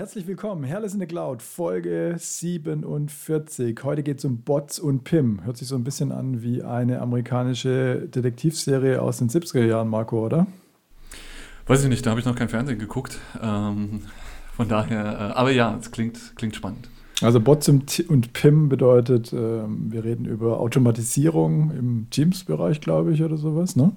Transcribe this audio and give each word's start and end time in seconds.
herzlich 0.00 0.26
willkommen. 0.26 0.64
Herrles 0.64 0.94
in 0.94 1.00
the 1.00 1.04
Cloud, 1.04 1.42
Folge 1.42 2.14
47. 2.16 3.78
Heute 3.82 4.02
geht 4.02 4.16
es 4.16 4.24
um 4.24 4.38
Bots 4.38 4.78
und 4.78 5.04
PIM. 5.04 5.44
Hört 5.44 5.58
sich 5.58 5.68
so 5.68 5.74
ein 5.74 5.84
bisschen 5.84 6.10
an 6.10 6.42
wie 6.42 6.62
eine 6.62 7.02
amerikanische 7.02 8.08
Detektivserie 8.08 9.02
aus 9.02 9.18
den 9.18 9.28
70er 9.28 9.62
Jahren, 9.62 9.88
Marco, 9.88 10.24
oder? 10.24 10.46
Weiß 11.66 11.82
ich 11.82 11.90
nicht, 11.90 12.06
da 12.06 12.10
habe 12.12 12.20
ich 12.20 12.24
noch 12.24 12.34
kein 12.34 12.48
Fernsehen 12.48 12.78
geguckt. 12.78 13.18
Ähm, 13.42 14.00
von 14.56 14.68
daher, 14.68 15.04
äh, 15.04 15.38
aber 15.38 15.50
ja, 15.50 15.76
es 15.78 15.90
klingt, 15.90 16.34
klingt 16.34 16.56
spannend. 16.56 16.88
Also 17.20 17.38
Bots 17.38 17.68
und 17.68 18.32
PIM 18.32 18.70
bedeutet, 18.70 19.34
äh, 19.34 19.36
wir 19.36 20.02
reden 20.02 20.24
über 20.24 20.60
Automatisierung 20.60 21.72
im 21.76 22.06
Teams-Bereich, 22.08 22.80
glaube 22.80 23.12
ich, 23.12 23.22
oder 23.22 23.36
sowas, 23.36 23.76
ne? 23.76 23.92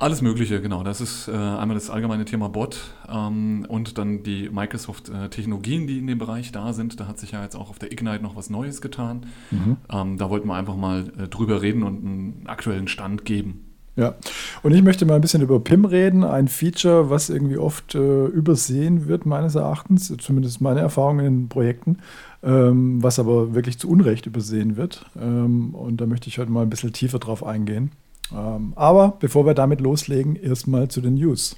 Alles 0.00 0.22
Mögliche, 0.22 0.62
genau. 0.62 0.82
Das 0.82 1.02
ist 1.02 1.28
äh, 1.28 1.32
einmal 1.32 1.74
das 1.74 1.90
allgemeine 1.90 2.24
Thema 2.24 2.48
Bot 2.48 2.78
ähm, 3.06 3.66
und 3.68 3.98
dann 3.98 4.22
die 4.22 4.48
Microsoft-Technologien, 4.48 5.82
äh, 5.82 5.86
die 5.86 5.98
in 5.98 6.06
dem 6.06 6.16
Bereich 6.16 6.52
da 6.52 6.72
sind. 6.72 6.98
Da 6.98 7.06
hat 7.06 7.18
sich 7.18 7.32
ja 7.32 7.42
jetzt 7.42 7.54
auch 7.54 7.68
auf 7.68 7.78
der 7.78 7.92
Ignite 7.92 8.22
noch 8.22 8.34
was 8.34 8.48
Neues 8.48 8.80
getan. 8.80 9.26
Mhm. 9.50 9.76
Ähm, 9.92 10.16
da 10.16 10.30
wollten 10.30 10.48
wir 10.48 10.54
einfach 10.54 10.76
mal 10.76 11.12
äh, 11.18 11.28
drüber 11.28 11.60
reden 11.60 11.82
und 11.82 12.02
einen 12.02 12.42
aktuellen 12.46 12.88
Stand 12.88 13.26
geben. 13.26 13.66
Ja, 13.94 14.14
und 14.62 14.72
ich 14.72 14.82
möchte 14.82 15.04
mal 15.04 15.16
ein 15.16 15.20
bisschen 15.20 15.42
über 15.42 15.60
PIM 15.60 15.84
reden, 15.84 16.24
ein 16.24 16.48
Feature, 16.48 17.10
was 17.10 17.28
irgendwie 17.28 17.58
oft 17.58 17.94
äh, 17.94 18.24
übersehen 18.24 19.06
wird, 19.06 19.26
meines 19.26 19.54
Erachtens, 19.54 20.10
zumindest 20.16 20.62
meine 20.62 20.80
Erfahrungen 20.80 21.26
in 21.26 21.48
Projekten, 21.50 21.98
ähm, 22.42 23.02
was 23.02 23.18
aber 23.18 23.54
wirklich 23.54 23.78
zu 23.78 23.90
Unrecht 23.90 24.24
übersehen 24.24 24.78
wird. 24.78 25.04
Ähm, 25.20 25.74
und 25.74 26.00
da 26.00 26.06
möchte 26.06 26.30
ich 26.30 26.38
heute 26.38 26.50
mal 26.50 26.62
ein 26.62 26.70
bisschen 26.70 26.94
tiefer 26.94 27.18
drauf 27.18 27.44
eingehen. 27.44 27.90
Ähm, 28.32 28.72
aber 28.76 29.16
bevor 29.20 29.46
wir 29.46 29.54
damit 29.54 29.80
loslegen, 29.80 30.36
erstmal 30.36 30.88
zu 30.88 31.00
den 31.00 31.14
News. 31.14 31.56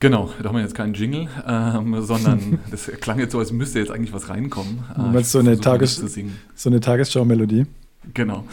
Genau, 0.00 0.28
da 0.42 0.48
haben 0.48 0.56
wir 0.56 0.62
jetzt 0.62 0.74
keinen 0.74 0.92
Jingle, 0.92 1.28
ähm, 1.46 2.02
sondern 2.02 2.58
das 2.70 2.86
klang 3.00 3.18
jetzt 3.18 3.32
so, 3.32 3.38
als 3.38 3.52
müsste 3.52 3.78
jetzt 3.78 3.90
eigentlich 3.90 4.12
was 4.12 4.28
reinkommen. 4.28 4.84
Äh, 5.14 5.22
so 5.22 5.38
eine, 5.38 5.58
Tages 5.58 6.02
so 6.54 6.68
eine 6.68 6.80
Tagesschau-Melodie. 6.80 7.66
Genau. 8.12 8.44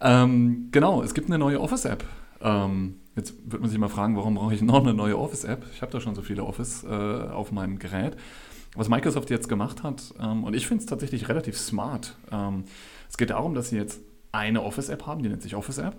Ähm, 0.00 0.68
genau, 0.70 1.02
es 1.02 1.14
gibt 1.14 1.28
eine 1.28 1.38
neue 1.38 1.60
Office-App. 1.60 2.04
Ähm, 2.42 2.96
jetzt 3.16 3.34
wird 3.46 3.62
man 3.62 3.70
sich 3.70 3.78
mal 3.78 3.88
fragen, 3.88 4.16
warum 4.16 4.34
brauche 4.34 4.52
ich 4.52 4.62
noch 4.62 4.82
eine 4.82 4.92
neue 4.92 5.16
Office-App? 5.16 5.64
Ich 5.72 5.80
habe 5.80 5.92
da 5.92 6.00
schon 6.00 6.14
so 6.14 6.22
viele 6.22 6.44
Office 6.44 6.84
äh, 6.84 6.88
auf 6.88 7.52
meinem 7.52 7.78
Gerät. 7.78 8.16
Was 8.74 8.88
Microsoft 8.88 9.30
jetzt 9.30 9.48
gemacht 9.48 9.82
hat, 9.82 10.02
ähm, 10.20 10.44
und 10.44 10.54
ich 10.54 10.66
finde 10.66 10.82
es 10.82 10.86
tatsächlich 10.86 11.28
relativ 11.28 11.58
smart. 11.58 12.16
Ähm, 12.30 12.64
es 13.08 13.16
geht 13.16 13.30
darum, 13.30 13.54
dass 13.54 13.68
sie 13.68 13.76
jetzt 13.76 14.00
eine 14.32 14.62
Office-App 14.62 15.06
haben, 15.06 15.22
die 15.22 15.28
nennt 15.28 15.42
sich 15.42 15.54
Office-App. 15.54 15.94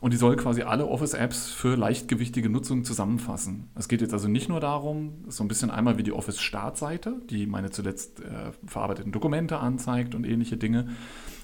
Und 0.00 0.12
die 0.12 0.16
soll 0.16 0.36
quasi 0.36 0.62
alle 0.62 0.86
Office-Apps 0.86 1.50
für 1.50 1.76
leichtgewichtige 1.76 2.50
Nutzung 2.50 2.84
zusammenfassen. 2.84 3.70
Es 3.76 3.88
geht 3.88 4.00
jetzt 4.00 4.12
also 4.12 4.28
nicht 4.28 4.48
nur 4.48 4.60
darum, 4.60 5.24
so 5.28 5.44
ein 5.44 5.48
bisschen 5.48 5.70
einmal 5.70 5.96
wie 5.96 6.02
die 6.02 6.12
Office-Startseite, 6.12 7.14
die 7.30 7.46
meine 7.46 7.70
zuletzt 7.70 8.20
äh, 8.20 8.52
verarbeiteten 8.66 9.12
Dokumente 9.12 9.58
anzeigt 9.58 10.14
und 10.14 10.26
ähnliche 10.26 10.56
Dinge, 10.56 10.88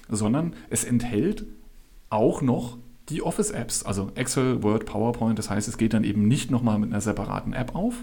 sondern 0.09 0.53
es 0.69 0.83
enthält 0.83 1.45
auch 2.09 2.41
noch 2.41 2.77
die 3.09 3.21
Office-Apps, 3.21 3.83
also 3.83 4.11
Excel, 4.15 4.61
Word, 4.63 4.85
PowerPoint. 4.85 5.39
Das 5.39 5.49
heißt, 5.49 5.67
es 5.67 5.77
geht 5.77 5.93
dann 5.93 6.03
eben 6.03 6.27
nicht 6.27 6.51
nochmal 6.51 6.77
mit 6.77 6.89
einer 6.89 7.01
separaten 7.01 7.53
App 7.53 7.73
auf. 7.73 7.95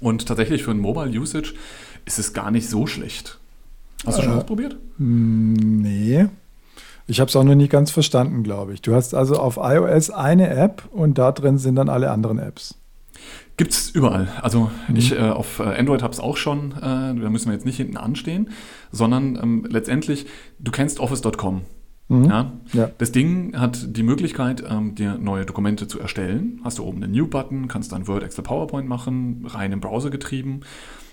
Und 0.00 0.26
tatsächlich 0.26 0.62
für 0.62 0.70
ein 0.70 0.78
Mobile 0.78 1.18
Usage 1.18 1.54
ist 2.04 2.18
es 2.18 2.32
gar 2.32 2.50
nicht 2.50 2.68
so 2.68 2.86
schlecht. 2.86 3.38
Hast 4.06 4.18
du 4.18 4.22
schon 4.22 4.32
äh, 4.32 4.36
ausprobiert? 4.36 4.76
Nee. 4.98 6.28
Ich 7.10 7.18
habe 7.18 7.28
es 7.28 7.34
auch 7.34 7.42
noch 7.42 7.56
nicht 7.56 7.72
ganz 7.72 7.90
verstanden, 7.90 8.44
glaube 8.44 8.72
ich. 8.72 8.82
Du 8.82 8.94
hast 8.94 9.14
also 9.14 9.34
auf 9.34 9.58
iOS 9.60 10.10
eine 10.10 10.48
App 10.48 10.84
und 10.92 11.18
da 11.18 11.32
drin 11.32 11.58
sind 11.58 11.74
dann 11.74 11.88
alle 11.88 12.12
anderen 12.12 12.38
Apps. 12.38 12.76
Gibt 13.56 13.72
es 13.72 13.90
überall. 13.90 14.28
Also 14.40 14.70
mhm. 14.86 14.94
ich 14.96 15.12
äh, 15.12 15.18
auf 15.18 15.58
äh, 15.58 15.64
Android 15.64 16.04
habe 16.04 16.12
es 16.12 16.20
auch 16.20 16.36
schon, 16.36 16.70
äh, 16.70 16.80
da 16.80 17.12
müssen 17.12 17.46
wir 17.46 17.54
jetzt 17.54 17.66
nicht 17.66 17.78
hinten 17.78 17.96
anstehen, 17.96 18.50
sondern 18.92 19.36
ähm, 19.42 19.66
letztendlich, 19.68 20.26
du 20.60 20.70
kennst 20.70 21.00
Office.com. 21.00 21.62
Mhm. 22.06 22.24
Ja? 22.26 22.52
ja? 22.74 22.90
Das 22.98 23.10
Ding 23.10 23.58
hat 23.58 23.96
die 23.96 24.04
Möglichkeit, 24.04 24.62
ähm, 24.70 24.94
dir 24.94 25.18
neue 25.18 25.44
Dokumente 25.46 25.88
zu 25.88 25.98
erstellen. 25.98 26.60
Hast 26.62 26.78
du 26.78 26.84
oben 26.84 27.02
einen 27.02 27.12
New-Button, 27.12 27.66
kannst 27.66 27.90
dann 27.90 28.06
Word, 28.06 28.22
Excel, 28.22 28.44
PowerPoint 28.44 28.88
machen, 28.88 29.44
rein 29.48 29.72
im 29.72 29.80
Browser 29.80 30.10
getrieben. 30.10 30.60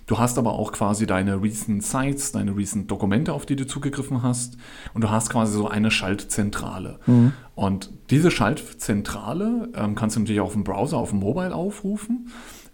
Du 0.07 0.17
hast 0.17 0.37
aber 0.37 0.53
auch 0.53 0.71
quasi 0.71 1.05
deine 1.05 1.41
Recent 1.41 1.83
Sites, 1.83 2.31
deine 2.31 2.55
Recent 2.55 2.89
Dokumente, 2.89 3.33
auf 3.33 3.45
die 3.45 3.57
du 3.57 3.67
zugegriffen 3.67 4.23
hast. 4.23 4.57
Und 4.93 5.03
du 5.03 5.11
hast 5.11 5.29
quasi 5.29 5.53
so 5.53 5.67
eine 5.67 5.91
Schaltzentrale. 5.91 6.99
Mhm. 7.05 7.33
Und 7.55 7.91
diese 8.09 8.31
Schaltzentrale 8.31 9.69
ähm, 9.75 9.95
kannst 9.95 10.15
du 10.15 10.21
natürlich 10.21 10.39
auch 10.39 10.47
auf 10.47 10.53
dem 10.53 10.63
Browser, 10.63 10.97
auf 10.97 11.09
dem 11.09 11.19
Mobile 11.19 11.53
aufrufen. 11.53 12.29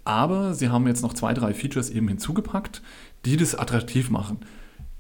Aber 0.05 0.53
sie 0.53 0.69
haben 0.69 0.85
jetzt 0.85 1.01
noch 1.01 1.13
zwei, 1.13 1.33
drei 1.33 1.55
Features 1.55 1.89
eben 1.89 2.07
hinzugepackt, 2.07 2.83
die 3.25 3.35
das 3.35 3.55
attraktiv 3.55 4.11
machen. 4.11 4.37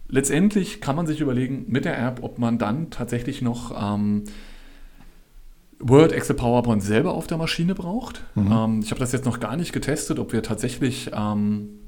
Letztendlich 0.07 0.81
kann 0.81 0.95
man 0.95 1.05
sich 1.05 1.21
überlegen 1.21 1.65
mit 1.67 1.85
der 1.85 1.99
App, 1.99 2.23
ob 2.23 2.39
man 2.39 2.57
dann 2.57 2.89
tatsächlich 2.89 3.43
noch 3.43 3.73
ähm, 3.79 4.23
Word, 5.79 6.11
Excel, 6.11 6.35
PowerPoint 6.35 6.81
selber 6.81 7.13
auf 7.13 7.27
der 7.27 7.37
Maschine 7.37 7.75
braucht. 7.75 8.23
Mhm. 8.33 8.51
Ähm, 8.51 8.79
ich 8.83 8.89
habe 8.89 8.99
das 8.99 9.11
jetzt 9.11 9.25
noch 9.25 9.39
gar 9.39 9.55
nicht 9.55 9.71
getestet, 9.71 10.17
ob 10.17 10.33
wir 10.33 10.41
tatsächlich 10.41 11.11
ähm, 11.13 11.79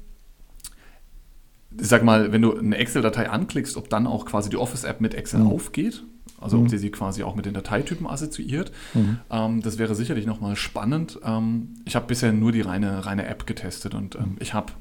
ich 1.80 1.88
sag 1.88 2.02
mal, 2.04 2.32
wenn 2.32 2.42
du 2.42 2.56
eine 2.56 2.76
Excel-Datei 2.76 3.28
anklickst, 3.28 3.76
ob 3.76 3.88
dann 3.88 4.06
auch 4.06 4.26
quasi 4.26 4.50
die 4.50 4.56
Office-App 4.56 5.00
mit 5.00 5.14
Excel 5.14 5.40
mhm. 5.40 5.48
aufgeht. 5.48 6.04
Also 6.40 6.58
mhm. 6.58 6.64
ob 6.64 6.70
sie 6.70 6.78
sie 6.78 6.90
quasi 6.90 7.22
auch 7.22 7.34
mit 7.34 7.46
den 7.46 7.54
Dateitypen 7.54 8.06
assoziiert. 8.06 8.72
Mhm. 8.94 9.18
Ähm, 9.30 9.62
das 9.62 9.78
wäre 9.78 9.94
sicherlich 9.94 10.26
nochmal 10.26 10.56
spannend. 10.56 11.18
Ähm, 11.24 11.74
ich 11.84 11.96
habe 11.96 12.06
bisher 12.06 12.32
nur 12.32 12.52
die 12.52 12.60
reine, 12.60 13.06
reine 13.06 13.26
App 13.26 13.46
getestet 13.46 13.94
und 13.94 14.16
ähm, 14.16 14.36
ich 14.38 14.52
habe 14.52 14.72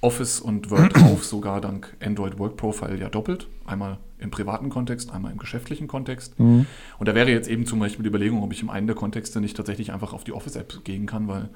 Office 0.00 0.40
und 0.40 0.70
Word 0.70 0.96
drauf, 0.96 1.24
sogar 1.24 1.60
dank 1.60 1.96
Android 2.02 2.38
Work 2.38 2.56
Profile 2.56 2.98
ja 2.98 3.08
doppelt. 3.08 3.46
Einmal 3.64 3.98
im 4.18 4.30
privaten 4.30 4.70
Kontext, 4.70 5.12
einmal 5.12 5.32
im 5.32 5.38
geschäftlichen 5.38 5.86
Kontext. 5.86 6.38
Mhm. 6.38 6.66
Und 6.98 7.08
da 7.08 7.14
wäre 7.14 7.30
jetzt 7.30 7.48
eben 7.48 7.66
zum 7.66 7.78
Beispiel 7.78 8.02
die 8.02 8.08
Überlegung, 8.08 8.42
ob 8.42 8.52
ich 8.52 8.62
im 8.62 8.70
einen 8.70 8.86
der 8.86 8.96
Kontexte 8.96 9.40
nicht 9.40 9.56
tatsächlich 9.56 9.92
einfach 9.92 10.12
auf 10.12 10.24
die 10.24 10.32
Office-App 10.32 10.84
gehen 10.84 11.06
kann, 11.06 11.28
weil 11.28 11.48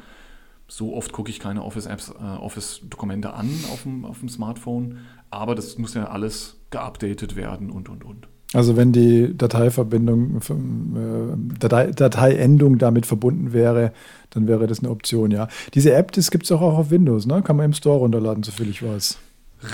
so 0.69 0.95
oft 0.95 1.13
gucke 1.13 1.31
ich 1.31 1.41
keine 1.41 1.65
Office-Apps, 1.65 2.11
äh, 2.11 2.23
Office-Dokumente 2.23 3.33
an 3.33 3.49
auf 3.73 3.83
dem, 3.83 4.05
auf 4.05 4.21
dem 4.21 4.29
Smartphone, 4.29 4.99
aber 5.31 5.55
das 5.55 5.79
muss 5.79 5.95
ja 5.95 6.09
alles 6.09 6.57
geupdatet 6.71 7.35
werden 7.37 7.71
und, 7.71 7.89
und, 7.89 8.05
und. 8.05 8.29
Also 8.55 8.77
wenn 8.77 8.93
die 8.93 9.37
Dateiverbindung, 9.37 10.37
äh, 10.37 11.59
Datei, 11.59 11.91
Dateiendung 11.91 12.79
damit 12.79 13.05
verbunden 13.05 13.53
wäre, 13.53 13.93
dann 14.31 14.47
wäre 14.47 14.67
das 14.67 14.79
eine 14.79 14.91
Option, 14.91 15.31
ja. 15.31 15.49
Diese 15.75 15.93
App, 15.93 16.13
das 16.13 16.31
gibt 16.31 16.45
es 16.45 16.53
auch 16.53 16.61
auf 16.63 16.91
Windows, 16.91 17.27
ne? 17.27 17.43
Kann 17.43 17.57
man 17.57 17.67
im 17.67 17.73
Store 17.75 17.99
runterladen, 17.99 18.43
soviel 18.43 18.71
ich 18.71 18.83
weiß. 18.83 19.19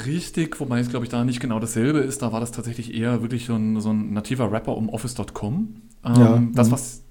Richtig, 0.07 0.59
wobei 0.59 0.81
es, 0.81 0.89
glaube 0.89 1.05
ich, 1.05 1.11
da 1.11 1.25
nicht 1.25 1.41
genau 1.41 1.61
dasselbe 1.61 2.01
ist. 2.01 2.23
Da 2.23 2.33
war 2.33 2.41
das 2.41 2.51
tatsächlich 2.51 2.95
eher 2.95 3.23
wirklich 3.23 3.47
so 3.47 3.55
ein, 3.55 3.81
so 3.81 3.91
ein 3.91 4.13
nativer 4.13 4.51
Rapper 4.51 4.77
um 4.77 4.89
Office.com. 4.89 5.83
Ähm, 6.05 6.15
ja, 6.17 6.43
das, 6.53 6.69
mhm. 6.69 6.73
was 6.73 7.04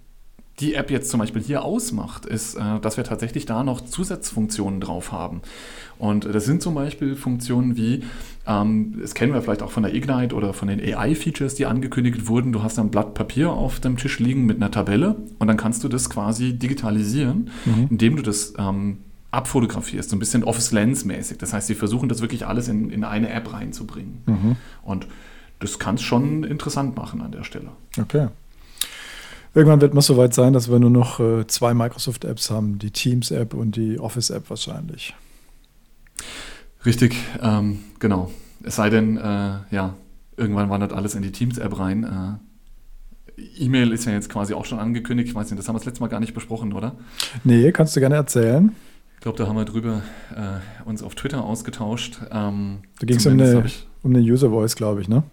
die 0.59 0.75
App 0.75 0.91
jetzt 0.91 1.09
zum 1.09 1.19
Beispiel 1.19 1.41
hier 1.41 1.63
ausmacht, 1.63 2.25
ist, 2.25 2.55
äh, 2.55 2.79
dass 2.79 2.97
wir 2.97 3.03
tatsächlich 3.03 3.45
da 3.45 3.63
noch 3.63 3.81
Zusatzfunktionen 3.81 4.79
drauf 4.79 5.11
haben. 5.11 5.41
Und 5.97 6.25
das 6.25 6.45
sind 6.45 6.61
zum 6.61 6.75
Beispiel 6.75 7.15
Funktionen 7.15 7.75
wie, 7.75 8.03
ähm, 8.45 8.99
das 9.01 9.15
kennen 9.15 9.33
wir 9.33 9.41
vielleicht 9.41 9.63
auch 9.63 9.71
von 9.71 9.83
der 9.83 9.95
Ignite 9.95 10.35
oder 10.35 10.53
von 10.53 10.67
den 10.67 10.79
AI-Features, 10.79 11.55
die 11.55 11.65
angekündigt 11.65 12.27
wurden. 12.27 12.51
Du 12.51 12.61
hast 12.61 12.77
ein 12.77 12.91
Blatt 12.91 13.13
Papier 13.13 13.51
auf 13.51 13.79
dem 13.79 13.97
Tisch 13.97 14.19
liegen 14.19 14.45
mit 14.45 14.57
einer 14.57 14.69
Tabelle 14.69 15.15
und 15.39 15.47
dann 15.47 15.57
kannst 15.57 15.83
du 15.83 15.87
das 15.87 16.09
quasi 16.09 16.53
digitalisieren, 16.53 17.49
mhm. 17.65 17.87
indem 17.89 18.15
du 18.15 18.21
das 18.21 18.53
ähm, 18.57 18.97
abfotografierst, 19.31 20.11
so 20.11 20.15
ein 20.15 20.19
bisschen 20.19 20.43
Office 20.43 20.71
Lens 20.71 21.03
mäßig. 21.05 21.39
Das 21.39 21.53
heißt, 21.53 21.65
sie 21.65 21.75
versuchen 21.75 22.09
das 22.09 22.21
wirklich 22.21 22.45
alles 22.45 22.67
in, 22.67 22.91
in 22.91 23.03
eine 23.03 23.29
App 23.29 23.51
reinzubringen. 23.51 24.21
Mhm. 24.27 24.55
Und 24.83 25.07
das 25.59 25.79
kann 25.79 25.95
es 25.95 26.03
schon 26.03 26.43
interessant 26.43 26.95
machen 26.95 27.21
an 27.21 27.31
der 27.31 27.43
Stelle. 27.43 27.69
Okay. 27.99 28.27
Irgendwann 29.55 29.81
wird 29.81 29.94
man 29.94 30.01
so 30.01 30.17
weit 30.17 30.33
sein, 30.33 30.53
dass 30.53 30.71
wir 30.71 30.79
nur 30.79 30.89
noch 30.89 31.19
äh, 31.19 31.45
zwei 31.45 31.73
Microsoft-Apps 31.73 32.50
haben, 32.50 32.79
die 32.79 32.89
Teams-App 32.89 33.53
und 33.53 33.75
die 33.75 34.00
Office-App 34.00 34.50
wahrscheinlich. 34.50 35.15
Richtig, 36.85 37.15
ähm, 37.41 37.79
genau. 38.00 38.31
Es 38.63 38.77
sei 38.77 38.89
denn, 38.89 39.17
äh, 39.17 39.21
ja, 39.69 39.95
irgendwann 40.38 40.69
wandert 40.69 40.91
alles 40.94 41.13
in 41.13 41.21
die 41.21 41.31
Teams-App 41.31 41.77
rein. 41.77 42.03
Äh, 42.03 43.53
E-Mail 43.59 43.91
ist 43.91 44.05
ja 44.05 44.11
jetzt 44.11 44.29
quasi 44.29 44.53
auch 44.53 44.65
schon 44.65 44.79
angekündigt. 44.79 45.29
Ich 45.29 45.35
weiß 45.35 45.50
nicht, 45.50 45.59
das 45.59 45.67
haben 45.67 45.75
wir 45.75 45.79
das 45.79 45.85
letzte 45.85 46.01
Mal 46.01 46.07
gar 46.07 46.19
nicht 46.19 46.33
besprochen, 46.33 46.73
oder? 46.73 46.95
Nee, 47.44 47.71
kannst 47.71 47.95
du 47.95 47.99
gerne 47.99 48.15
erzählen. 48.15 48.71
Ich 49.15 49.21
glaube, 49.21 49.38
da 49.38 49.47
haben 49.47 49.56
wir 49.56 49.65
drüber 49.65 50.01
äh, 50.35 50.88
uns 50.88 51.01
auf 51.03 51.15
Twitter 51.15 51.44
ausgetauscht. 51.44 52.19
Ähm, 52.31 52.79
da 52.99 53.06
ging 53.06 53.17
es 53.17 53.25
um 53.25 53.33
eine, 53.33 53.63
um 54.01 54.15
eine 54.15 54.19
User 54.19 54.49
Voice, 54.49 54.75
glaube 54.75 55.01
ich, 55.01 55.07
ne? 55.07 55.23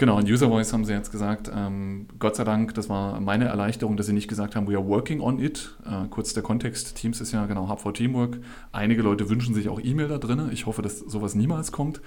Genau, 0.00 0.18
in 0.18 0.24
User 0.24 0.48
Voice 0.48 0.72
haben 0.72 0.86
sie 0.86 0.94
jetzt 0.94 1.12
gesagt, 1.12 1.52
ähm, 1.54 2.06
Gott 2.18 2.34
sei 2.34 2.44
Dank, 2.44 2.72
das 2.72 2.88
war 2.88 3.20
meine 3.20 3.44
Erleichterung, 3.44 3.98
dass 3.98 4.06
sie 4.06 4.14
nicht 4.14 4.28
gesagt 4.28 4.56
haben, 4.56 4.66
we 4.66 4.74
are 4.74 4.88
working 4.88 5.20
on 5.20 5.38
it. 5.38 5.76
Äh, 5.84 6.08
kurz 6.08 6.32
der 6.32 6.42
Kontext, 6.42 6.96
Teams 6.96 7.20
ist 7.20 7.32
ja 7.32 7.44
genau 7.44 7.68
Hub 7.68 7.80
for 7.80 7.92
Teamwork. 7.92 8.38
Einige 8.72 9.02
Leute 9.02 9.28
wünschen 9.28 9.54
sich 9.54 9.68
auch 9.68 9.78
E-Mail 9.78 10.08
da 10.08 10.16
drin. 10.16 10.48
Ich 10.52 10.64
hoffe, 10.64 10.80
dass 10.80 11.00
sowas 11.00 11.34
niemals 11.34 11.70
kommt. 11.70 12.00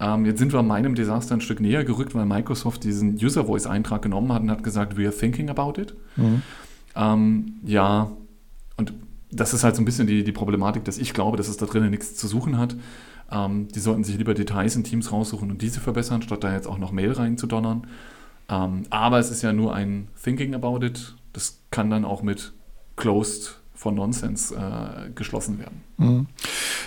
Ähm, 0.00 0.26
jetzt 0.26 0.38
sind 0.38 0.52
wir 0.52 0.62
meinem 0.62 0.94
Desaster 0.94 1.34
ein 1.34 1.40
Stück 1.40 1.60
näher 1.60 1.82
gerückt, 1.82 2.14
weil 2.14 2.26
Microsoft 2.26 2.84
diesen 2.84 3.14
User 3.14 3.46
Voice 3.46 3.66
Eintrag 3.66 4.02
genommen 4.02 4.30
hat 4.30 4.42
und 4.42 4.50
hat 4.50 4.62
gesagt, 4.62 4.98
we 4.98 5.06
are 5.06 5.16
thinking 5.16 5.48
about 5.48 5.80
it. 5.80 5.94
Mhm. 6.16 6.42
Ähm, 6.94 7.54
ja, 7.64 8.10
und 8.76 8.92
das 9.32 9.54
ist 9.54 9.64
halt 9.64 9.76
so 9.76 9.80
ein 9.80 9.86
bisschen 9.86 10.06
die, 10.06 10.24
die 10.24 10.32
Problematik, 10.32 10.84
dass 10.84 10.98
ich 10.98 11.14
glaube, 11.14 11.38
dass 11.38 11.48
es 11.48 11.56
da 11.56 11.64
drinnen 11.64 11.90
nichts 11.90 12.16
zu 12.16 12.28
suchen 12.28 12.58
hat. 12.58 12.76
Ähm, 13.30 13.68
die 13.74 13.80
sollten 13.80 14.04
sich 14.04 14.16
lieber 14.18 14.34
Details 14.34 14.76
in 14.76 14.84
Teams 14.84 15.12
raussuchen 15.12 15.50
und 15.50 15.62
diese 15.62 15.80
verbessern, 15.80 16.22
statt 16.22 16.44
da 16.44 16.52
jetzt 16.52 16.66
auch 16.66 16.78
noch 16.78 16.92
Mail 16.92 17.12
reinzudonnern. 17.12 17.86
Ähm, 18.48 18.82
aber 18.90 19.18
es 19.18 19.30
ist 19.30 19.42
ja 19.42 19.52
nur 19.52 19.74
ein 19.74 20.08
Thinking 20.22 20.54
about 20.54 20.84
it. 20.84 21.14
Das 21.32 21.60
kann 21.70 21.90
dann 21.90 22.04
auch 22.04 22.22
mit 22.22 22.52
Closed 22.96 23.60
von 23.74 23.94
Nonsense 23.96 24.54
äh, 24.54 25.10
geschlossen 25.14 25.58
werden. 25.58 25.82
Mhm. 25.98 26.26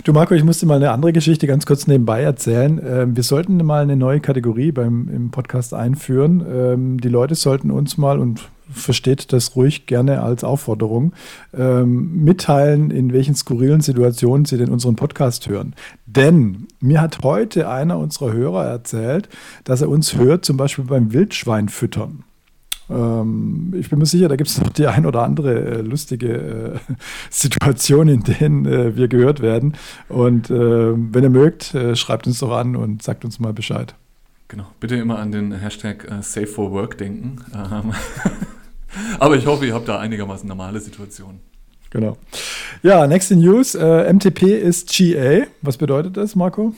Du 0.03 0.13
Marco, 0.13 0.33
ich 0.33 0.43
musste 0.43 0.65
mal 0.65 0.75
eine 0.75 0.91
andere 0.91 1.13
Geschichte 1.13 1.45
ganz 1.45 1.65
kurz 1.65 1.85
nebenbei 1.85 2.21
erzählen. 2.21 2.81
Ähm, 2.83 3.15
wir 3.15 3.23
sollten 3.23 3.57
mal 3.57 3.83
eine 3.83 3.95
neue 3.95 4.19
Kategorie 4.19 4.71
beim 4.71 5.09
im 5.09 5.31
Podcast 5.31 5.73
einführen. 5.73 6.45
Ähm, 6.49 7.01
die 7.01 7.09
Leute 7.09 7.35
sollten 7.35 7.71
uns 7.71 7.97
mal 7.97 8.19
und 8.19 8.49
versteht 8.71 9.33
das 9.33 9.55
ruhig 9.55 9.85
gerne 9.85 10.21
als 10.21 10.43
Aufforderung, 10.43 11.13
ähm, 11.53 12.23
mitteilen, 12.23 12.91
in 12.91 13.13
welchen 13.13 13.35
skurrilen 13.35 13.81
Situationen 13.81 14.45
Sie 14.45 14.57
denn 14.57 14.69
unseren 14.69 14.95
Podcast 14.95 15.47
hören. 15.47 15.75
Denn 16.05 16.67
mir 16.79 17.01
hat 17.01 17.23
heute 17.23 17.69
einer 17.69 17.97
unserer 17.97 18.33
Hörer 18.33 18.65
erzählt, 18.65 19.29
dass 19.63 19.81
er 19.81 19.89
uns 19.89 20.15
hört, 20.15 20.45
zum 20.45 20.57
Beispiel 20.57 20.85
beim 20.85 21.13
Wildschweinfüttern. 21.13 22.23
Ähm, 22.89 23.73
ich 23.77 23.89
bin 23.89 23.99
mir 23.99 24.05
sicher, 24.05 24.27
da 24.27 24.35
gibt 24.35 24.49
es 24.49 24.59
noch 24.59 24.69
die 24.69 24.87
ein 24.87 25.05
oder 25.05 25.23
andere 25.23 25.53
äh, 25.53 25.81
lustige 25.81 26.79
äh, 26.87 26.93
Situation, 27.29 28.07
in 28.07 28.23
denen 28.23 28.65
äh, 28.65 28.95
wir 28.95 29.07
gehört 29.07 29.41
werden. 29.41 29.73
Und 30.09 30.49
äh, 30.49 30.93
wenn 30.95 31.23
ihr 31.23 31.29
mögt, 31.29 31.73
äh, 31.73 31.95
schreibt 31.95 32.27
uns 32.27 32.39
doch 32.39 32.51
an 32.51 32.75
und 32.75 33.03
sagt 33.03 33.25
uns 33.25 33.39
mal 33.39 33.53
Bescheid. 33.53 33.95
Genau, 34.49 34.65
bitte 34.79 34.95
immer 34.95 35.19
an 35.19 35.31
den 35.31 35.51
Hashtag 35.51 36.09
äh, 36.09 36.21
Safe 36.21 36.47
for 36.47 36.71
Work 36.71 36.97
denken. 36.97 37.41
Ähm, 37.53 37.91
aber 39.19 39.35
ich 39.35 39.45
hoffe, 39.45 39.65
ihr 39.65 39.73
habt 39.73 39.87
da 39.87 39.99
einigermaßen 39.99 40.47
normale 40.47 40.79
Situationen. 40.79 41.39
Genau. 41.89 42.17
Ja, 42.83 43.07
nächste 43.07 43.35
News. 43.35 43.73
MTP 43.75 44.43
ist 44.43 44.89
GA. 44.95 45.47
Was 45.61 45.77
bedeutet 45.77 46.17
das, 46.17 46.35
Marco? 46.35 46.73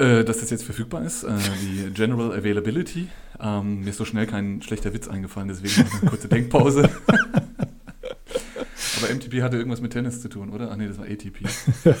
Äh, 0.00 0.22
dass 0.22 0.38
das 0.38 0.50
jetzt 0.50 0.62
verfügbar 0.62 1.02
ist, 1.02 1.24
äh, 1.24 1.30
die 1.60 1.90
General 1.92 2.32
Availability. 2.32 3.08
Ähm, 3.40 3.80
mir 3.80 3.90
ist 3.90 3.96
so 3.96 4.04
schnell 4.04 4.28
kein 4.28 4.62
schlechter 4.62 4.94
Witz 4.94 5.08
eingefallen, 5.08 5.48
deswegen 5.48 5.88
eine 5.90 6.10
kurze 6.10 6.28
Denkpause. 6.28 6.88
Aber 9.02 9.14
MTP 9.14 9.42
hatte 9.42 9.56
irgendwas 9.56 9.80
mit 9.80 9.92
Tennis 9.92 10.20
zu 10.20 10.28
tun, 10.28 10.50
oder? 10.50 10.70
Ach 10.70 10.76
nee, 10.76 10.86
das 10.86 10.98
war 10.98 11.04
ATP. 11.04 11.40
ähm, 11.84 11.94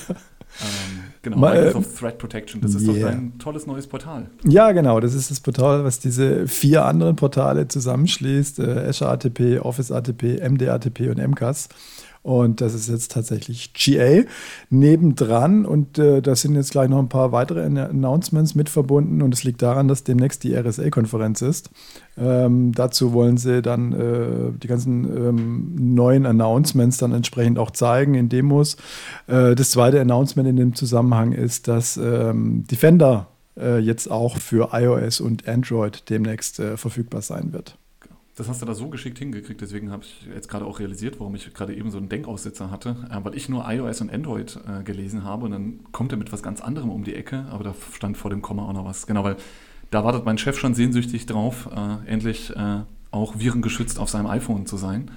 genau, 1.22 1.38
Mal, 1.38 1.64
Microsoft 1.64 1.94
äh, 1.94 1.98
Threat 1.98 2.18
Protection, 2.18 2.60
das 2.60 2.74
ist 2.74 2.86
yeah. 2.86 2.94
doch 2.94 3.08
ein 3.10 3.38
tolles 3.38 3.66
neues 3.66 3.86
Portal. 3.86 4.30
Ja, 4.44 4.72
genau, 4.72 5.00
das 5.00 5.14
ist 5.14 5.30
das 5.30 5.40
Portal, 5.40 5.84
was 5.84 5.98
diese 6.00 6.46
vier 6.46 6.84
anderen 6.84 7.16
Portale 7.16 7.68
zusammenschließt: 7.68 8.58
äh, 8.60 8.86
Azure 8.88 9.10
ATP, 9.10 9.60
Office 9.60 9.92
ATP, 9.92 10.40
MD 10.48 10.68
ATP 10.68 11.08
und 11.10 11.18
MCAS. 11.18 11.68
Und 12.22 12.60
das 12.60 12.74
ist 12.74 12.88
jetzt 12.88 13.12
tatsächlich 13.12 13.72
GA 13.74 14.22
nebendran. 14.70 15.64
Und 15.64 15.98
äh, 15.98 16.20
da 16.20 16.36
sind 16.36 16.54
jetzt 16.54 16.72
gleich 16.72 16.88
noch 16.88 16.98
ein 16.98 17.08
paar 17.08 17.32
weitere 17.32 17.64
Announcements 17.64 18.54
mit 18.54 18.68
verbunden. 18.68 19.22
Und 19.22 19.32
es 19.34 19.44
liegt 19.44 19.62
daran, 19.62 19.88
dass 19.88 20.04
demnächst 20.04 20.44
die 20.44 20.54
RSA-Konferenz 20.54 21.42
ist. 21.42 21.70
Ähm, 22.16 22.72
dazu 22.72 23.12
wollen 23.12 23.36
sie 23.36 23.62
dann 23.62 23.92
äh, 23.92 24.58
die 24.60 24.66
ganzen 24.66 25.04
ähm, 25.04 25.94
neuen 25.94 26.26
Announcements 26.26 26.98
dann 26.98 27.12
entsprechend 27.12 27.58
auch 27.58 27.70
zeigen 27.70 28.14
in 28.14 28.28
Demos. 28.28 28.76
Äh, 29.26 29.54
das 29.54 29.70
zweite 29.70 30.00
Announcement 30.00 30.48
in 30.48 30.56
dem 30.56 30.74
Zusammenhang 30.74 31.32
ist, 31.32 31.68
dass 31.68 31.96
ähm, 31.96 32.64
Defender 32.66 33.28
äh, 33.58 33.78
jetzt 33.78 34.10
auch 34.10 34.38
für 34.38 34.70
iOS 34.72 35.20
und 35.20 35.48
Android 35.48 36.10
demnächst 36.10 36.60
äh, 36.60 36.76
verfügbar 36.76 37.22
sein 37.22 37.52
wird. 37.52 37.76
Das 38.38 38.48
hast 38.48 38.62
du 38.62 38.66
da 38.66 38.74
so 38.74 38.88
geschickt 38.88 39.18
hingekriegt, 39.18 39.60
deswegen 39.60 39.90
habe 39.90 40.04
ich 40.04 40.28
jetzt 40.32 40.48
gerade 40.48 40.64
auch 40.64 40.78
realisiert, 40.78 41.18
warum 41.18 41.34
ich 41.34 41.52
gerade 41.54 41.74
eben 41.74 41.90
so 41.90 41.98
einen 41.98 42.08
Denkaussetzer 42.08 42.70
hatte, 42.70 42.94
äh, 43.10 43.18
weil 43.24 43.34
ich 43.34 43.48
nur 43.48 43.68
iOS 43.68 44.00
und 44.00 44.12
Android 44.12 44.60
äh, 44.64 44.84
gelesen 44.84 45.24
habe 45.24 45.46
und 45.46 45.50
dann 45.50 45.80
kommt 45.90 46.12
er 46.12 46.18
mit 46.18 46.32
was 46.32 46.40
ganz 46.40 46.60
anderem 46.60 46.90
um 46.90 47.02
die 47.02 47.16
Ecke, 47.16 47.46
aber 47.50 47.64
da 47.64 47.74
stand 47.92 48.16
vor 48.16 48.30
dem 48.30 48.40
Komma 48.40 48.62
auch 48.62 48.72
noch 48.72 48.84
was. 48.84 49.08
Genau, 49.08 49.24
weil 49.24 49.36
da 49.90 50.04
wartet 50.04 50.24
mein 50.24 50.38
Chef 50.38 50.56
schon 50.56 50.72
sehnsüchtig 50.72 51.26
drauf, 51.26 51.68
äh, 51.74 52.08
endlich 52.08 52.54
äh, 52.54 52.82
auch 53.10 53.40
virengeschützt 53.40 53.98
auf 53.98 54.08
seinem 54.08 54.28
iPhone 54.28 54.66
zu 54.66 54.76
sein. 54.76 55.10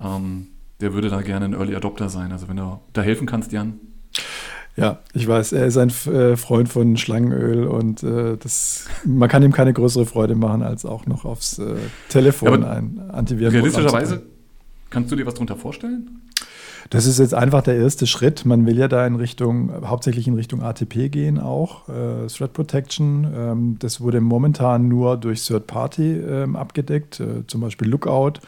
Ähm, 0.00 0.46
der 0.80 0.94
würde 0.94 1.10
da 1.10 1.20
gerne 1.20 1.44
ein 1.44 1.52
Early 1.52 1.76
Adopter 1.76 2.08
sein. 2.08 2.32
Also 2.32 2.48
wenn 2.48 2.56
du 2.56 2.80
da 2.94 3.02
helfen 3.02 3.26
kannst, 3.26 3.52
Jan, 3.52 3.80
ja, 4.76 5.00
ich 5.12 5.28
weiß, 5.28 5.52
er 5.52 5.66
ist 5.66 5.76
ein 5.76 5.90
äh, 5.90 6.36
Freund 6.36 6.68
von 6.68 6.96
Schlangenöl 6.96 7.66
und 7.66 8.02
äh, 8.02 8.36
das, 8.38 8.86
man 9.04 9.28
kann 9.28 9.42
ihm 9.42 9.52
keine 9.52 9.72
größere 9.72 10.06
Freude 10.06 10.34
machen, 10.34 10.62
als 10.62 10.86
auch 10.86 11.06
noch 11.06 11.24
aufs 11.24 11.58
äh, 11.58 11.74
Telefon 12.08 12.62
ja, 12.62 12.70
ein 12.70 13.10
Antiviren. 13.10 13.52
Realistischerweise, 13.52 14.22
kannst 14.88 15.12
du 15.12 15.16
dir 15.16 15.26
was 15.26 15.34
darunter 15.34 15.56
vorstellen? 15.56 16.22
Das 16.92 17.06
ist 17.06 17.18
jetzt 17.18 17.32
einfach 17.32 17.62
der 17.62 17.76
erste 17.76 18.06
Schritt. 18.06 18.44
Man 18.44 18.66
will 18.66 18.76
ja 18.76 18.86
da 18.86 19.06
in 19.06 19.16
Richtung, 19.16 19.72
hauptsächlich 19.88 20.28
in 20.28 20.34
Richtung 20.34 20.60
ATP 20.60 21.08
gehen 21.08 21.38
auch, 21.38 21.88
äh, 21.88 22.26
Threat 22.26 22.52
Protection. 22.52 23.32
Ähm, 23.34 23.76
das 23.78 24.02
wurde 24.02 24.20
momentan 24.20 24.88
nur 24.88 25.16
durch 25.16 25.42
Third 25.42 25.66
Party 25.66 26.18
ähm, 26.18 26.54
abgedeckt, 26.54 27.18
äh, 27.18 27.46
zum 27.46 27.62
Beispiel 27.62 27.88
Lookout 27.88 28.40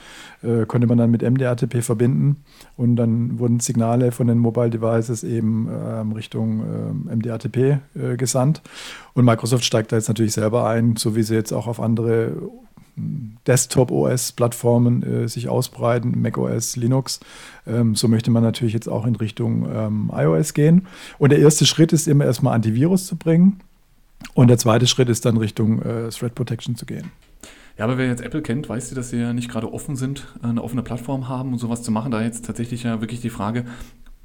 äh, 0.43 0.67
konnte 0.67 0.87
man 0.87 0.99
dann 0.99 1.11
mit 1.11 1.23
MDATP 1.23 1.82
verbinden 1.82 2.44
und 2.76 2.96
dann 2.96 3.38
wurden 3.38 3.61
Signale 3.61 4.12
von 4.12 4.26
den 4.26 4.37
Mobile 4.37 4.69
Devices 4.69 5.25
eben 5.25 5.67
ähm, 5.70 6.12
Richtung 6.12 6.61
ähm, 6.61 7.17
MDATP 7.17 7.56
äh, 7.56 8.17
gesandt. 8.19 8.61
Und 9.14 9.25
Microsoft 9.25 9.64
steigt 9.64 9.90
da 9.90 9.97
jetzt 9.97 10.08
natürlich 10.08 10.35
selber 10.35 10.69
ein, 10.69 10.97
so 10.97 11.17
wie 11.17 11.23
sie 11.23 11.35
jetzt 11.35 11.52
auch 11.52 11.67
auf 11.67 11.81
andere 11.81 12.32
Desktop-OS-Plattformen 12.96 15.02
äh, 15.02 15.29
sich 15.29 15.49
ausbreiten, 15.49 16.20
macOS, 16.20 16.76
Linux. 16.76 17.20
Ähm, 17.67 17.94
so 17.94 18.08
möchte 18.08 18.31
man 18.31 18.43
natürlich 18.43 18.75
jetzt 18.75 18.88
auch 18.88 19.06
in 19.06 19.17
Richtung 19.17 19.69
ähm, 19.73 20.12
iOS 20.14 20.55
gehen. 20.55 20.87
Und 21.19 21.31
der 21.31 21.41
erste 21.41 21.67
Schritt 21.67 21.93
ist 21.93 22.06
immer 22.06 22.25
erstmal 22.25 22.55
Antivirus 22.55 23.06
zu 23.06 23.17
bringen. 23.17 23.61
Und 24.35 24.49
der 24.49 24.58
zweite 24.58 24.87
Schritt 24.87 25.08
ist 25.08 25.25
dann 25.25 25.37
Richtung 25.37 25.82
äh, 25.82 26.08
Threat 26.08 26.35
Protection 26.35 26.76
zu 26.76 26.87
gehen. 26.87 27.11
Ja, 27.76 27.85
aber 27.85 27.99
wer 27.99 28.06
jetzt 28.06 28.23
Apple 28.23 28.41
kennt, 28.41 28.69
weiß 28.69 28.91
ja, 28.91 28.97
dass 28.97 29.11
sie 29.11 29.19
ja 29.19 29.32
nicht 29.32 29.50
gerade 29.50 29.73
offen 29.73 29.97
sind, 29.97 30.29
eine 30.43 30.62
offene 30.62 30.82
Plattform 30.82 31.29
haben 31.29 31.52
und 31.52 31.58
sowas 31.58 31.82
zu 31.82 31.90
machen. 31.90 32.12
Da 32.12 32.23
jetzt 32.23 32.44
tatsächlich 32.44 32.85
ja 32.85 33.00
wirklich 33.00 33.20
die 33.20 33.31
Frage, 33.31 33.64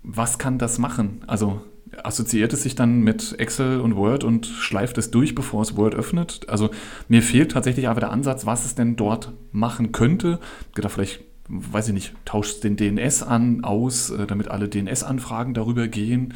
was 0.03 0.37
kann 0.37 0.57
das 0.57 0.77
machen? 0.77 1.21
Also 1.27 1.61
assoziiert 2.03 2.53
es 2.53 2.63
sich 2.63 2.75
dann 2.75 3.01
mit 3.01 3.39
Excel 3.39 3.81
und 3.81 3.95
Word 3.95 4.23
und 4.23 4.45
schleift 4.45 4.97
es 4.97 5.11
durch, 5.11 5.35
bevor 5.35 5.61
es 5.61 5.75
Word 5.75 5.95
öffnet. 5.95 6.41
Also 6.47 6.69
mir 7.07 7.21
fehlt 7.21 7.51
tatsächlich 7.51 7.87
aber 7.87 7.99
der 7.99 8.11
Ansatz, 8.11 8.45
was 8.45 8.65
es 8.65 8.75
denn 8.75 8.95
dort 8.95 9.33
machen 9.51 9.91
könnte. 9.91 10.39
Oder 10.77 10.89
vielleicht, 10.89 11.21
weiß 11.47 11.87
ich 11.89 11.93
nicht, 11.93 12.13
tauscht 12.25 12.63
den 12.63 12.77
DNS 12.77 13.23
an, 13.23 13.63
aus, 13.63 14.11
äh, 14.11 14.27
damit 14.27 14.49
alle 14.49 14.69
DNS-Anfragen 14.69 15.53
darüber 15.53 15.87
gehen. 15.87 16.33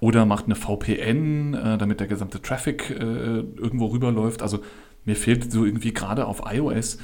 Oder 0.00 0.26
macht 0.26 0.44
eine 0.46 0.54
VPN, 0.54 1.54
äh, 1.54 1.78
damit 1.78 2.00
der 2.00 2.06
gesamte 2.06 2.42
Traffic 2.42 2.90
äh, 2.90 2.94
irgendwo 3.02 3.86
rüberläuft. 3.86 4.42
Also 4.42 4.60
mir 5.04 5.16
fehlt 5.16 5.50
so 5.50 5.64
irgendwie 5.64 5.92
gerade 5.92 6.26
auf 6.26 6.42
iOS 6.50 6.98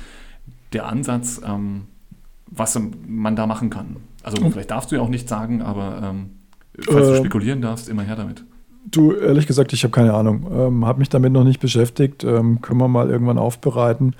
der 0.73 0.87
Ansatz, 0.87 1.41
ähm, 1.45 1.87
was 2.47 2.79
man 3.07 3.37
da 3.37 3.47
machen 3.47 3.71
kann. 3.71 3.97
Also 4.23 4.49
vielleicht 4.51 4.71
darfst 4.71 4.91
du 4.91 4.97
ja 4.97 5.03
auch 5.03 5.09
nicht 5.09 5.29
sagen, 5.29 5.63
aber 5.63 6.01
ähm, 6.03 6.31
Falls 6.81 7.09
du 7.09 7.15
äh, 7.15 7.17
spekulieren 7.19 7.61
darfst, 7.61 7.89
immer 7.89 8.03
her 8.03 8.17
damit. 8.17 8.45
Du, 8.91 9.13
ehrlich 9.13 9.47
gesagt, 9.47 9.73
ich 9.73 9.83
habe 9.85 9.93
keine 9.93 10.15
Ahnung. 10.15 10.47
Ähm, 10.53 10.87
habe 10.87 10.99
mich 10.99 11.09
damit 11.09 11.33
noch 11.33 11.45
nicht 11.45 11.61
beschäftigt. 11.61 12.25
Ähm, 12.25 12.61
können 12.61 12.81
wir 12.81 12.89
mal 12.89 13.11
irgendwann 13.11 13.39
aufbereiten. 13.39 14.15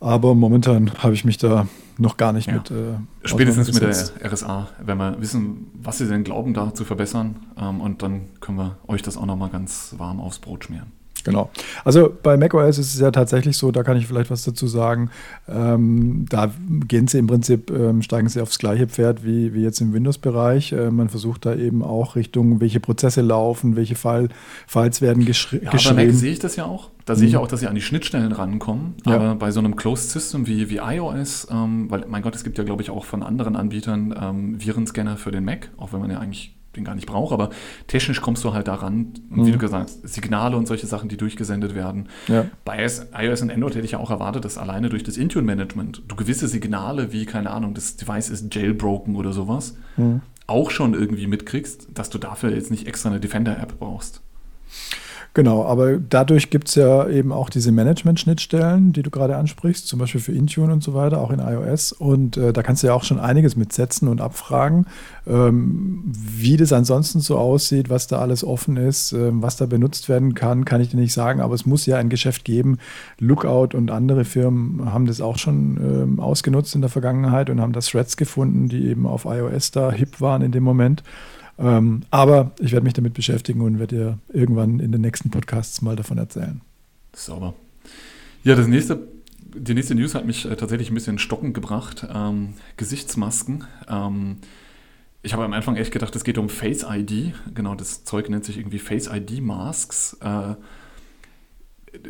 Aber 0.00 0.34
momentan 0.34 0.90
habe 0.98 1.14
ich 1.14 1.24
mich 1.24 1.36
da 1.38 1.66
noch 1.98 2.16
gar 2.16 2.32
nicht 2.32 2.48
ja. 2.48 2.54
mit. 2.54 2.70
Äh, 2.70 2.94
Spätestens 3.22 3.72
mit 3.72 3.82
der 3.82 4.32
RSA, 4.32 4.68
wenn 4.82 4.96
wir 4.96 5.20
wissen, 5.20 5.66
was 5.74 5.98
sie 5.98 6.08
denn 6.08 6.24
glauben, 6.24 6.54
da 6.54 6.72
zu 6.74 6.84
verbessern. 6.84 7.36
Ähm, 7.58 7.80
und 7.80 8.02
dann 8.02 8.22
können 8.40 8.58
wir 8.58 8.78
euch 8.88 9.02
das 9.02 9.16
auch 9.16 9.26
noch 9.26 9.36
mal 9.36 9.50
ganz 9.50 9.94
warm 9.98 10.20
aufs 10.20 10.38
Brot 10.38 10.64
schmieren. 10.64 10.92
Genau. 11.24 11.50
Also 11.84 12.12
bei 12.22 12.36
macOS 12.36 12.78
ist 12.78 12.94
es 12.94 13.00
ja 13.00 13.10
tatsächlich 13.10 13.56
so, 13.56 13.70
da 13.70 13.82
kann 13.82 13.96
ich 13.96 14.06
vielleicht 14.06 14.30
was 14.30 14.44
dazu 14.44 14.66
sagen. 14.66 15.10
Ähm, 15.48 16.26
da 16.28 16.50
gehen 16.88 17.06
sie 17.06 17.18
im 17.18 17.26
Prinzip, 17.26 17.70
ähm, 17.70 18.02
steigen 18.02 18.28
sie 18.28 18.40
aufs 18.40 18.58
gleiche 18.58 18.86
Pferd 18.86 19.24
wie, 19.24 19.54
wie 19.54 19.62
jetzt 19.62 19.80
im 19.80 19.92
Windows-Bereich. 19.92 20.72
Äh, 20.72 20.90
man 20.90 21.08
versucht 21.08 21.46
da 21.46 21.54
eben 21.54 21.82
auch 21.82 22.16
Richtung, 22.16 22.60
welche 22.60 22.80
Prozesse 22.80 23.20
laufen, 23.20 23.76
welche 23.76 23.94
File, 23.94 24.28
Files 24.66 25.00
werden 25.00 25.24
geschri 25.24 25.60
ja, 25.62 25.70
geschrieben. 25.70 25.96
Bei 25.96 26.06
Mac 26.06 26.14
sehe 26.14 26.32
ich 26.32 26.38
das 26.38 26.56
ja 26.56 26.64
auch. 26.64 26.90
Da 27.06 27.16
sehe 27.16 27.26
ich 27.26 27.34
mhm. 27.34 27.40
auch, 27.40 27.48
dass 27.48 27.60
sie 27.60 27.66
an 27.66 27.74
die 27.74 27.80
Schnittstellen 27.80 28.32
rankommen. 28.32 28.94
Ja. 29.04 29.16
Aber 29.16 29.34
bei 29.34 29.50
so 29.50 29.60
einem 29.60 29.76
Closed 29.76 30.10
System 30.10 30.46
wie, 30.46 30.70
wie 30.70 30.76
iOS, 30.76 31.48
ähm, 31.50 31.90
weil 31.90 32.04
mein 32.08 32.22
Gott, 32.22 32.34
es 32.34 32.44
gibt 32.44 32.58
ja, 32.58 32.64
glaube 32.64 32.82
ich, 32.82 32.90
auch 32.90 33.04
von 33.04 33.22
anderen 33.22 33.56
Anbietern 33.56 34.14
ähm, 34.20 34.64
Virenscanner 34.64 35.16
für 35.16 35.30
den 35.30 35.44
Mac, 35.44 35.70
auch 35.76 35.92
wenn 35.92 36.00
man 36.00 36.10
ja 36.10 36.18
eigentlich 36.18 36.54
den 36.76 36.84
gar 36.84 36.94
nicht 36.94 37.06
brauche, 37.06 37.34
aber 37.34 37.50
technisch 37.86 38.20
kommst 38.20 38.44
du 38.44 38.52
halt 38.52 38.68
daran, 38.68 39.12
mhm. 39.28 39.46
wie 39.46 39.52
du 39.52 39.58
gesagt 39.58 39.90
hast, 39.90 40.08
Signale 40.08 40.56
und 40.56 40.66
solche 40.66 40.86
Sachen, 40.86 41.08
die 41.08 41.16
durchgesendet 41.16 41.74
werden. 41.74 42.08
Ja. 42.28 42.46
Bei 42.64 42.84
iOS 42.84 43.42
und 43.42 43.50
Android 43.50 43.74
hätte 43.74 43.84
ich 43.84 43.92
ja 43.92 43.98
auch 43.98 44.10
erwartet, 44.10 44.44
dass 44.44 44.58
alleine 44.58 44.88
durch 44.88 45.02
das 45.02 45.16
Intune-Management 45.16 46.02
du 46.06 46.16
gewisse 46.16 46.48
Signale 46.48 47.12
wie, 47.12 47.26
keine 47.26 47.50
Ahnung, 47.50 47.74
das 47.74 47.96
Device 47.96 48.30
ist 48.30 48.54
jailbroken 48.54 49.16
oder 49.16 49.32
sowas, 49.32 49.76
mhm. 49.96 50.22
auch 50.46 50.70
schon 50.70 50.94
irgendwie 50.94 51.26
mitkriegst, 51.26 51.88
dass 51.94 52.10
du 52.10 52.18
dafür 52.18 52.54
jetzt 52.54 52.70
nicht 52.70 52.86
extra 52.86 53.10
eine 53.10 53.20
Defender-App 53.20 53.78
brauchst. 53.78 54.22
Genau, 55.32 55.64
aber 55.64 55.98
dadurch 55.98 56.50
gibt 56.50 56.68
es 56.68 56.74
ja 56.74 57.08
eben 57.08 57.30
auch 57.30 57.50
diese 57.50 57.70
Management-Schnittstellen, 57.70 58.92
die 58.92 59.02
du 59.02 59.10
gerade 59.10 59.36
ansprichst, 59.36 59.86
zum 59.86 60.00
Beispiel 60.00 60.20
für 60.20 60.32
Intune 60.32 60.72
und 60.72 60.82
so 60.82 60.92
weiter, 60.92 61.20
auch 61.20 61.30
in 61.30 61.38
iOS. 61.38 61.92
Und 61.92 62.36
äh, 62.36 62.52
da 62.52 62.64
kannst 62.64 62.82
du 62.82 62.88
ja 62.88 62.94
auch 62.94 63.04
schon 63.04 63.20
einiges 63.20 63.54
mitsetzen 63.54 64.08
und 64.08 64.20
abfragen, 64.20 64.86
ähm, 65.28 66.02
wie 66.04 66.56
das 66.56 66.72
ansonsten 66.72 67.20
so 67.20 67.38
aussieht, 67.38 67.90
was 67.90 68.08
da 68.08 68.18
alles 68.18 68.42
offen 68.42 68.76
ist, 68.76 69.12
äh, 69.12 69.30
was 69.32 69.56
da 69.56 69.66
benutzt 69.66 70.08
werden 70.08 70.34
kann, 70.34 70.64
kann 70.64 70.80
ich 70.80 70.88
dir 70.88 70.96
nicht 70.96 71.12
sagen, 71.12 71.40
aber 71.40 71.54
es 71.54 71.64
muss 71.64 71.86
ja 71.86 71.96
ein 71.96 72.08
Geschäft 72.08 72.44
geben. 72.44 72.78
Lookout 73.20 73.76
und 73.76 73.92
andere 73.92 74.24
Firmen 74.24 74.92
haben 74.92 75.06
das 75.06 75.20
auch 75.20 75.38
schon 75.38 75.76
ähm, 75.76 76.18
ausgenutzt 76.18 76.74
in 76.74 76.80
der 76.80 76.90
Vergangenheit 76.90 77.50
und 77.50 77.60
haben 77.60 77.72
da 77.72 77.80
Threads 77.80 78.16
gefunden, 78.16 78.68
die 78.68 78.88
eben 78.88 79.06
auf 79.06 79.26
iOS 79.26 79.70
da 79.70 79.92
hip 79.92 80.20
waren 80.20 80.42
in 80.42 80.50
dem 80.50 80.64
Moment. 80.64 81.04
Ähm, 81.60 82.02
aber 82.10 82.52
ich 82.58 82.72
werde 82.72 82.84
mich 82.84 82.94
damit 82.94 83.12
beschäftigen 83.14 83.60
und 83.60 83.78
werde 83.78 83.96
dir 83.96 84.18
irgendwann 84.32 84.80
in 84.80 84.92
den 84.92 85.02
nächsten 85.02 85.30
Podcasts 85.30 85.82
mal 85.82 85.94
davon 85.94 86.16
erzählen. 86.16 86.62
Sauber. 87.12 87.54
Ja, 88.42 88.54
das 88.54 88.66
nächste, 88.66 89.06
die 89.54 89.74
nächste 89.74 89.94
News 89.94 90.14
hat 90.14 90.24
mich 90.24 90.46
äh, 90.46 90.56
tatsächlich 90.56 90.90
ein 90.90 90.94
bisschen 90.94 91.18
stockend 91.18 91.52
gebracht. 91.52 92.06
Ähm, 92.12 92.54
Gesichtsmasken. 92.78 93.64
Ähm, 93.88 94.36
ich 95.22 95.34
habe 95.34 95.44
am 95.44 95.52
Anfang 95.52 95.76
echt 95.76 95.92
gedacht, 95.92 96.16
es 96.16 96.24
geht 96.24 96.38
um 96.38 96.48
Face 96.48 96.86
ID. 96.88 97.34
Genau, 97.54 97.74
das 97.74 98.04
Zeug 98.04 98.30
nennt 98.30 98.46
sich 98.46 98.56
irgendwie 98.56 98.78
Face 98.78 99.10
ID 99.12 99.42
Masks. 99.42 100.16
Äh, 100.22 100.54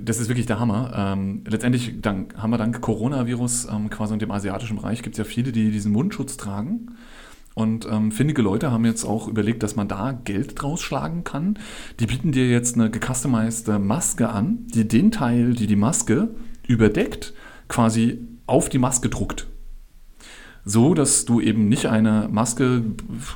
das 0.01 0.21
ist 0.21 0.29
wirklich 0.29 0.47
der 0.47 0.61
Hammer. 0.61 0.93
Ähm, 0.95 1.43
letztendlich 1.49 2.01
dank, 2.01 2.37
haben 2.37 2.53
dank 2.53 2.81
Coronavirus 2.81 3.67
ähm, 3.73 3.91
quasi 3.91 4.13
in 4.13 4.21
dem 4.21 4.31
asiatischen 4.31 4.77
Bereich 4.77 5.03
gibt 5.03 5.15
es 5.15 5.19
ja 5.19 5.25
viele, 5.25 5.51
die 5.51 5.73
diesen 5.73 5.91
Mundschutz 5.91 6.37
tragen. 6.37 6.97
Und 7.61 7.87
ähm, 7.91 8.11
findige 8.11 8.41
Leute 8.41 8.71
haben 8.71 8.87
jetzt 8.87 9.05
auch 9.05 9.29
überlegt, 9.29 9.63
dass 9.63 9.77
man 9.77 9.87
da 9.87 10.13
Geld 10.13 10.63
draus 10.63 10.81
schlagen 10.81 11.25
kann. 11.25 11.59
Die 11.99 12.07
bieten 12.07 12.33
dir 12.33 12.49
jetzt 12.49 12.75
eine 12.75 12.91
gecustomized 12.91 13.69
Maske 13.79 14.31
an, 14.31 14.67
die 14.75 14.89
den 14.89 15.11
Teil, 15.11 15.53
die 15.53 15.67
die 15.67 15.77
Maske 15.77 16.31
überdeckt, 16.67 17.35
quasi 17.69 18.27
auf 18.47 18.71
die 18.71 18.79
Maske 18.79 19.11
druckt. 19.11 19.47
So, 20.65 20.95
dass 20.95 21.27
du 21.27 21.43
eben 21.43 21.69
nicht 21.69 21.85
eine 21.85 22.29
Maske, 22.31 22.83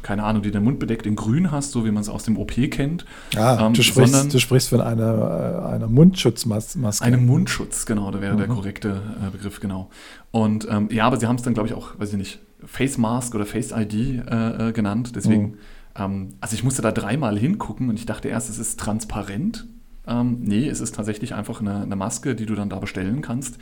keine 0.03 0.25
Ahnung, 0.25 0.41
die 0.41 0.51
den 0.51 0.65
Mund 0.65 0.79
bedeckt 0.79 1.05
in 1.05 1.17
grün 1.17 1.51
hast, 1.51 1.73
so 1.73 1.85
wie 1.85 1.91
man 1.91 2.01
es 2.01 2.09
aus 2.09 2.25
dem 2.25 2.39
OP 2.39 2.53
kennt. 2.71 3.05
Ah, 3.37 3.67
ähm, 3.67 3.75
du, 3.75 3.83
sprichst, 3.83 4.13
sondern, 4.15 4.31
du 4.31 4.39
sprichst 4.39 4.71
von 4.71 4.81
einer, 4.81 5.67
einer 5.67 5.87
Mundschutzmaske. 5.87 7.05
Einem 7.05 7.27
Mundschutz, 7.27 7.85
genau, 7.85 8.11
da 8.11 8.23
wäre 8.23 8.33
mhm. 8.33 8.39
der 8.39 8.49
korrekte 8.49 9.03
äh, 9.27 9.31
Begriff, 9.31 9.61
genau. 9.61 9.91
Und 10.31 10.67
ähm, 10.71 10.89
ja, 10.91 11.07
aber 11.07 11.19
sie 11.19 11.27
haben 11.27 11.37
es 11.37 11.43
dann, 11.43 11.53
glaube 11.53 11.69
ich, 11.69 11.75
auch, 11.75 11.99
weiß 11.99 12.13
ich 12.13 12.19
nicht, 12.19 12.41
Face 12.67 12.99
Mask 12.99 13.35
oder 13.35 13.47
Face 13.47 13.73
ID 13.73 13.95
äh, 13.95 14.69
äh, 14.69 14.73
genannt. 14.73 15.13
Deswegen, 15.15 15.43
mhm. 15.43 15.57
ähm, 15.97 16.29
also 16.41 16.55
ich 16.55 16.65
musste 16.65 16.83
da 16.83 16.93
dreimal 16.93 17.39
hingucken 17.39 17.89
und 17.89 17.99
ich 17.99 18.07
dachte 18.07 18.29
erst, 18.29 18.51
es 18.51 18.59
ist 18.59 18.79
transparent. 18.81 19.67
Ähm, 20.07 20.39
nee, 20.41 20.69
es 20.69 20.81
ist 20.81 20.95
tatsächlich 20.95 21.35
einfach 21.35 21.61
eine, 21.61 21.83
eine, 21.83 21.97
Maske, 21.97 22.35
die 22.35 22.47
du 22.47 22.55
dann 22.55 22.69
da 22.69 22.79
bestellen 22.79 23.23
kannst. 23.23 23.59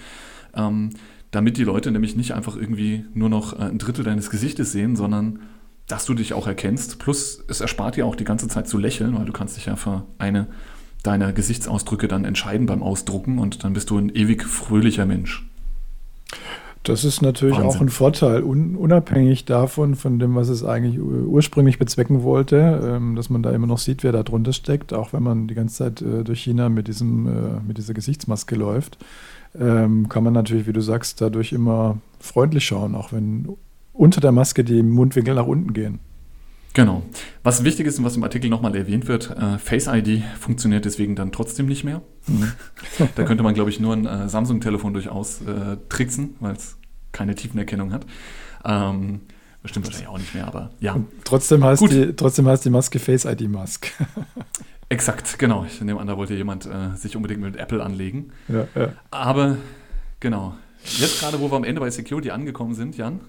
Ähm, 0.55 0.91
damit 1.31 1.57
die 1.57 1.65
Leute 1.65 1.91
nämlich 1.91 2.17
nicht 2.17 2.35
einfach 2.35 2.57
irgendwie 2.57 3.05
nur 3.15 3.29
noch 3.29 3.59
äh, 3.59 3.65
ein 3.65 3.79
Drittel 3.79 4.05
deines 4.05 4.29
Gesichtes 4.29 4.73
sehen, 4.73 4.97
sondern 4.97 5.41
dass 5.87 6.05
du 6.05 6.15
dich 6.15 6.35
auch 6.35 6.47
erkennst. 6.47 6.99
Plus, 6.99 7.43
es 7.49 7.61
erspart 7.61 7.97
dir 7.97 8.07
auch 8.07 8.17
die 8.17 8.25
ganze 8.25 8.49
Zeit 8.49 8.69
zu 8.69 8.79
lächeln, 8.79 9.17
weil 9.17 9.25
du 9.25 9.33
kannst 9.33 9.57
dich 9.57 9.67
ja 9.67 9.77
für 9.77 10.07
eine 10.19 10.49
deiner 11.03 11.33
Gesichtsausdrücke 11.33 12.07
dann 12.09 12.25
entscheiden 12.25 12.67
beim 12.67 12.83
Ausdrucken 12.83 13.39
und 13.39 13.65
dann 13.65 13.73
bist 13.73 13.91
du 13.91 13.99
ein 13.99 14.09
ewig 14.11 14.45
fröhlicher 14.45 15.07
Mensch. 15.07 15.49
Das 16.85 17.05
ist 17.05 17.23
natürlich 17.23 17.57
Wahnsinn. 17.59 17.71
auch 17.71 17.81
ein 17.81 17.89
Vorteil, 17.89 18.43
un 18.43 18.75
unabhängig 18.75 19.45
davon, 19.45 19.95
von 19.95 20.19
dem, 20.19 20.35
was 20.35 20.49
es 20.49 20.65
eigentlich 20.65 21.01
ursprünglich 21.01 21.79
bezwecken 21.79 22.25
wollte, 22.25 22.81
ähm, 22.85 23.15
dass 23.15 23.31
man 23.31 23.43
da 23.43 23.53
immer 23.53 23.69
noch 23.69 23.79
sieht, 23.79 24.03
wer 24.03 24.11
da 24.11 24.25
drunter 24.25 24.53
steckt, 24.53 24.93
auch 24.93 25.13
wenn 25.13 25.23
man 25.23 25.47
die 25.47 25.55
ganze 25.55 25.77
Zeit 25.77 26.03
äh, 26.03 26.25
durch 26.25 26.43
China 26.43 26.69
mit, 26.69 26.89
diesem, 26.89 27.27
äh, 27.27 27.61
mit 27.67 27.79
dieser 27.79 27.95
Gesichtsmaske 27.95 28.57
läuft, 28.57 28.99
ähm, 29.59 30.09
kann 30.09 30.25
man 30.25 30.33
natürlich, 30.33 30.67
wie 30.67 30.73
du 30.73 30.81
sagst, 30.81 31.21
dadurch 31.21 31.53
immer 31.53 31.99
freundlich 32.19 32.65
schauen, 32.65 32.97
auch 32.97 33.13
wenn 33.13 33.49
unter 33.93 34.21
der 34.21 34.33
Maske 34.33 34.65
die 34.65 34.83
Mundwinkel 34.83 35.35
nach 35.35 35.47
unten 35.47 35.73
gehen. 35.75 36.01
Genau. 36.75 37.03
Was 37.43 37.65
wichtig 37.65 37.87
ist 37.87 37.99
und 37.99 38.05
was 38.05 38.17
im 38.17 38.25
Artikel 38.25 38.49
nochmal 38.49 38.75
erwähnt 38.75 39.07
wird, 39.07 39.31
äh, 39.31 39.59
Face 39.59 39.87
ID 39.87 40.23
funktioniert 40.41 40.85
deswegen 40.85 41.17
dann 41.17 41.33
trotzdem 41.33 41.67
nicht 41.67 41.85
mehr. 41.85 42.03
Mhm. 42.27 42.53
da 43.15 43.25
könnte 43.25 43.43
man, 43.43 43.55
glaube 43.55 43.71
ich, 43.71 43.79
nur 43.79 43.95
ein 43.95 44.07
äh, 44.07 44.29
Samsung-Telefon 44.29 44.95
durchaus 44.95 45.43
äh, 45.43 45.77
tricksen, 45.89 46.37
weil 46.41 46.55
es 46.55 46.77
keine 47.13 47.35
Tiefenerkennung 47.35 47.93
hat. 47.93 48.07
Ähm, 48.65 49.21
Bestimmt 49.63 49.87
wahrscheinlich 49.87 50.09
auch 50.09 50.19
nicht 50.19 50.35
mehr, 50.35 50.47
aber 50.47 50.71
ja. 50.81 50.95
Und 50.95 51.09
trotzdem 51.25 51.63
heißt, 51.63 51.83
die, 51.83 52.17
trotzdem 52.17 52.49
heißt 52.49 52.65
die 52.65 52.71
Maske 52.71 52.99
Face 52.99 53.25
ID 53.25 53.49
Mask. 53.49 53.93
Exakt, 54.89 55.39
genau. 55.39 55.65
Ich 55.65 55.81
nehme 55.81 56.01
an, 56.01 56.09
da 56.09 56.17
wollte 56.17 56.35
jemand 56.35 56.67
äh, 56.67 56.97
sich 56.97 57.17
unbedingt 57.17 57.41
mit 57.41 57.57
Apple 57.57 57.83
anlegen. 57.83 58.33
Ja, 58.49 58.67
ja. 58.75 58.93
Aber 59.11 59.57
genau. 60.19 60.55
Jetzt 60.85 61.21
gerade, 61.21 61.41
wo 61.41 61.51
wir 61.51 61.57
am 61.57 61.65
Ende 61.65 61.81
bei 61.81 61.91
Security 61.91 62.31
angekommen 62.31 62.75
sind, 62.75 62.97
Jan, 62.97 63.21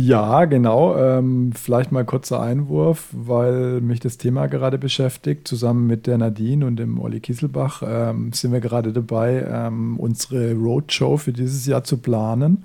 ja, 0.00 0.44
genau. 0.44 0.96
Ähm, 0.96 1.50
vielleicht 1.52 1.90
mal 1.90 2.04
kurzer 2.04 2.40
Einwurf, 2.40 3.08
weil 3.10 3.80
mich 3.80 3.98
das 3.98 4.16
Thema 4.16 4.46
gerade 4.46 4.78
beschäftigt. 4.78 5.48
Zusammen 5.48 5.88
mit 5.88 6.06
der 6.06 6.18
Nadine 6.18 6.64
und 6.66 6.76
dem 6.76 7.00
Olli 7.00 7.18
Kieselbach 7.18 7.82
ähm, 7.84 8.32
sind 8.32 8.52
wir 8.52 8.60
gerade 8.60 8.92
dabei, 8.92 9.44
ähm, 9.50 9.98
unsere 9.98 10.54
Roadshow 10.54 11.16
für 11.16 11.32
dieses 11.32 11.66
Jahr 11.66 11.82
zu 11.82 11.96
planen. 11.96 12.62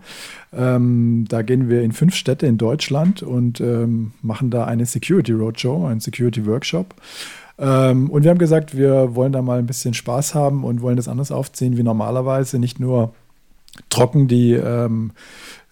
Ähm, 0.53 1.25
da 1.27 1.41
gehen 1.41 1.69
wir 1.69 1.81
in 1.81 1.91
fünf 1.91 2.13
Städte 2.13 2.45
in 2.45 2.59
Deutschland 2.59 3.23
und 3.23 3.59
ähm, 3.61 4.11
machen 4.21 4.51
da 4.51 4.65
eine 4.65 4.85
Security 4.85 5.31
Roadshow, 5.31 5.87
einen 5.87 6.01
Security 6.01 6.45
Workshop. 6.45 6.93
Ähm, 7.57 8.11
und 8.11 8.21
wir 8.21 8.29
haben 8.29 8.37
gesagt, 8.37 8.77
wir 8.77 9.15
wollen 9.15 9.31
da 9.31 9.41
mal 9.41 9.57
ein 9.57 9.65
bisschen 9.65 9.95
Spaß 9.95 10.35
haben 10.35 10.63
und 10.63 10.83
wollen 10.83 10.97
das 10.97 11.07
anders 11.07 11.31
aufziehen 11.31 11.77
wie 11.77 11.83
normalerweise. 11.83 12.59
Nicht 12.59 12.79
nur 12.79 13.15
trocken 13.89 14.27
die 14.27 14.53
ähm, 14.53 15.11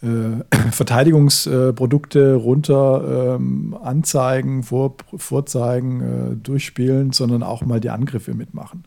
äh, 0.01 0.43
Verteidigungsprodukte 0.71 2.35
runter 2.35 3.35
ähm, 3.35 3.77
anzeigen, 3.81 4.63
vor, 4.63 4.95
vorzeigen, 5.15 6.01
äh, 6.01 6.35
durchspielen, 6.35 7.11
sondern 7.11 7.43
auch 7.43 7.63
mal 7.65 7.79
die 7.79 7.89
Angriffe 7.89 8.33
mitmachen. 8.33 8.83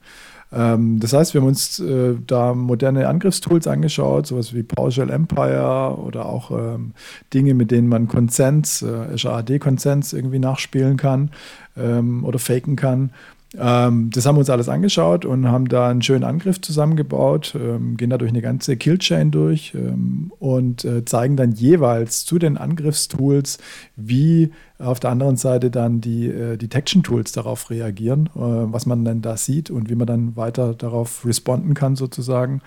Ähm, 0.53 1.01
das 1.01 1.13
heißt, 1.13 1.35
wir 1.35 1.41
haben 1.41 1.49
uns 1.49 1.81
äh, 1.81 2.15
da 2.27 2.55
moderne 2.55 3.09
Angriffstools 3.09 3.67
angeschaut, 3.67 4.27
sowas 4.27 4.55
wie 4.55 4.63
PowerShell 4.63 5.11
Empire 5.11 5.97
oder 5.99 6.27
auch 6.27 6.51
ähm, 6.51 6.93
Dinge, 7.33 7.55
mit 7.55 7.71
denen 7.71 7.89
man 7.89 8.09
Consents, 8.09 8.83
äh, 8.83 9.15
Azure 9.15 9.35
AD 9.35 9.59
Consents 9.59 10.13
irgendwie 10.13 10.39
nachspielen 10.39 10.97
kann 10.97 11.31
ähm, 11.77 12.25
oder 12.25 12.39
faken 12.39 12.77
kann 12.77 13.11
ähm, 13.57 14.11
das 14.11 14.27
haben 14.27 14.35
wir 14.35 14.41
uns 14.41 14.51
alles 14.51 14.69
angeschaut 14.69 15.25
und 15.25 15.49
haben 15.49 15.69
da 15.69 15.89
einen 15.89 16.03
schönen 16.03 16.25
Angriff 16.25 16.61
zusammengebaut, 16.61 17.55
ähm, 17.55 17.97
gehen 17.97 18.11
da 18.11 18.19
durch 18.19 18.31
eine 18.31 18.43
ganze 18.43 18.77
Killchain 18.77 19.31
durch 19.31 19.75
ähm, 19.75 20.33
und 20.39 20.85
äh, 20.85 21.05
zeigen 21.05 21.37
dann 21.37 21.53
jeweils 21.53 22.25
zu 22.25 22.39
den 22.39 22.57
Angriffstools, 22.57 23.59
wie 23.97 24.51
auf 24.79 24.99
der 24.99 25.11
anderen 25.11 25.37
Seite 25.37 25.71
dann 25.71 26.01
die 26.01 26.27
äh, 26.27 26.57
Detection-Tools 26.57 27.33
darauf 27.33 27.71
reagieren, 27.71 28.27
äh, 28.35 28.41
was 28.41 28.87
man 28.87 29.05
dann 29.05 29.23
da 29.23 29.37
sieht 29.37 29.71
und 29.71 29.89
wie 29.89 29.95
man 29.95 30.07
dann 30.07 30.37
weiter 30.37 30.75
darauf 30.75 31.25
responden 31.25 31.75
kann 31.75 31.95
sozusagen. 31.95 32.61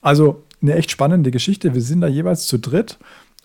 Also 0.00 0.42
eine 0.62 0.74
echt 0.74 0.90
spannende 0.90 1.30
Geschichte. 1.30 1.74
Wir 1.74 1.82
sind 1.82 2.00
da 2.00 2.08
jeweils 2.08 2.46
zu 2.46 2.58
dritt 2.58 2.98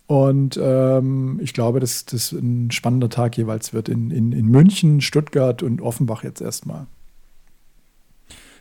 und 0.07 0.59
ähm, 0.62 1.39
ich 1.41 1.53
glaube, 1.53 1.79
dass 1.79 2.05
das 2.05 2.31
ein 2.31 2.69
spannender 2.71 3.09
Tag 3.09 3.38
jeweils 3.38 3.74
wird 3.74 3.89
in, 3.89 4.12
in, 4.12 4.31
in 4.31 4.45
München, 4.45 5.01
Stuttgart 5.01 5.63
und 5.63 5.81
Offenbach 5.81 6.24
jetzt 6.24 6.41
erstmal. 6.41 6.85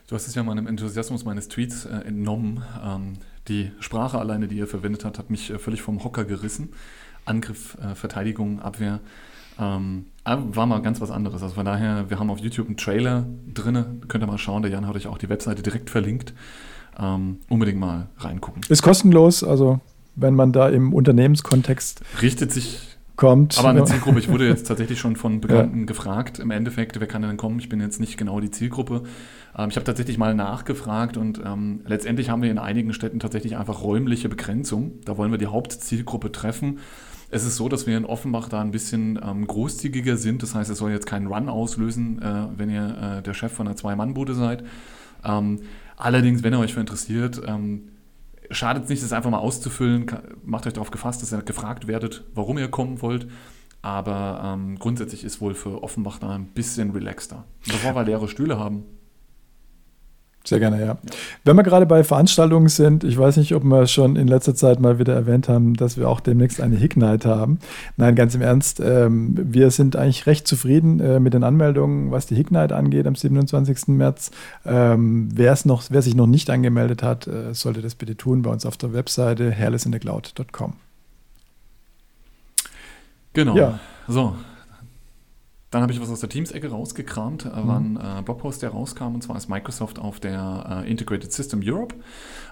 Du 0.07 0.15
hast 0.15 0.27
es 0.27 0.35
ja 0.35 0.43
meinem 0.43 0.67
Enthusiasmus 0.67 1.25
meines 1.25 1.49
Tweets 1.49 1.87
äh, 1.87 1.97
entnommen. 1.97 2.63
Ähm, 2.83 3.15
die 3.49 3.73
Sprache 3.81 4.19
alleine, 4.19 4.49
die 4.49 4.59
er 4.59 4.67
verwendet 4.67 5.05
hat, 5.05 5.19
hat 5.19 5.31
mich 5.31 5.51
äh, 5.51 5.59
völlig 5.59 5.83
vom 5.83 6.03
Hocker 6.03 6.25
gerissen. 6.25 6.71
Angriff, 7.27 7.77
äh, 7.79 7.95
Verteidigung, 7.95 8.61
Abwehr. 8.61 9.01
Ähm, 9.59 10.07
war 10.25 10.67
mal 10.67 10.81
ganz 10.81 11.01
was 11.01 11.11
anderes. 11.11 11.43
Also 11.43 11.55
von 11.55 11.65
daher, 11.65 12.11
wir 12.11 12.19
haben 12.19 12.31
auf 12.31 12.39
YouTube 12.39 12.67
einen 12.67 12.77
Trailer 12.77 13.27
drin. 13.53 14.03
Könnt 14.09 14.25
ihr 14.25 14.27
mal 14.27 14.39
schauen. 14.39 14.63
Der 14.63 14.71
Jan 14.71 14.87
hat 14.87 14.97
euch 14.97 15.07
auch 15.07 15.19
die 15.19 15.29
Webseite 15.29 15.63
direkt 15.63 15.91
verlinkt. 15.91 16.35
Ähm, 16.99 17.39
unbedingt 17.49 17.79
mal 17.79 18.09
reingucken. 18.19 18.63
Ist 18.69 18.83
kostenlos, 18.83 19.43
also 19.45 19.81
wenn 20.17 20.35
man 20.35 20.53
da 20.53 20.69
im 20.69 20.93
Unternehmenskontext 20.93 22.03
richtet 22.23 22.53
sich 22.53 22.95
kommt. 23.17 23.59
Aber 23.59 23.69
eine 23.69 23.85
Zielgruppe, 23.85 24.19
ich 24.19 24.29
wurde 24.29 24.49
jetzt 24.49 24.67
tatsächlich 24.67 24.99
schon 24.99 25.17
von 25.17 25.41
Bekannten 25.43 25.81
ja. 25.81 25.87
gefragt, 25.87 26.39
im 26.39 26.51
Endeffekt, 26.51 26.99
wer 27.01 27.07
kann 27.07 27.23
denn 27.23 27.37
kommen? 27.37 27.59
Ich 27.59 27.69
bin 27.69 27.81
jetzt 27.81 28.01
nicht 28.01 28.17
genau 28.17 28.41
die 28.41 28.51
Zielgruppe. 28.51 29.03
Ähm, 29.57 29.69
ich 29.71 29.77
habe 29.77 29.85
tatsächlich 29.85 30.19
mal 30.19 30.35
nachgefragt 30.35 31.17
und 31.17 31.41
ähm, 31.45 31.81
letztendlich 31.87 32.31
haben 32.31 32.43
wir 32.43 32.51
in 32.51 32.59
einigen 32.59 32.93
Städten 32.93 33.21
tatsächlich 33.21 33.57
einfach 33.57 33.83
räumliche 33.83 34.29
Begrenzung. 34.29 35.01
Da 35.05 35.17
wollen 35.17 35.31
wir 35.31 35.39
die 35.39 35.47
Hauptzielgruppe 35.47 36.33
treffen. 36.33 36.79
Es 37.31 37.45
ist 37.45 37.57
so, 37.57 37.69
dass 37.69 37.87
wir 37.87 37.97
in 37.97 38.05
Offenbach 38.05 38.49
da 38.49 38.61
ein 38.61 38.71
bisschen 38.71 39.19
ähm, 39.23 39.47
großzügiger 39.47 40.17
sind. 40.17 40.43
Das 40.43 40.55
heißt, 40.55 40.71
es 40.71 40.79
soll 40.79 40.93
jetzt 40.93 41.07
keinen 41.07 41.27
Run 41.27 41.49
auslösen, 41.49 42.21
äh, 42.23 42.47
wenn 42.57 42.71
ihr 42.71 43.19
äh, 43.19 43.23
der 43.23 43.35
Chef 43.35 43.53
von 43.53 43.67
einer 43.67 43.77
Zwei-Mann-Bude 43.77 44.35
seid. 44.35 44.65
Ähm, 45.25 45.61
allerdings, 45.97 46.43
wenn 46.43 46.53
ihr 46.53 46.61
euch 46.61 46.75
für 46.75 46.81
interessiert, 46.81 47.41
ähm, 47.47 47.89
schadet 48.51 48.85
es 48.85 48.89
nicht, 48.91 49.03
das 49.03 49.13
einfach 49.13 49.31
mal 49.31 49.39
auszufüllen. 49.39 50.07
Macht 50.45 50.67
euch 50.67 50.73
darauf 50.73 50.91
gefasst, 50.91 51.23
dass 51.23 51.33
ihr 51.33 51.43
gefragt 51.43 51.87
werdet, 51.87 52.25
warum 52.35 52.59
ihr 52.59 52.69
kommen 52.69 53.03
wollt. 53.03 53.29
Aber 53.83 54.41
ähm, 54.43 54.79
grundsätzlich 54.79 55.25
ist 55.25 55.41
wohl 55.43 55.55
für 55.55 55.83
Offenbach 55.83 56.19
da 56.19 56.31
ein 56.31 56.47
bisschen 56.47 56.91
relaxter. 56.93 57.45
Bevor 57.67 57.95
wir 57.95 58.05
leere 58.05 58.29
Stühle 58.29 58.59
haben. 58.59 58.85
Sehr 60.47 60.61
gerne, 60.61 60.85
ja. 60.85 60.99
Wenn 61.45 61.57
wir 61.57 61.63
gerade 61.63 61.87
bei 61.87 62.05
Veranstaltungen 62.05 62.69
sind, 62.69 63.03
ich 63.03 63.17
weiß 63.17 63.39
nicht, 63.39 63.55
ob 63.55 63.65
wir 63.65 63.87
schon 63.87 64.17
in 64.17 64.29
letzter 64.29 64.55
Zeit 64.55 64.79
mal 64.79 64.99
wieder 64.99 65.15
erwähnt 65.15 65.49
haben, 65.49 65.73
dass 65.73 65.97
wir 65.97 66.07
auch 66.07 66.21
demnächst 66.21 66.61
eine 66.61 66.77
Hick 66.77 66.99
Night 66.99 67.25
haben. 67.25 67.59
Nein, 67.97 68.15
ganz 68.15 68.35
im 68.35 68.43
Ernst, 68.43 68.79
ähm, 68.79 69.35
wir 69.37 69.71
sind 69.71 69.97
eigentlich 69.97 70.27
recht 70.27 70.47
zufrieden 70.47 71.01
äh, 71.01 71.19
mit 71.19 71.33
den 71.33 71.45
Anmeldungen, 71.45 72.11
was 72.11 72.27
die 72.27 72.35
Hick 72.35 72.51
Night 72.51 72.73
angeht 72.73 73.07
am 73.07 73.15
27. 73.15 73.89
März. 73.89 74.33
Ähm, 74.67 75.31
noch, 75.65 75.85
wer 75.89 76.03
sich 76.03 76.15
noch 76.15 76.27
nicht 76.27 76.51
angemeldet 76.51 77.03
hat, 77.03 77.27
äh, 77.27 77.55
sollte 77.55 77.81
das 77.81 77.95
bitte 77.95 78.15
tun 78.15 78.43
bei 78.43 78.51
uns 78.51 78.67
auf 78.67 78.77
der 78.77 78.93
Webseite 78.93 79.51
hairlessindthecloud.com. 79.51 80.75
Genau. 83.33 83.57
Ja. 83.57 83.79
So, 84.09 84.37
dann 85.75 85.83
habe 85.83 85.93
ich 85.93 86.01
was 86.01 86.09
aus 86.11 86.21
der 86.21 86.29
Teams-Ecke 86.29 86.71
rausgekramt, 86.71 87.47
mhm. 87.47 87.69
war 87.69 87.81
ein 87.81 87.97
äh, 87.97 88.23
Blogpost, 88.23 88.63
der 88.63 88.71
rauskam, 88.71 89.15
und 89.15 89.23
zwar 89.23 89.37
ist 89.37 89.49
Microsoft 89.49 89.99
auf 89.99 90.21
der 90.21 90.85
äh, 90.85 90.91
Integrated 90.91 91.33
System 91.33 91.61
Europe. 91.65 91.97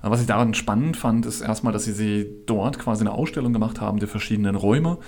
Äh, 0.02 0.11
was 0.11 0.21
ich 0.21 0.26
daran 0.26 0.55
spannend 0.55 0.97
fand, 0.97 1.25
ist 1.25 1.41
erstmal, 1.41 1.73
dass 1.73 1.85
sie, 1.85 1.93
sie 1.93 2.26
dort 2.47 2.79
quasi 2.79 3.02
eine 3.02 3.12
Ausstellung 3.12 3.52
gemacht 3.52 3.81
haben 3.81 4.00
der 4.00 4.09
verschiedenen 4.09 4.57
Räume. 4.57 4.99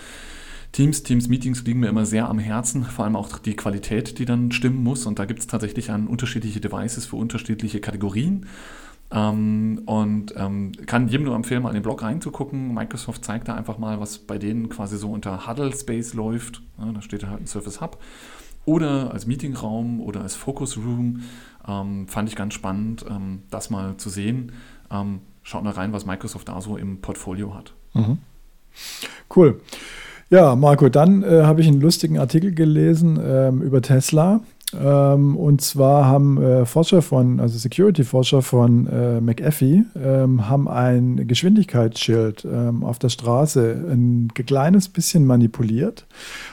Teams, 0.71 1.03
Teams-Meetings 1.03 1.65
liegen 1.65 1.81
mir 1.81 1.89
immer 1.89 2.07
sehr 2.07 2.29
am 2.29 2.39
Herzen, 2.39 2.85
vor 2.85 3.05
allem 3.05 3.17
auch 3.17 3.39
die 3.39 3.55
Qualität, 3.55 4.19
die 4.19 4.25
dann 4.25 4.51
stimmen 4.51 4.83
muss. 4.83 5.07
Und 5.07 5.19
da 5.19 5.25
gibt 5.25 5.41
es 5.41 5.47
tatsächlich 5.47 5.91
an 5.91 6.07
unterschiedliche 6.07 6.61
Devices 6.61 7.07
für 7.07 7.17
unterschiedliche 7.17 7.81
Kategorien. 7.81 8.47
Ähm, 9.15 9.83
und 9.87 10.35
ähm, 10.37 10.73
kann 10.87 11.07
jedem 11.07 11.27
nur 11.27 11.37
empfehlen, 11.37 11.63
mal 11.63 11.69
in 11.69 11.75
den 11.75 11.85
Blog 11.85 12.03
reinzugucken. 12.03 12.75
Microsoft 12.75 13.25
zeigt 13.25 13.47
da 13.47 13.55
einfach 13.55 13.79
mal, 13.79 14.01
was 14.01 14.19
bei 14.19 14.39
denen 14.39 14.69
quasi 14.69 14.97
so 14.99 15.11
unter 15.13 15.47
Huddle 15.47 15.73
Space 15.73 16.15
läuft. 16.15 16.63
Ja, 16.79 16.91
da 16.91 17.01
steht 17.01 17.25
halt 17.25 17.41
ein 17.41 17.47
Surface 17.47 17.81
Hub. 17.81 17.99
Oder 18.65 19.13
als 19.13 19.27
Meetingraum 19.27 20.01
oder 20.01 20.23
als 20.23 20.35
Focus 20.35 20.77
Room. 20.77 21.23
Ähm, 21.67 22.09
fand 22.09 22.29
ich 22.29 22.35
ganz 22.35 22.55
spannend, 22.55 23.05
ähm, 23.09 23.43
das 23.51 23.71
mal 23.71 23.97
zu 23.99 24.11
sehen. 24.11 24.53
Ähm, 24.91 25.21
schaut 25.43 25.63
mal 25.63 25.73
rein, 25.73 25.93
was 25.93 26.07
Microsoft 26.07 26.49
da 26.49 26.61
so 26.61 26.77
im 26.77 27.01
Portfolio 27.01 27.55
hat. 27.55 27.73
Mhm. 27.93 28.19
Cool. 29.35 29.61
Ja, 30.31 30.57
Marco, 30.57 30.89
dann 30.89 31.23
äh, 31.23 31.43
habe 31.45 31.61
ich 31.61 31.69
einen 31.69 31.81
lustigen 31.81 32.19
Artikel 32.19 32.53
gelesen 32.53 33.21
ähm, 33.23 33.63
über 33.63 33.81
Tesla. 33.81 34.41
Ähm, 34.83 35.37
und 35.37 35.61
zwar 35.61 36.07
haben 36.07 36.43
äh, 36.43 36.67
Forscher 36.67 37.03
von, 37.03 37.41
also 37.41 37.59
Security-Forscher 37.59 38.43
von 38.43 38.87
äh, 38.87 39.21
McAfee, 39.21 39.85
ähm, 39.97 40.49
haben 40.49 40.69
ein 40.69 41.27
Geschwindigkeitsschild 41.29 42.45
ähm, 42.45 42.83
auf 42.85 42.99
der 42.99 43.09
Straße 43.09 43.85
ein 43.91 44.29
kleines 44.35 44.89
bisschen 44.89 45.27
manipuliert. 45.27 46.07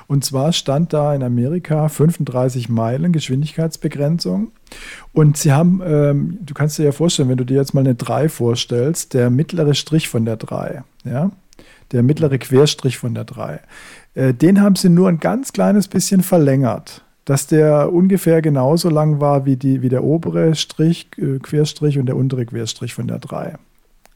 Und 0.08 0.26
zwar 0.26 0.54
stand 0.54 0.94
da 0.94 1.16
in 1.16 1.24
Amerika 1.24 1.88
35 1.88 2.70
Meilen 2.70 3.12
Geschwindigkeitsbegrenzung. 3.12 4.52
Und 5.14 5.38
sie 5.38 5.52
haben, 5.52 5.82
ähm, 5.86 6.38
du 6.42 6.54
kannst 6.54 6.78
dir 6.78 6.86
ja 6.86 6.92
vorstellen, 6.92 7.30
wenn 7.30 7.38
du 7.38 7.46
dir 7.46 7.58
jetzt 7.58 7.74
mal 7.74 7.82
eine 7.82 7.96
3 7.96 8.30
vorstellst, 8.30 9.14
der 9.14 9.30
mittlere 9.30 9.74
Strich 9.74 10.08
von 10.10 10.26
der 10.26 10.38
3, 10.38 10.84
ja, 11.06 11.32
der 11.92 12.04
mittlere 12.04 12.38
Querstrich 12.38 12.98
von 12.98 13.14
der 13.14 13.26
3, 13.26 13.60
äh, 14.14 14.34
den 14.34 14.62
haben 14.62 14.76
sie 14.76 14.90
nur 14.90 15.10
ein 15.10 15.20
ganz 15.20 15.54
kleines 15.54 15.88
bisschen 15.88 16.22
verlängert 16.22 17.04
dass 17.26 17.48
der 17.48 17.94
ungefähr 17.94 18.42
genauso 18.42 18.90
lang 18.90 19.22
war 19.22 19.46
wie, 19.46 19.56
die, 19.56 19.82
wie 19.82 19.90
der 19.90 20.04
obere 20.04 20.56
Strich, 20.56 21.10
äh, 21.18 21.40
Querstrich 21.40 22.00
und 22.00 22.08
der 22.08 22.16
untere 22.16 22.46
Querstrich 22.46 22.94
von 22.94 23.08
der 23.08 23.20
3. 23.20 23.56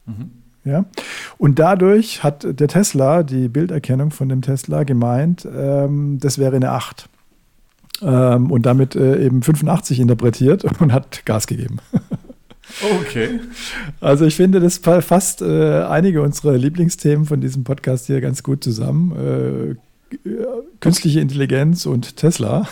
Mhm. 0.06 0.30
Ja? 0.64 0.84
Und 1.38 1.58
dadurch 1.58 2.24
hat 2.24 2.46
der 2.60 2.68
Tesla, 2.68 3.22
die 3.22 3.48
Bilderkennung 3.48 4.10
von 4.10 4.28
dem 4.28 4.42
Tesla, 4.42 4.82
gemeint, 4.82 5.46
ähm, 5.56 6.18
das 6.20 6.38
wäre 6.38 6.56
eine 6.56 6.72
8. 6.72 7.08
Ähm, 8.02 8.50
und 8.50 8.66
damit 8.66 8.96
äh, 8.96 9.24
eben 9.24 9.42
85 9.42 10.00
interpretiert 10.00 10.64
und 10.80 10.92
hat 10.92 11.24
Gas 11.24 11.46
gegeben. 11.46 11.78
Okay. 13.00 13.40
Also 14.00 14.24
ich 14.26 14.34
finde, 14.34 14.58
das 14.60 14.78
fasst 14.78 15.40
äh, 15.40 15.82
einige 15.82 16.20
unserer 16.20 16.58
Lieblingsthemen 16.58 17.24
von 17.24 17.40
diesem 17.40 17.62
Podcast 17.62 18.06
hier 18.06 18.20
ganz 18.20 18.42
gut 18.42 18.64
zusammen. 18.64 19.12
Äh, 19.12 19.76
künstliche 20.86 21.20
Intelligenz 21.20 21.84
und 21.84 22.16
Tesla. 22.16 22.68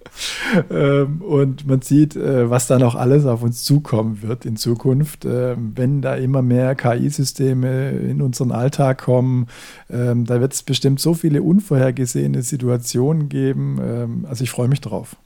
ähm, 0.70 1.22
und 1.22 1.66
man 1.66 1.80
sieht, 1.80 2.14
äh, 2.14 2.50
was 2.50 2.66
da 2.66 2.78
noch 2.78 2.94
alles 2.94 3.24
auf 3.24 3.42
uns 3.42 3.64
zukommen 3.64 4.20
wird 4.20 4.44
in 4.44 4.56
Zukunft, 4.56 5.24
äh, 5.24 5.56
wenn 5.56 6.02
da 6.02 6.14
immer 6.14 6.42
mehr 6.42 6.74
KI-Systeme 6.74 7.90
in 7.90 8.20
unseren 8.20 8.52
Alltag 8.52 8.98
kommen. 8.98 9.46
Ähm, 9.90 10.26
da 10.26 10.40
wird 10.40 10.52
es 10.52 10.62
bestimmt 10.62 11.00
so 11.00 11.14
viele 11.14 11.42
unvorhergesehene 11.42 12.42
Situationen 12.42 13.30
geben. 13.30 13.78
Ähm, 13.82 14.26
also 14.28 14.44
ich 14.44 14.50
freue 14.50 14.68
mich 14.68 14.82
drauf. 14.82 15.16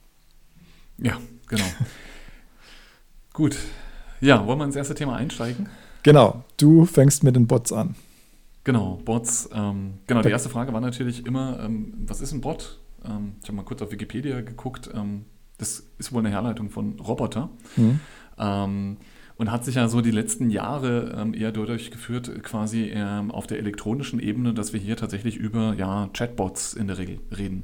Ja, 0.99 1.17
genau. 1.47 1.65
Gut. 3.33 3.57
Ja, 4.21 4.47
wollen 4.47 4.59
wir 4.59 4.65
ins 4.65 4.77
erste 4.77 4.95
Thema 4.95 5.17
einsteigen? 5.17 5.67
Genau. 6.03 6.45
Du 6.55 6.85
fängst 6.85 7.23
mit 7.23 7.35
den 7.35 7.47
Bots 7.47 7.73
an. 7.73 7.95
Genau, 8.63 9.01
Bots. 9.03 9.49
Ähm, 9.53 9.95
genau, 10.07 10.21
die 10.21 10.29
erste 10.29 10.49
Frage 10.49 10.71
war 10.73 10.81
natürlich 10.81 11.25
immer, 11.25 11.59
ähm, 11.61 11.93
was 12.07 12.21
ist 12.21 12.31
ein 12.31 12.41
Bot? 12.41 12.79
Ähm, 13.05 13.33
ich 13.41 13.49
habe 13.49 13.57
mal 13.57 13.63
kurz 13.63 13.81
auf 13.81 13.91
Wikipedia 13.91 14.41
geguckt. 14.41 14.89
Ähm, 14.93 15.25
das 15.57 15.83
ist 15.97 16.13
wohl 16.13 16.19
eine 16.19 16.29
Herleitung 16.29 16.69
von 16.69 16.99
Roboter. 16.99 17.49
Mhm. 17.75 17.99
Ähm, 18.37 18.97
und 19.35 19.51
hat 19.51 19.65
sich 19.65 19.75
ja 19.75 19.87
so 19.87 20.01
die 20.01 20.11
letzten 20.11 20.49
Jahre 20.51 21.15
ähm, 21.17 21.33
eher 21.33 21.51
dadurch 21.51 21.89
geführt, 21.89 22.31
quasi 22.43 22.95
auf 23.29 23.47
der 23.47 23.57
elektronischen 23.57 24.19
Ebene, 24.19 24.53
dass 24.53 24.73
wir 24.73 24.79
hier 24.79 24.95
tatsächlich 24.95 25.37
über 25.37 25.73
ja, 25.73 26.07
Chatbots 26.13 26.75
in 26.75 26.87
der 26.87 26.99
Regel 26.99 27.19
reden. 27.35 27.63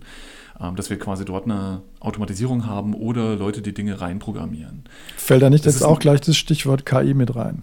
dass 0.75 0.89
wir 0.89 0.97
quasi 0.97 1.25
dort 1.25 1.45
eine 1.45 1.83
Automatisierung 1.99 2.65
haben 2.65 2.95
oder 2.95 3.35
Leute, 3.35 3.61
die 3.61 3.73
Dinge 3.73 4.01
reinprogrammieren. 4.01 4.85
Fällt 5.15 5.43
da 5.43 5.51
nicht 5.51 5.65
das 5.65 5.75
jetzt 5.75 5.83
auch 5.83 5.99
gleich 5.99 6.21
das 6.21 6.37
Stichwort 6.37 6.87
KI 6.87 7.13
mit 7.13 7.35
rein? 7.35 7.61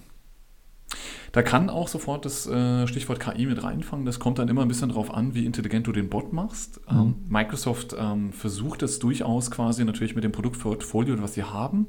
Da 1.37 1.43
kann 1.43 1.69
auch 1.69 1.87
sofort 1.87 2.25
das 2.25 2.47
äh, 2.47 2.87
Stichwort 2.87 3.21
KI 3.21 3.45
mit 3.45 3.63
reinfangen. 3.63 4.07
Das 4.07 4.19
kommt 4.19 4.39
dann 4.39 4.49
immer 4.49 4.63
ein 4.63 4.69
bisschen 4.69 4.89
darauf 4.89 5.13
an, 5.13 5.35
wie 5.35 5.45
intelligent 5.45 5.87
du 5.87 5.93
den 5.93 6.09
Bot 6.09 6.33
machst. 6.33 6.81
Mhm. 6.91 6.99
Ähm, 6.99 7.15
Microsoft 7.29 7.95
ähm, 7.99 8.33
versucht 8.33 8.83
es 8.83 9.01
durchaus 9.01 9.51
quasi 9.51 9.85
natürlich 9.85 10.15
mit 10.15 10.25
dem 10.25 10.33
Produktportfolio, 10.33 11.21
was 11.21 11.35
sie 11.35 11.43
haben. 11.43 11.89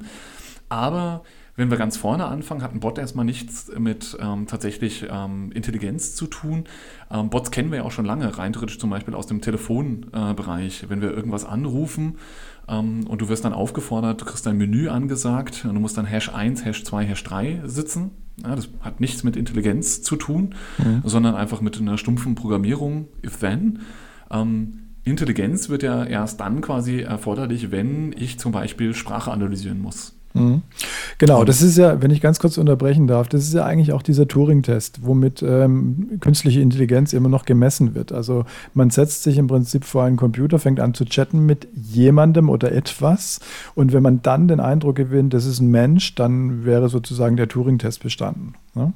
Aber 0.68 1.22
wenn 1.56 1.70
wir 1.70 1.78
ganz 1.78 1.96
vorne 1.96 2.26
anfangen, 2.26 2.62
hat 2.62 2.74
ein 2.74 2.80
Bot 2.80 2.98
erstmal 2.98 3.24
nichts 3.24 3.72
mit 3.74 4.18
ähm, 4.20 4.46
tatsächlich 4.46 5.06
ähm, 5.10 5.50
Intelligenz 5.52 6.14
zu 6.14 6.26
tun. 6.26 6.64
Ähm, 7.10 7.30
Bots 7.30 7.50
kennen 7.50 7.70
wir 7.70 7.78
ja 7.78 7.84
auch 7.84 7.90
schon 7.90 8.04
lange, 8.04 8.36
rein 8.36 8.52
theoretisch 8.52 8.78
zum 8.78 8.90
Beispiel 8.90 9.14
aus 9.14 9.28
dem 9.28 9.40
Telefonbereich. 9.40 10.82
Äh, 10.82 10.90
wenn 10.90 11.00
wir 11.00 11.10
irgendwas 11.10 11.46
anrufen 11.46 12.18
ähm, 12.68 13.06
und 13.06 13.22
du 13.22 13.30
wirst 13.30 13.46
dann 13.46 13.54
aufgefordert, 13.54 14.20
du 14.20 14.26
kriegst 14.26 14.44
dein 14.44 14.58
Menü 14.58 14.90
angesagt 14.90 15.64
und 15.66 15.72
du 15.72 15.80
musst 15.80 15.96
dann 15.96 16.04
Hash 16.04 16.28
1, 16.28 16.66
Hash 16.66 16.84
2, 16.84 17.06
Hash 17.06 17.24
3 17.24 17.62
sitzen 17.64 18.10
ja, 18.42 18.54
das 18.54 18.68
hat 18.80 19.00
nichts 19.00 19.24
mit 19.24 19.36
Intelligenz 19.36 20.02
zu 20.02 20.16
tun, 20.16 20.54
mhm. 20.78 21.02
sondern 21.04 21.34
einfach 21.34 21.60
mit 21.60 21.78
einer 21.78 21.98
stumpfen 21.98 22.34
Programmierung, 22.34 23.08
if 23.24 23.38
then. 23.38 23.80
Ähm, 24.30 24.80
Intelligenz 25.04 25.68
wird 25.68 25.82
ja 25.82 26.04
erst 26.04 26.40
dann 26.40 26.60
quasi 26.60 27.00
erforderlich, 27.00 27.70
wenn 27.70 28.14
ich 28.16 28.38
zum 28.38 28.52
Beispiel 28.52 28.94
Sprache 28.94 29.30
analysieren 29.30 29.80
muss. 29.80 30.17
Mhm. 30.34 30.62
Genau, 31.18 31.44
das 31.44 31.62
ist 31.62 31.76
ja, 31.76 32.00
wenn 32.02 32.10
ich 32.10 32.20
ganz 32.20 32.38
kurz 32.38 32.58
unterbrechen 32.58 33.06
darf, 33.06 33.28
das 33.28 33.42
ist 33.42 33.54
ja 33.54 33.64
eigentlich 33.64 33.92
auch 33.92 34.02
dieser 34.02 34.28
Turing-Test, 34.28 35.00
womit 35.02 35.42
ähm, 35.42 36.18
künstliche 36.20 36.60
Intelligenz 36.60 37.12
immer 37.12 37.28
noch 37.28 37.44
gemessen 37.44 37.94
wird. 37.94 38.12
Also 38.12 38.44
man 38.74 38.90
setzt 38.90 39.22
sich 39.22 39.38
im 39.38 39.46
Prinzip 39.46 39.84
vor 39.84 40.04
einen 40.04 40.16
Computer, 40.16 40.58
fängt 40.58 40.80
an 40.80 40.94
zu 40.94 41.04
chatten 41.04 41.46
mit 41.46 41.68
jemandem 41.74 42.48
oder 42.50 42.72
etwas 42.72 43.40
und 43.74 43.92
wenn 43.92 44.02
man 44.02 44.22
dann 44.22 44.48
den 44.48 44.60
Eindruck 44.60 44.96
gewinnt, 44.96 45.34
das 45.34 45.44
ist 45.44 45.60
ein 45.60 45.70
Mensch, 45.70 46.14
dann 46.14 46.64
wäre 46.64 46.88
sozusagen 46.88 47.36
der 47.36 47.48
Turing-Test 47.48 48.02
bestanden. 48.02 48.54
Ne? 48.74 48.92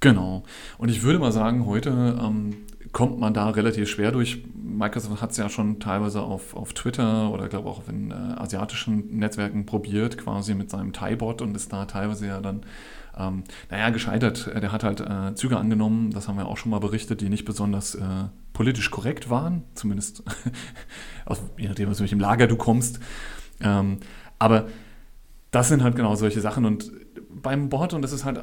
Genau. 0.00 0.42
Und 0.78 0.90
ich 0.90 1.02
würde 1.02 1.18
mal 1.18 1.32
sagen, 1.32 1.66
heute 1.66 1.90
ähm, 1.90 2.54
kommt 2.96 3.20
man 3.20 3.34
da 3.34 3.50
relativ 3.50 3.90
schwer 3.90 4.10
durch. 4.10 4.42
Microsoft 4.54 5.20
hat 5.20 5.30
es 5.30 5.36
ja 5.36 5.50
schon 5.50 5.80
teilweise 5.80 6.22
auf, 6.22 6.56
auf 6.56 6.72
Twitter 6.72 7.30
oder 7.30 7.46
glaube 7.46 7.68
auch 7.68 7.86
in 7.90 8.10
äh, 8.10 8.14
asiatischen 8.14 9.18
Netzwerken 9.18 9.66
probiert, 9.66 10.16
quasi 10.16 10.54
mit 10.54 10.70
seinem 10.70 10.94
Thai-Bot 10.94 11.42
und 11.42 11.54
ist 11.54 11.70
da 11.74 11.84
teilweise 11.84 12.26
ja 12.26 12.40
dann, 12.40 12.62
ähm, 13.14 13.44
naja, 13.68 13.90
gescheitert. 13.90 14.46
Der 14.46 14.72
hat 14.72 14.82
halt 14.82 15.02
äh, 15.02 15.34
Züge 15.34 15.58
angenommen, 15.58 16.10
das 16.10 16.26
haben 16.26 16.38
wir 16.38 16.46
auch 16.46 16.56
schon 16.56 16.70
mal 16.70 16.78
berichtet, 16.78 17.20
die 17.20 17.28
nicht 17.28 17.44
besonders 17.44 17.96
äh, 17.96 18.28
politisch 18.54 18.90
korrekt 18.90 19.28
waren, 19.28 19.64
zumindest 19.74 20.22
aus, 21.26 21.42
je 21.58 21.68
nachdem, 21.68 21.90
aus 21.90 22.00
welchem 22.00 22.18
Lager 22.18 22.46
du 22.46 22.56
kommst. 22.56 22.98
Ähm, 23.60 23.98
aber 24.38 24.68
das 25.50 25.68
sind 25.68 25.82
halt 25.82 25.96
genau 25.96 26.14
solche 26.14 26.40
Sachen 26.40 26.64
und 26.64 26.90
beim 27.28 27.68
Bot, 27.68 27.92
und 27.92 28.00
das 28.00 28.12
ist 28.12 28.24
halt 28.24 28.40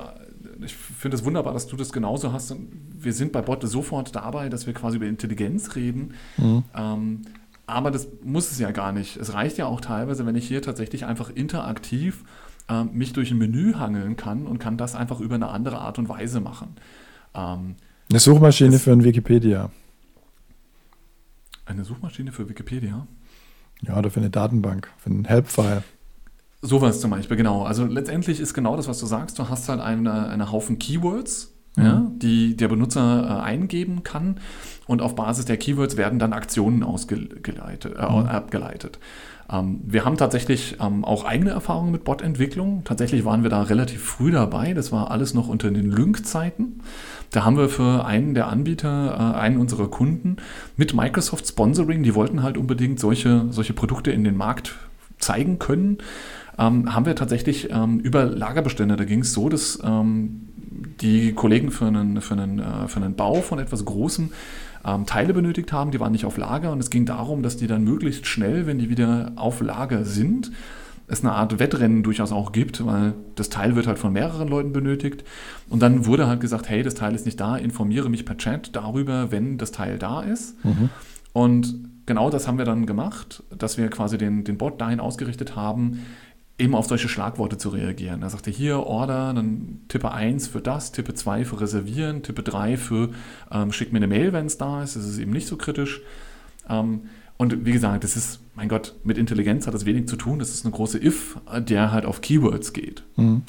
ich 0.63 0.75
finde 0.75 1.17
es 1.17 1.25
wunderbar, 1.25 1.53
dass 1.53 1.67
du 1.67 1.75
das 1.75 1.91
genauso 1.91 2.31
hast. 2.33 2.55
Wir 2.89 3.13
sind 3.13 3.31
bei 3.31 3.41
Bot 3.41 3.67
sofort 3.67 4.15
dabei, 4.15 4.49
dass 4.49 4.65
wir 4.65 4.73
quasi 4.73 4.97
über 4.97 5.05
Intelligenz 5.05 5.75
reden. 5.75 6.13
Mhm. 6.37 6.63
Ähm, 6.75 7.21
aber 7.65 7.91
das 7.91 8.07
muss 8.23 8.51
es 8.51 8.59
ja 8.59 8.71
gar 8.71 8.91
nicht. 8.91 9.17
Es 9.17 9.33
reicht 9.33 9.57
ja 9.57 9.65
auch 9.65 9.81
teilweise, 9.81 10.25
wenn 10.25 10.35
ich 10.35 10.47
hier 10.47 10.61
tatsächlich 10.61 11.05
einfach 11.05 11.29
interaktiv 11.29 12.23
äh, 12.69 12.83
mich 12.83 13.13
durch 13.13 13.31
ein 13.31 13.37
Menü 13.37 13.73
hangeln 13.73 14.17
kann 14.17 14.45
und 14.45 14.59
kann 14.59 14.77
das 14.77 14.95
einfach 14.95 15.19
über 15.19 15.35
eine 15.35 15.49
andere 15.49 15.79
Art 15.79 15.97
und 15.99 16.09
Weise 16.09 16.39
machen. 16.39 16.75
Ähm, 17.33 17.75
eine 18.09 18.19
Suchmaschine 18.19 18.79
für 18.79 18.91
ein 18.91 19.03
Wikipedia. 19.03 19.71
Eine 21.65 21.85
Suchmaschine 21.85 22.31
für 22.31 22.49
Wikipedia? 22.49 23.07
Ja, 23.81 23.97
oder 23.97 24.11
für 24.11 24.19
eine 24.19 24.29
Datenbank, 24.29 24.89
für 24.97 25.09
einen 25.09 25.25
Help-File. 25.25 25.83
Sowas 26.65 27.01
zum 27.01 27.11
Beispiel, 27.11 27.35
genau. 27.35 27.63
Also 27.63 27.85
letztendlich 27.85 28.39
ist 28.39 28.53
genau 28.53 28.77
das, 28.77 28.87
was 28.87 28.97
du 28.97 29.05
sagst. 29.05 29.37
Du 29.37 29.49
hast 29.49 29.67
halt 29.67 29.81
eine, 29.81 30.29
eine 30.29 30.49
Haufen 30.49 30.79
Keywords, 30.79 31.53
mhm. 31.75 31.83
ja, 31.83 32.11
die 32.15 32.55
der 32.55 32.69
Benutzer 32.69 33.41
äh, 33.41 33.43
eingeben 33.43 34.03
kann 34.03 34.37
und 34.87 35.01
auf 35.01 35.13
Basis 35.13 35.43
der 35.43 35.57
Keywords 35.57 35.97
werden 35.97 36.19
dann 36.19 36.31
Aktionen 36.31 36.83
ausgeleitet, 36.83 37.95
äh, 37.97 38.01
mhm. 38.01 38.27
abgeleitet. 38.27 38.97
Ähm, 39.51 39.81
wir 39.85 40.05
haben 40.05 40.15
tatsächlich 40.15 40.77
ähm, 40.79 41.03
auch 41.03 41.25
eigene 41.25 41.51
Erfahrungen 41.51 41.91
mit 41.91 42.05
Bot-Entwicklung. 42.05 42.83
Tatsächlich 42.85 43.25
waren 43.25 43.43
wir 43.43 43.49
da 43.49 43.63
relativ 43.63 44.01
früh 44.01 44.31
dabei. 44.31 44.73
Das 44.73 44.93
war 44.93 45.11
alles 45.11 45.33
noch 45.33 45.49
unter 45.49 45.69
den 45.69 45.91
Lync-Zeiten. 45.91 46.79
Da 47.31 47.43
haben 47.43 47.57
wir 47.57 47.67
für 47.67 48.05
einen 48.05 48.35
der 48.35 48.47
Anbieter, 48.47 49.35
äh, 49.35 49.37
einen 49.37 49.57
unserer 49.57 49.89
Kunden 49.89 50.37
mit 50.77 50.93
Microsoft 50.93 51.45
Sponsoring, 51.45 52.03
die 52.03 52.15
wollten 52.15 52.41
halt 52.41 52.57
unbedingt 52.57 53.01
solche, 53.01 53.47
solche 53.49 53.73
Produkte 53.73 54.11
in 54.11 54.23
den 54.23 54.37
Markt 54.37 54.75
zeigen 55.19 55.59
können, 55.59 55.97
ähm, 56.57 56.93
haben 56.93 57.05
wir 57.05 57.15
tatsächlich 57.15 57.69
ähm, 57.71 57.99
über 57.99 58.25
Lagerbestände, 58.25 58.95
da 58.95 59.05
ging 59.05 59.21
es 59.21 59.33
so, 59.33 59.49
dass 59.49 59.79
ähm, 59.83 60.49
die 61.01 61.33
Kollegen 61.33 61.71
für 61.71 61.85
einen, 61.85 62.21
für, 62.21 62.35
einen, 62.35 62.59
äh, 62.59 62.87
für 62.87 62.97
einen 62.97 63.15
Bau 63.15 63.35
von 63.41 63.59
etwas 63.59 63.85
Großem 63.85 64.31
ähm, 64.85 65.05
Teile 65.05 65.33
benötigt 65.33 65.71
haben, 65.71 65.91
die 65.91 65.99
waren 65.99 66.11
nicht 66.11 66.25
auf 66.25 66.37
Lager 66.37 66.71
und 66.71 66.79
es 66.79 66.89
ging 66.89 67.05
darum, 67.05 67.43
dass 67.43 67.57
die 67.57 67.67
dann 67.67 67.83
möglichst 67.83 68.27
schnell, 68.27 68.67
wenn 68.67 68.79
die 68.79 68.89
wieder 68.89 69.31
auf 69.35 69.61
Lager 69.61 70.05
sind, 70.05 70.51
es 71.07 71.23
eine 71.23 71.33
Art 71.33 71.59
Wettrennen 71.59 72.03
durchaus 72.03 72.31
auch 72.31 72.51
gibt, 72.51 72.85
weil 72.85 73.13
das 73.35 73.49
Teil 73.49 73.75
wird 73.75 73.87
halt 73.87 73.99
von 73.99 74.13
mehreren 74.13 74.47
Leuten 74.47 74.71
benötigt. 74.71 75.23
Und 75.69 75.81
dann 75.81 76.05
wurde 76.05 76.27
halt 76.27 76.39
gesagt, 76.39 76.69
hey, 76.69 76.81
das 76.81 76.95
Teil 76.95 77.13
ist 77.13 77.25
nicht 77.25 77.39
da, 77.39 77.57
informiere 77.57 78.09
mich 78.09 78.25
per 78.25 78.37
Chat 78.37 78.75
darüber, 78.75 79.31
wenn 79.31 79.57
das 79.57 79.71
Teil 79.71 79.99
da 79.99 80.21
ist. 80.21 80.63
Mhm. 80.63 80.89
Und 81.33 81.89
genau 82.05 82.29
das 82.29 82.47
haben 82.47 82.57
wir 82.57 82.65
dann 82.65 82.85
gemacht, 82.85 83.43
dass 83.55 83.77
wir 83.77 83.89
quasi 83.89 84.17
den, 84.17 84.43
den 84.43 84.57
Bot 84.57 84.79
dahin 84.79 84.99
ausgerichtet 84.99 85.55
haben, 85.55 86.05
eben 86.57 86.75
auf 86.75 86.87
solche 86.87 87.09
Schlagworte 87.09 87.57
zu 87.57 87.69
reagieren. 87.69 88.21
Er 88.21 88.29
sagte 88.29 88.51
hier 88.51 88.79
Order, 88.79 89.33
dann 89.33 89.81
Tippe 89.87 90.11
1 90.11 90.47
für 90.47 90.61
das, 90.61 90.91
Tippe 90.91 91.13
2 91.13 91.45
für 91.45 91.61
Reservieren, 91.61 92.21
Tippe 92.21 92.43
3 92.43 92.77
für 92.77 93.09
ähm, 93.51 93.71
schick 93.71 93.91
mir 93.91 93.97
eine 93.97 94.07
Mail, 94.07 94.33
wenn 94.33 94.45
es 94.45 94.57
da 94.57 94.83
ist. 94.83 94.95
Das 94.95 95.05
ist 95.05 95.17
eben 95.17 95.31
nicht 95.31 95.47
so 95.47 95.57
kritisch. 95.57 96.01
Ähm, 96.69 97.09
und 97.37 97.65
wie 97.65 97.71
gesagt, 97.71 98.03
das 98.03 98.15
ist, 98.15 98.39
mein 98.55 98.69
Gott, 98.69 98.93
mit 99.03 99.17
Intelligenz 99.17 99.65
hat 99.65 99.73
das 99.73 99.85
wenig 99.85 100.07
zu 100.07 100.15
tun. 100.15 100.37
Das 100.37 100.49
ist 100.49 100.65
eine 100.65 100.73
große 100.73 101.03
If, 101.03 101.37
der 101.57 101.91
halt 101.91 102.05
auf 102.05 102.21
Keywords 102.21 102.73
geht. 102.73 103.03
Mhm. 103.15 103.41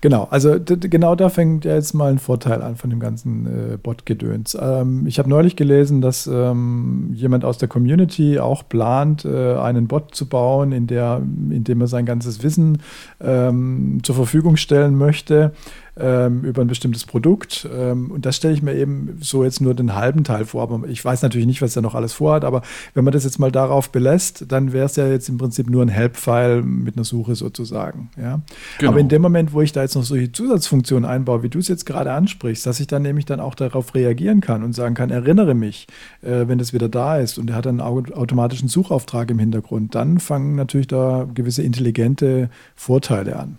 Genau, 0.00 0.26
also 0.30 0.56
genau 0.58 1.14
da 1.14 1.28
fängt 1.28 1.66
ja 1.66 1.74
jetzt 1.74 1.92
mal 1.92 2.10
ein 2.10 2.18
Vorteil 2.18 2.62
an 2.62 2.76
von 2.76 2.88
dem 2.88 2.98
ganzen 2.98 3.46
äh, 3.46 3.76
Bot-Gedöns. 3.76 4.56
Ähm, 4.60 5.06
ich 5.06 5.18
habe 5.18 5.28
neulich 5.28 5.54
gelesen, 5.54 6.00
dass 6.00 6.26
ähm, 6.26 7.10
jemand 7.12 7.44
aus 7.44 7.58
der 7.58 7.68
Community 7.68 8.38
auch 8.38 8.66
plant, 8.66 9.26
äh, 9.26 9.54
einen 9.56 9.86
Bot 9.86 10.14
zu 10.14 10.26
bauen, 10.26 10.72
in, 10.72 10.86
der, 10.86 11.18
in 11.18 11.62
dem 11.62 11.80
er 11.82 11.88
sein 11.88 12.06
ganzes 12.06 12.42
Wissen 12.42 12.78
ähm, 13.20 14.00
zur 14.02 14.14
Verfügung 14.14 14.56
stellen 14.56 14.96
möchte 14.96 15.52
ähm, 15.98 16.42
über 16.42 16.62
ein 16.62 16.68
bestimmtes 16.68 17.04
Produkt. 17.04 17.68
Ähm, 17.74 18.10
und 18.10 18.26
das 18.26 18.36
stelle 18.36 18.54
ich 18.54 18.62
mir 18.62 18.74
eben 18.74 19.18
so 19.20 19.44
jetzt 19.44 19.60
nur 19.60 19.74
den 19.74 19.94
halben 19.94 20.24
Teil 20.24 20.44
vor. 20.44 20.62
Aber 20.62 20.88
ich 20.88 21.04
weiß 21.04 21.22
natürlich 21.22 21.46
nicht, 21.46 21.62
was 21.62 21.74
er 21.74 21.82
noch 21.82 21.94
alles 21.94 22.12
vorhat. 22.12 22.44
Aber 22.44 22.62
wenn 22.94 23.04
man 23.04 23.12
das 23.12 23.24
jetzt 23.24 23.38
mal 23.38 23.50
darauf 23.50 23.90
belässt, 23.90 24.44
dann 24.48 24.72
wäre 24.72 24.86
es 24.86 24.96
ja 24.96 25.06
jetzt 25.06 25.28
im 25.28 25.38
Prinzip 25.38 25.70
nur 25.70 25.82
ein 25.82 25.88
Help-File 25.88 26.62
mit 26.62 26.96
einer 26.96 27.04
Suche 27.04 27.34
sozusagen. 27.34 28.10
Ja? 28.16 28.40
Genau. 28.78 28.90
Aber 28.90 29.00
in 29.00 29.08
dem 29.08 29.22
Moment, 29.22 29.52
wo 29.52 29.62
ich 29.62 29.72
da 29.72 29.82
jetzt 29.82 29.94
noch 29.94 30.04
solche 30.04 30.32
Zusatzfunktionen 30.32 31.08
einbaue, 31.08 31.42
wie 31.42 31.48
du 31.48 31.58
es 31.58 31.68
jetzt 31.68 31.86
gerade 31.86 32.12
ansprichst, 32.12 32.66
dass 32.66 32.80
ich 32.80 32.86
dann 32.86 33.02
nämlich 33.02 33.24
dann 33.24 33.40
auch 33.40 33.54
darauf 33.54 33.94
reagieren 33.94 34.40
kann 34.40 34.62
und 34.62 34.74
sagen 34.74 34.94
kann, 34.94 35.10
erinnere 35.10 35.54
mich, 35.54 35.86
äh, 36.22 36.46
wenn 36.46 36.58
das 36.58 36.72
wieder 36.72 36.88
da 36.88 37.18
ist 37.18 37.38
und 37.38 37.50
er 37.50 37.56
hat 37.56 37.66
einen 37.66 37.80
automatischen 37.80 38.68
Suchauftrag 38.68 39.30
im 39.30 39.38
Hintergrund, 39.38 39.94
dann 39.94 40.18
fangen 40.18 40.56
natürlich 40.56 40.88
da 40.88 41.26
gewisse 41.32 41.62
intelligente 41.62 42.50
Vorteile 42.74 43.36
an. 43.36 43.58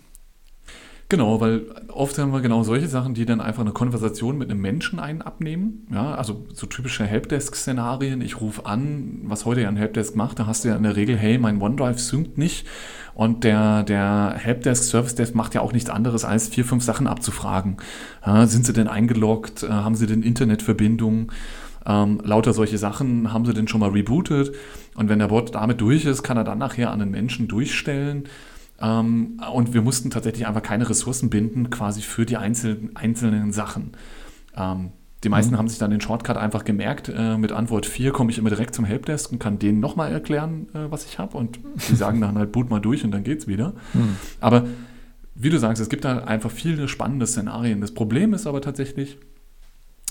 Genau, 1.10 1.40
weil 1.40 1.62
oft 1.88 2.18
haben 2.18 2.34
wir 2.34 2.42
genau 2.42 2.62
solche 2.64 2.86
Sachen, 2.86 3.14
die 3.14 3.24
dann 3.24 3.40
einfach 3.40 3.62
eine 3.62 3.72
Konversation 3.72 4.36
mit 4.36 4.50
einem 4.50 4.60
Menschen 4.60 5.00
einen 5.00 5.22
abnehmen. 5.22 5.86
Ja, 5.90 6.14
also 6.14 6.44
so 6.52 6.66
typische 6.66 7.06
Helpdesk-Szenarien. 7.06 8.20
Ich 8.20 8.42
rufe 8.42 8.66
an, 8.66 9.20
was 9.22 9.46
heute 9.46 9.62
ja 9.62 9.68
ein 9.68 9.78
Helpdesk 9.78 10.16
macht, 10.16 10.38
da 10.38 10.46
hast 10.46 10.64
du 10.64 10.68
ja 10.68 10.76
in 10.76 10.82
der 10.82 10.96
Regel, 10.96 11.16
hey, 11.16 11.38
mein 11.38 11.62
OneDrive 11.62 11.98
synkt 11.98 12.36
nicht. 12.36 12.66
Und 13.14 13.42
der, 13.44 13.84
der 13.84 14.34
Helpdesk, 14.36 14.84
Service 14.84 15.14
Desk 15.14 15.34
macht 15.34 15.54
ja 15.54 15.62
auch 15.62 15.72
nichts 15.72 15.88
anderes, 15.88 16.26
als 16.26 16.48
vier, 16.48 16.66
fünf 16.66 16.84
Sachen 16.84 17.06
abzufragen. 17.06 17.78
Ja, 18.24 18.46
sind 18.46 18.66
sie 18.66 18.74
denn 18.74 18.86
eingeloggt? 18.86 19.62
Äh, 19.62 19.70
haben 19.70 19.94
sie 19.94 20.06
denn 20.06 20.22
Internetverbindung? 20.22 21.32
Ähm, 21.86 22.20
lauter 22.22 22.52
solche 22.52 22.76
Sachen 22.76 23.32
haben 23.32 23.46
sie 23.46 23.54
denn 23.54 23.66
schon 23.66 23.80
mal 23.80 23.90
rebootet. 23.90 24.54
Und 24.94 25.08
wenn 25.08 25.20
der 25.20 25.28
Bot 25.28 25.54
damit 25.54 25.80
durch 25.80 26.04
ist, 26.04 26.22
kann 26.22 26.36
er 26.36 26.44
dann 26.44 26.58
nachher 26.58 26.90
an 26.90 26.98
den 26.98 27.10
Menschen 27.10 27.48
durchstellen 27.48 28.28
ähm, 28.80 29.40
und 29.52 29.74
wir 29.74 29.82
mussten 29.82 30.10
tatsächlich 30.10 30.46
einfach 30.46 30.62
keine 30.62 30.88
Ressourcen 30.88 31.30
binden, 31.30 31.70
quasi 31.70 32.02
für 32.02 32.26
die 32.26 32.36
einzelnen, 32.36 32.94
einzelnen 32.94 33.52
Sachen. 33.52 33.92
Ähm, 34.56 34.92
die 35.24 35.28
meisten 35.28 35.54
mhm. 35.54 35.58
haben 35.58 35.68
sich 35.68 35.78
dann 35.78 35.90
den 35.90 36.00
Shortcut 36.00 36.36
einfach 36.36 36.64
gemerkt. 36.64 37.08
Äh, 37.08 37.38
mit 37.38 37.50
Antwort 37.50 37.86
4 37.86 38.12
komme 38.12 38.30
ich 38.30 38.38
immer 38.38 38.50
direkt 38.50 38.74
zum 38.74 38.84
Helpdesk 38.84 39.32
und 39.32 39.40
kann 39.40 39.58
denen 39.58 39.80
nochmal 39.80 40.12
erklären, 40.12 40.68
äh, 40.74 40.90
was 40.90 41.06
ich 41.06 41.18
habe. 41.18 41.36
Und 41.36 41.58
die 41.88 41.96
sagen 41.96 42.20
dann 42.20 42.38
halt, 42.38 42.52
boot 42.52 42.70
mal 42.70 42.80
durch 42.80 43.04
und 43.04 43.10
dann 43.10 43.24
geht's 43.24 43.48
wieder. 43.48 43.74
Mhm. 43.94 44.16
Aber 44.40 44.66
wie 45.34 45.50
du 45.50 45.58
sagst, 45.58 45.82
es 45.82 45.88
gibt 45.88 46.04
da 46.04 46.18
einfach 46.18 46.50
viele 46.50 46.86
spannende 46.86 47.26
Szenarien. 47.26 47.80
Das 47.80 47.92
Problem 47.92 48.32
ist 48.32 48.46
aber 48.46 48.60
tatsächlich, 48.60 49.18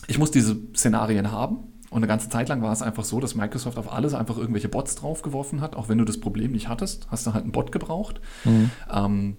ich 0.08 0.20
muss 0.20 0.32
diese 0.32 0.58
Szenarien 0.76 1.32
haben 1.32 1.60
und 1.90 1.98
eine 1.98 2.08
ganze 2.08 2.30
Zeit 2.30 2.50
lang 2.50 2.62
war 2.62 2.74
es 2.74 2.82
einfach 2.82 3.04
so, 3.04 3.20
dass 3.20 3.36
Microsoft 3.36 3.78
auf 3.78 3.92
alles 3.92 4.14
einfach 4.14 4.38
irgendwelche 4.38 4.70
Bots 4.70 4.96
draufgeworfen 4.96 5.62
hat. 5.62 5.76
Auch 5.76 5.90
wenn 5.90 5.98
du 5.98 6.06
das 6.06 6.20
Problem 6.20 6.52
nicht 6.52 6.68
hattest, 6.68 7.08
hast 7.10 7.26
du 7.26 7.34
halt 7.34 7.44
einen 7.44 7.54
Bot 7.54 7.72
gebraucht. 7.72 8.20
Mhm. 8.44 8.72
Ähm, 8.92 9.38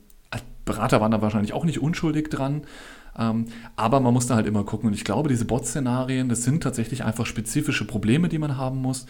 Berater 0.69 1.01
waren 1.01 1.11
da 1.11 1.23
wahrscheinlich 1.23 1.55
auch 1.55 1.65
nicht 1.65 1.81
unschuldig 1.81 2.29
dran. 2.29 2.63
Ähm, 3.19 3.47
aber 3.75 4.01
man 4.01 4.13
musste 4.15 4.35
halt 4.35 4.47
immer 4.47 4.65
gucken. 4.65 4.87
Und 4.89 4.95
ich 4.95 5.05
glaube, 5.05 5.29
diese 5.29 5.45
Bot-Szenarien, 5.45 6.29
das 6.29 6.45
sind 6.45 6.63
tatsächlich 6.63 7.05
einfach 7.05 7.27
spezifische 7.27 7.87
Probleme, 7.87 8.29
die 8.29 8.39
man 8.39 8.57
haben 8.57 8.79
muss 8.79 9.07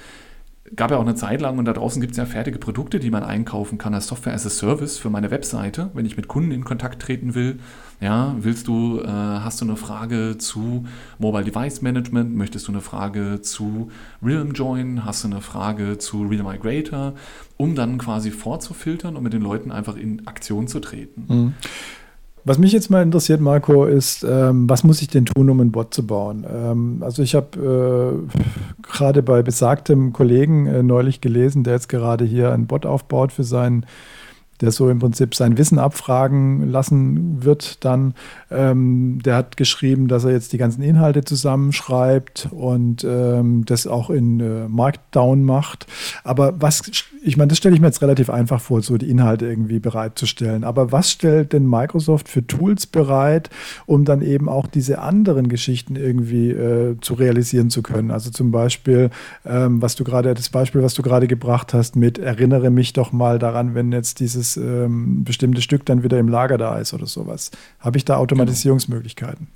gab 0.77 0.91
ja 0.91 0.97
auch 0.97 1.03
eine 1.03 1.15
Zeit 1.15 1.41
lang 1.41 1.59
und 1.59 1.65
da 1.65 1.73
draußen 1.73 2.01
gibt 2.01 2.13
es 2.13 2.19
ja 2.19 2.27
fertige 2.27 2.59
Produkte, 2.59 2.99
die 2.99 3.11
man 3.11 3.23
einkaufen 3.23 3.79
kann 3.79 3.95
als 3.95 4.07
Software 4.07 4.35
as 4.35 4.47
a 4.47 4.51
Service 4.51 4.99
für 4.99 5.11
meine 5.11 5.31
Webseite, 5.31 5.91
wenn 5.95 6.07
ich 6.07 6.17
mit 6.17 6.29
Kunden 6.29 6.51
in 6.51 6.65
Kontakt 6.65 7.03
treten 7.03 7.35
will. 7.35 7.59
Ja, 8.01 8.37
willst 8.39 8.69
du, 8.69 9.01
äh, 9.01 9.07
hast 9.07 9.61
du 9.61 9.65
eine 9.65 9.77
Frage 9.77 10.39
zu 10.39 10.87
Mobile 11.19 11.45
Device 11.45 11.83
Management? 11.83 12.35
Möchtest 12.37 12.69
du 12.69 12.73
eine 12.73 12.81
Frage 12.81 13.41
zu 13.41 13.91
Realm 14.23 14.53
Join? 14.53 15.05
Hast 15.05 15.25
du 15.25 15.29
eine 15.29 15.41
Frage 15.41 15.99
zu 15.99 16.23
Real 16.23 16.45
Migrator? 16.45 17.15
Um 17.57 17.75
dann 17.75 17.99
quasi 17.99 18.31
vorzufiltern 18.31 19.17
und 19.17 19.25
mit 19.25 19.33
den 19.33 19.43
Leuten 19.43 19.73
einfach 19.73 19.97
in 19.97 20.29
Aktion 20.29 20.69
zu 20.69 20.79
treten. 20.79 21.25
Mhm. 21.29 21.55
Was 22.49 22.57
mich 22.57 22.73
jetzt 22.73 22.89
mal 22.89 23.03
interessiert, 23.03 23.43
Marco, 23.43 23.85
ist, 23.85 24.25
ähm, 24.27 24.71
was 24.71 24.83
muss 24.83 25.03
ich 25.03 25.09
denn 25.09 25.27
tun, 25.27 25.51
um 25.51 25.61
einen 25.61 25.71
Bot 25.71 25.93
zu 25.93 26.07
bauen? 26.07 26.47
Ähm, 26.51 27.03
also 27.03 27.23
ich 27.23 27.35
habe 27.35 28.25
äh, 28.33 28.83
gerade 28.83 29.23
bei 29.23 29.43
besagtem 29.43 30.15
Kollegen 30.15 30.67
äh, 30.67 30.83
neulich 30.83 31.21
gelesen, 31.21 31.63
der 31.63 31.75
jetzt 31.75 31.91
gerade 31.91 32.25
hier 32.25 32.51
einen 32.55 32.67
Bot 32.67 32.87
aufbaut 32.87 33.33
für 33.33 33.45
seinen 33.45 33.85
der 34.61 34.73
so 34.73 34.91
im 34.91 34.99
Prinzip 34.99 35.35
sein 35.35 35.57
Wissen 35.57 35.79
abfragen 35.79 36.69
lassen 36.71 37.45
wird 37.45 37.85
dann. 37.85 38.15
Ähm, 38.51 39.21
der 39.25 39.37
hat 39.37 39.57
geschrieben, 39.57 40.09
dass 40.09 40.25
er 40.25 40.33
jetzt 40.33 40.53
die 40.53 40.59
ganzen 40.59 40.83
Inhalte 40.83 41.25
zusammenschreibt 41.25 42.49
und 42.51 43.05
ähm, 43.05 43.65
das 43.67 43.87
auch 43.87 44.11
in 44.11 44.41
äh, 44.41 44.69
Markdown 44.69 45.45
macht. 45.45 45.87
Aber 46.25 46.61
was, 46.61 46.91
ich 47.23 47.37
meine, 47.37 47.49
das 47.49 47.59
stelle 47.59 47.75
ich 47.75 47.81
mir 47.81 47.89
jetzt 47.89 48.03
relativ 48.03 48.31
einfach 48.31 48.61
vor, 48.61 48.83
so 48.83 48.97
die 48.97 49.11
Inhalte 49.11 49.47
irgendwie 49.47 49.81
bereitzustellen. 49.81 50.65
Aber 50.65 50.93
was 50.93 51.11
stellt 51.11 51.53
denn 51.53 51.69
Microsoft 51.69 52.29
für 52.29 52.47
Tools 52.47 52.87
bereit, 52.87 53.51
um 53.87 54.05
dann 54.05 54.23
eben 54.23 54.49
auch 54.49 54.67
diese 54.67 55.01
anderen 55.01 55.49
Geschichten 55.49 55.97
irgendwie 55.97 56.51
äh, 56.51 56.97
zu 57.01 57.15
realisieren 57.15 57.71
zu 57.71 57.83
können? 57.83 58.11
Also 58.11 58.31
zum 58.31 58.51
Beispiel, 58.51 59.11
ähm, 59.45 59.83
was 59.83 59.95
du 59.95 60.05
gerade, 60.05 60.35
das 60.35 60.49
Beispiel, 60.49 60.83
was 60.83 60.95
du 60.95 61.03
gerade 61.03 61.27
gebracht 61.27 61.75
hast 61.75 61.97
mit 61.97 62.19
erinnere 62.19 62.71
mich 62.71 62.93
doch 62.93 63.13
mal 63.13 63.39
daran, 63.39 63.75
wenn 63.75 63.93
jetzt 63.93 64.21
dieses 64.21 64.57
ähm, 64.57 65.25
bestimmte 65.25 65.61
Stück 65.61 65.85
dann 65.87 66.03
wieder 66.03 66.19
im 66.19 66.29
Lager 66.29 66.59
da 66.59 66.79
ist 66.79 66.95
oder 66.95 67.07
sowas. 67.07 67.51
Habe 67.81 67.99
ich 67.99 68.05
da 68.05 68.17
Automatisierungsmöglichkeiten? 68.39 69.49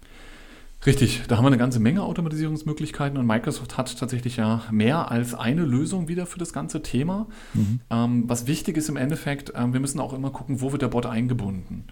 Richtig, 0.85 1.23
da 1.29 1.37
haben 1.37 1.45
wir 1.45 1.49
eine 1.49 1.59
ganze 1.59 1.79
Menge 1.79 2.03
Automatisierungsmöglichkeiten 2.03 3.17
und 3.17 3.25
Microsoft 3.25 3.79
hat 3.79 3.97
tatsächlich 3.97 4.39
ja 4.39 4.65
mehr 4.73 5.13
als 5.13 5.33
eine 5.33 5.65
Lösung 5.65 6.09
wieder 6.09 6.27
für 6.27 6.41
das 6.41 6.53
ganze 6.53 6.83
Thema. 6.83 7.29
Mhm. 7.55 7.81
Ähm, 7.89 8.25
was 8.27 8.49
wichtig 8.49 8.77
ist 8.77 8.89
im 8.89 8.97
Endeffekt, 8.97 9.53
ähm, 9.55 9.73
wir 9.73 9.79
müssen 9.79 10.01
auch 10.01 10.13
immer 10.13 10.31
gucken, 10.31 10.61
wo 10.61 10.73
wird 10.73 10.83
der 10.83 10.89
Bot 10.89 11.07
eingebunden. 11.07 11.85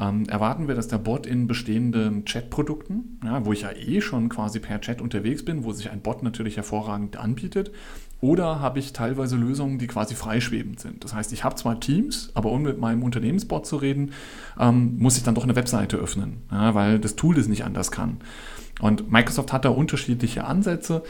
Ähm, 0.00 0.24
erwarten 0.30 0.66
wir, 0.66 0.74
dass 0.74 0.88
der 0.88 0.96
Bot 0.96 1.26
in 1.26 1.46
bestehenden 1.46 2.24
Chat-Produkten, 2.24 3.20
ja, 3.22 3.44
wo 3.44 3.52
ich 3.52 3.62
ja 3.62 3.72
eh 3.72 4.00
schon 4.00 4.30
quasi 4.30 4.60
per 4.60 4.80
Chat 4.80 5.02
unterwegs 5.02 5.44
bin, 5.44 5.64
wo 5.64 5.72
sich 5.72 5.90
ein 5.90 6.00
Bot 6.00 6.22
natürlich 6.22 6.56
hervorragend 6.56 7.18
anbietet, 7.18 7.70
oder 8.20 8.60
habe 8.60 8.78
ich 8.78 8.92
teilweise 8.92 9.36
Lösungen, 9.36 9.78
die 9.78 9.86
quasi 9.86 10.14
freischwebend 10.14 10.80
sind. 10.80 11.04
Das 11.04 11.14
heißt, 11.14 11.32
ich 11.32 11.44
habe 11.44 11.54
zwar 11.54 11.78
Teams, 11.78 12.30
aber 12.34 12.50
um 12.50 12.62
mit 12.62 12.78
meinem 12.78 13.02
Unternehmensbot 13.02 13.66
zu 13.66 13.76
reden, 13.76 14.12
ähm, 14.58 14.96
muss 14.98 15.16
ich 15.16 15.22
dann 15.22 15.34
doch 15.34 15.44
eine 15.44 15.54
Webseite 15.54 15.96
öffnen, 15.96 16.38
ja, 16.50 16.74
weil 16.74 16.98
das 16.98 17.14
Tool 17.14 17.36
das 17.36 17.46
nicht 17.46 17.64
anders 17.64 17.92
kann. 17.92 18.18
Und 18.80 19.10
Microsoft 19.10 19.52
hat 19.52 19.64
da 19.64 19.70
unterschiedliche 19.70 20.44
Ansätze. 20.44 21.02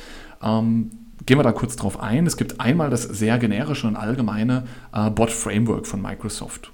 Ähm, 0.43 0.91
gehen 1.27 1.39
wir 1.39 1.43
da 1.43 1.53
kurz 1.53 1.77
drauf 1.77 2.01
ein. 2.01 2.27
Es 2.27 2.37
gibt 2.37 2.61
einmal 2.61 2.91
das 2.91 3.03
sehr 3.03 3.39
generische 3.39 3.87
und 3.87 3.97
allgemeine 3.97 4.65
äh, 4.93 5.11
Bot-Framework 5.11 5.87
von 5.87 6.01
Microsoft. 6.01 6.73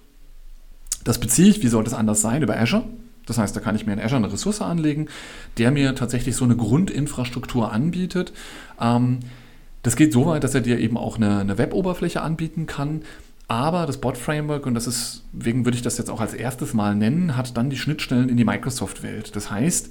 Das 1.04 1.18
beziehe 1.18 1.48
ich, 1.48 1.62
wie 1.62 1.68
sollte 1.68 1.90
es 1.90 1.94
anders 1.94 2.20
sein, 2.20 2.42
über 2.42 2.58
Azure. 2.58 2.84
Das 3.26 3.38
heißt, 3.38 3.54
da 3.56 3.60
kann 3.60 3.76
ich 3.76 3.86
mir 3.86 3.94
in 3.94 4.00
Azure 4.00 4.22
eine 4.22 4.32
Ressource 4.32 4.60
anlegen, 4.60 5.08
der 5.58 5.70
mir 5.70 5.94
tatsächlich 5.94 6.36
so 6.36 6.44
eine 6.44 6.56
Grundinfrastruktur 6.56 7.72
anbietet. 7.72 8.32
Ähm, 8.80 9.20
das 9.84 9.96
geht 9.96 10.12
so 10.12 10.26
weit, 10.26 10.42
dass 10.42 10.54
er 10.54 10.62
dir 10.62 10.78
eben 10.80 10.96
auch 10.96 11.16
eine, 11.16 11.38
eine 11.38 11.58
Web-Oberfläche 11.58 12.22
anbieten 12.22 12.66
kann. 12.66 13.02
Aber 13.46 13.84
das 13.84 13.98
Bot-Framework, 13.98 14.64
und 14.66 14.74
das 14.74 14.86
ist, 14.86 15.22
deswegen 15.32 15.66
würde 15.66 15.76
ich 15.76 15.82
das 15.82 15.98
jetzt 15.98 16.08
auch 16.08 16.20
als 16.20 16.32
erstes 16.32 16.72
mal 16.72 16.94
nennen, 16.94 17.36
hat 17.36 17.56
dann 17.56 17.68
die 17.68 17.76
Schnittstellen 17.76 18.30
in 18.30 18.38
die 18.38 18.44
Microsoft-Welt. 18.44 19.36
Das 19.36 19.50
heißt, 19.50 19.90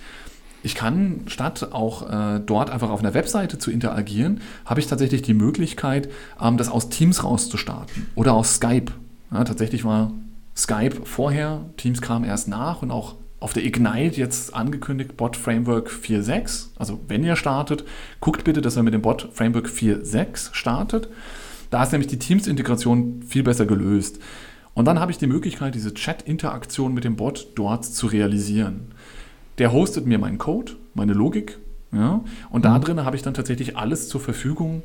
ich 0.64 0.74
kann 0.74 1.22
statt 1.28 1.70
auch 1.72 2.10
äh, 2.10 2.40
dort 2.40 2.72
einfach 2.72 2.90
auf 2.90 3.02
einer 3.02 3.14
Webseite 3.14 3.60
zu 3.60 3.70
interagieren, 3.70 4.42
habe 4.66 4.80
ich 4.80 4.88
tatsächlich 4.88 5.22
die 5.22 5.36
Möglichkeit, 5.36 6.10
ähm, 6.42 6.58
das 6.58 6.70
aus 6.70 6.90
Teams 6.90 7.24
rauszustarten 7.24 8.08
oder 8.16 8.34
aus 8.34 8.56
Skype. 8.56 8.92
Ja, 9.32 9.44
tatsächlich 9.44 9.86
war 9.86 10.12
Skype 10.56 11.02
vorher, 11.04 11.66
Teams 11.78 12.02
kam 12.02 12.24
erst 12.24 12.48
nach 12.48 12.82
und 12.82 12.90
auch 12.90 13.16
auf 13.44 13.52
der 13.52 13.66
Ignite 13.66 14.18
jetzt 14.18 14.54
angekündigt 14.54 15.18
Bot 15.18 15.36
Framework 15.36 15.90
4.6. 15.90 16.68
Also 16.78 17.02
wenn 17.10 17.26
ihr 17.26 17.36
startet, 17.36 17.84
guckt 18.22 18.46
bitte, 18.46 18.62
dass 18.62 18.78
ihr 18.78 18.84
mit 18.84 18.94
dem 18.94 19.02
Bot 19.02 19.28
Framework 19.34 19.68
4.6 19.68 20.54
startet. 20.54 21.10
Da 21.70 21.84
ist 21.84 21.92
nämlich 21.92 22.08
die 22.08 22.20
Teams-Integration 22.20 23.22
viel 23.28 23.44
besser 23.44 23.66
gelöst. 23.66 24.20
Und 24.74 24.86
dann 24.86 24.98
habe 24.98 25.12
ich 25.12 25.18
die 25.18 25.28
Möglichkeit, 25.28 25.76
diese 25.76 25.94
Chat-Interaktion 25.94 26.94
mit 26.94 27.04
dem 27.04 27.18
Bot 27.18 27.48
dort 27.56 27.84
zu 27.84 28.08
realisieren. 28.08 28.94
Der 29.58 29.74
hostet 29.74 30.06
mir 30.06 30.20
meinen 30.20 30.38
Code, 30.38 30.72
meine 30.94 31.12
Logik. 31.12 31.58
Ja, 31.92 32.24
und 32.50 32.62
mhm. 32.62 32.64
da 32.64 32.80
drin 32.80 33.04
habe 33.04 33.18
ich 33.18 33.24
dann 33.24 33.34
tatsächlich 33.34 33.76
alles 33.76 34.08
zur 34.08 34.22
Verfügung. 34.22 34.84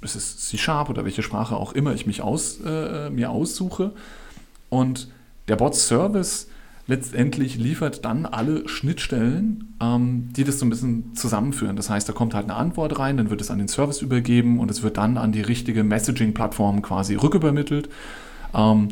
Es 0.00 0.16
ist 0.16 0.48
C-Sharp 0.48 0.88
oder 0.88 1.04
welche 1.04 1.22
Sprache 1.22 1.56
auch 1.56 1.74
immer 1.74 1.92
ich 1.92 2.06
mich 2.06 2.22
aus, 2.22 2.58
äh, 2.64 3.10
mir 3.10 3.30
aussuche. 3.30 3.92
Und 4.70 5.08
der 5.48 5.56
Bot-Service 5.56 6.48
letztendlich 6.88 7.58
liefert 7.58 8.04
dann 8.04 8.26
alle 8.26 8.66
Schnittstellen, 8.66 9.76
ähm, 9.80 10.30
die 10.34 10.42
das 10.42 10.58
so 10.58 10.66
ein 10.66 10.70
bisschen 10.70 11.14
zusammenführen. 11.14 11.76
Das 11.76 11.90
heißt, 11.90 12.08
da 12.08 12.14
kommt 12.14 12.34
halt 12.34 12.46
eine 12.46 12.54
Antwort 12.54 12.98
rein, 12.98 13.18
dann 13.18 13.30
wird 13.30 13.42
es 13.42 13.50
an 13.50 13.58
den 13.58 13.68
Service 13.68 14.02
übergeben 14.02 14.58
und 14.58 14.70
es 14.70 14.82
wird 14.82 14.96
dann 14.96 15.18
an 15.18 15.30
die 15.30 15.42
richtige 15.42 15.84
Messaging-Plattform 15.84 16.82
quasi 16.82 17.14
rückübermittelt. 17.14 17.90
Ähm, 18.54 18.88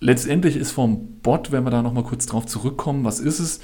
letztendlich 0.00 0.56
ist 0.56 0.70
vom 0.70 1.18
Bot, 1.20 1.50
wenn 1.50 1.64
wir 1.64 1.70
da 1.70 1.82
nochmal 1.82 2.04
kurz 2.04 2.26
drauf 2.26 2.46
zurückkommen, 2.46 3.04
was 3.04 3.18
ist 3.18 3.40
es? 3.40 3.60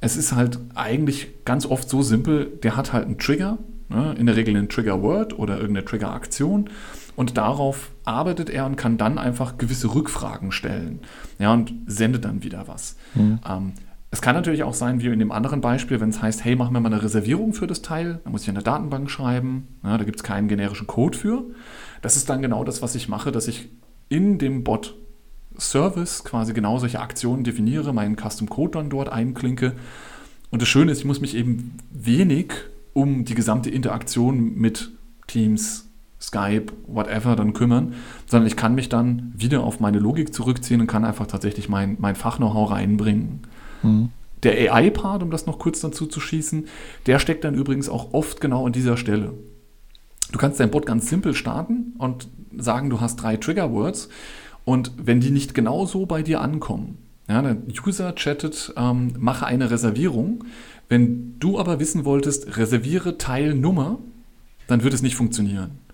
Es 0.00 0.18
ist 0.18 0.32
halt 0.32 0.58
eigentlich 0.74 1.44
ganz 1.46 1.64
oft 1.64 1.88
so 1.88 2.02
simpel, 2.02 2.52
der 2.62 2.76
hat 2.76 2.92
halt 2.92 3.06
einen 3.06 3.18
Trigger, 3.18 3.56
ne? 3.88 4.14
in 4.18 4.26
der 4.26 4.36
Regel 4.36 4.54
einen 4.54 4.68
Trigger-Word 4.68 5.38
oder 5.38 5.56
irgendeine 5.56 5.86
Trigger-Aktion 5.86 6.68
und 7.16 7.38
darauf 7.38 7.92
arbeitet 8.06 8.50
er 8.50 8.66
und 8.66 8.76
kann 8.76 8.96
dann 8.98 9.18
einfach 9.18 9.58
gewisse 9.58 9.94
Rückfragen 9.94 10.52
stellen. 10.52 11.00
Ja, 11.38 11.52
und 11.52 11.74
sendet 11.86 12.24
dann 12.24 12.42
wieder 12.42 12.68
was. 12.68 12.96
Mhm. 13.14 13.38
Ähm, 13.48 13.72
es 14.10 14.22
kann 14.22 14.34
natürlich 14.34 14.62
auch 14.62 14.74
sein, 14.74 15.00
wie 15.00 15.08
in 15.08 15.18
dem 15.18 15.32
anderen 15.32 15.60
Beispiel, 15.60 16.00
wenn 16.00 16.08
es 16.10 16.22
heißt, 16.22 16.44
hey, 16.44 16.56
mach 16.56 16.70
mir 16.70 16.80
mal 16.80 16.92
eine 16.92 17.02
Reservierung 17.02 17.52
für 17.52 17.66
das 17.66 17.82
Teil, 17.82 18.20
dann 18.22 18.32
muss 18.32 18.42
ich 18.42 18.48
eine 18.48 18.62
Datenbank 18.62 19.10
schreiben, 19.10 19.68
ja, 19.82 19.98
da 19.98 20.04
gibt 20.04 20.16
es 20.16 20.22
keinen 20.22 20.48
generischen 20.48 20.86
Code 20.86 21.18
für. 21.18 21.44
Das 22.02 22.16
ist 22.16 22.30
dann 22.30 22.40
genau 22.40 22.64
das, 22.64 22.82
was 22.82 22.94
ich 22.94 23.08
mache, 23.08 23.32
dass 23.32 23.48
ich 23.48 23.68
in 24.08 24.38
dem 24.38 24.64
Bot 24.64 24.94
Service 25.58 26.22
quasi 26.24 26.52
genau 26.52 26.78
solche 26.78 27.00
Aktionen 27.00 27.42
definiere, 27.42 27.92
meinen 27.92 28.16
Custom 28.16 28.48
Code 28.48 28.72
dann 28.72 28.90
dort 28.90 29.08
einklinke. 29.08 29.72
Und 30.50 30.62
das 30.62 30.68
Schöne 30.68 30.92
ist, 30.92 30.98
ich 30.98 31.04
muss 31.04 31.20
mich 31.20 31.34
eben 31.34 31.78
wenig 31.90 32.52
um 32.92 33.24
die 33.24 33.34
gesamte 33.34 33.70
Interaktion 33.70 34.54
mit 34.54 34.92
Teams, 35.26 35.85
Skype, 36.26 36.66
whatever 36.86 37.36
dann 37.36 37.52
kümmern, 37.52 37.94
sondern 38.26 38.48
ich 38.48 38.56
kann 38.56 38.74
mich 38.74 38.88
dann 38.88 39.32
wieder 39.36 39.62
auf 39.62 39.78
meine 39.78 40.00
Logik 40.00 40.34
zurückziehen 40.34 40.80
und 40.80 40.86
kann 40.88 41.04
einfach 41.04 41.26
tatsächlich 41.26 41.68
mein, 41.68 41.96
mein 42.00 42.16
Fach-Know-how 42.16 42.70
reinbringen. 42.70 43.42
Mhm. 43.82 44.10
Der 44.42 44.74
AI-Part, 44.74 45.22
um 45.22 45.30
das 45.30 45.46
noch 45.46 45.58
kurz 45.58 45.80
dazu 45.80 46.06
zu 46.06 46.20
schießen, 46.20 46.66
der 47.06 47.20
steckt 47.20 47.44
dann 47.44 47.54
übrigens 47.54 47.88
auch 47.88 48.12
oft 48.12 48.40
genau 48.40 48.66
an 48.66 48.72
dieser 48.72 48.96
Stelle. 48.96 49.34
Du 50.32 50.38
kannst 50.38 50.58
dein 50.58 50.70
Bot 50.70 50.84
ganz 50.84 51.08
simpel 51.08 51.34
starten 51.34 51.94
und 51.98 52.28
sagen, 52.56 52.90
du 52.90 53.00
hast 53.00 53.16
drei 53.16 53.36
Trigger-Words 53.36 54.08
und 54.64 54.92
wenn 54.96 55.20
die 55.20 55.30
nicht 55.30 55.54
genau 55.54 55.86
so 55.86 56.06
bei 56.06 56.22
dir 56.22 56.40
ankommen, 56.40 56.98
ja, 57.28 57.42
der 57.42 57.56
User 57.84 58.14
chattet, 58.14 58.72
ähm, 58.76 59.14
mache 59.18 59.46
eine 59.46 59.70
Reservierung. 59.70 60.44
Wenn 60.88 61.38
du 61.40 61.58
aber 61.58 61.80
wissen 61.80 62.04
wolltest, 62.04 62.56
reserviere 62.56 63.18
Teilnummer, 63.18 63.98
dann 64.68 64.84
wird 64.84 64.94
es 64.94 65.02
nicht 65.02 65.16
funktionieren. 65.16 65.85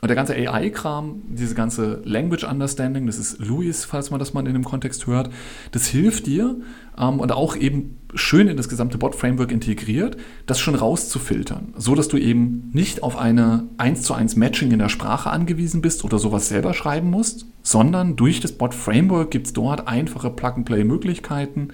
Und 0.00 0.08
der 0.08 0.14
ganze 0.14 0.34
AI-Kram, 0.34 1.22
diese 1.28 1.56
ganze 1.56 2.00
Language 2.04 2.44
Understanding, 2.44 3.06
das 3.06 3.18
ist 3.18 3.40
Louis, 3.40 3.84
falls 3.84 4.10
man 4.10 4.20
das 4.20 4.32
mal 4.32 4.46
in 4.46 4.52
dem 4.52 4.64
Kontext 4.64 5.08
hört, 5.08 5.28
das 5.72 5.88
hilft 5.88 6.26
dir 6.26 6.56
ähm, 6.96 7.18
und 7.18 7.32
auch 7.32 7.56
eben 7.56 7.98
schön 8.14 8.46
in 8.46 8.56
das 8.56 8.68
gesamte 8.68 8.96
Bot-Framework 8.96 9.50
integriert, 9.50 10.16
das 10.46 10.60
schon 10.60 10.76
rauszufiltern, 10.76 11.74
so 11.76 11.96
dass 11.96 12.06
du 12.06 12.16
eben 12.16 12.70
nicht 12.72 13.02
auf 13.02 13.16
eine 13.16 13.64
1 13.78 14.02
zu 14.02 14.14
1 14.14 14.36
Matching 14.36 14.70
in 14.70 14.78
der 14.78 14.88
Sprache 14.88 15.30
angewiesen 15.30 15.82
bist 15.82 16.04
oder 16.04 16.20
sowas 16.20 16.48
selber 16.48 16.74
schreiben 16.74 17.10
musst, 17.10 17.46
sondern 17.62 18.14
durch 18.14 18.38
das 18.38 18.52
Bot-Framework 18.52 19.32
gibt 19.32 19.48
es 19.48 19.52
dort 19.52 19.88
einfache 19.88 20.30
Plug-and-Play-Möglichkeiten, 20.30 21.70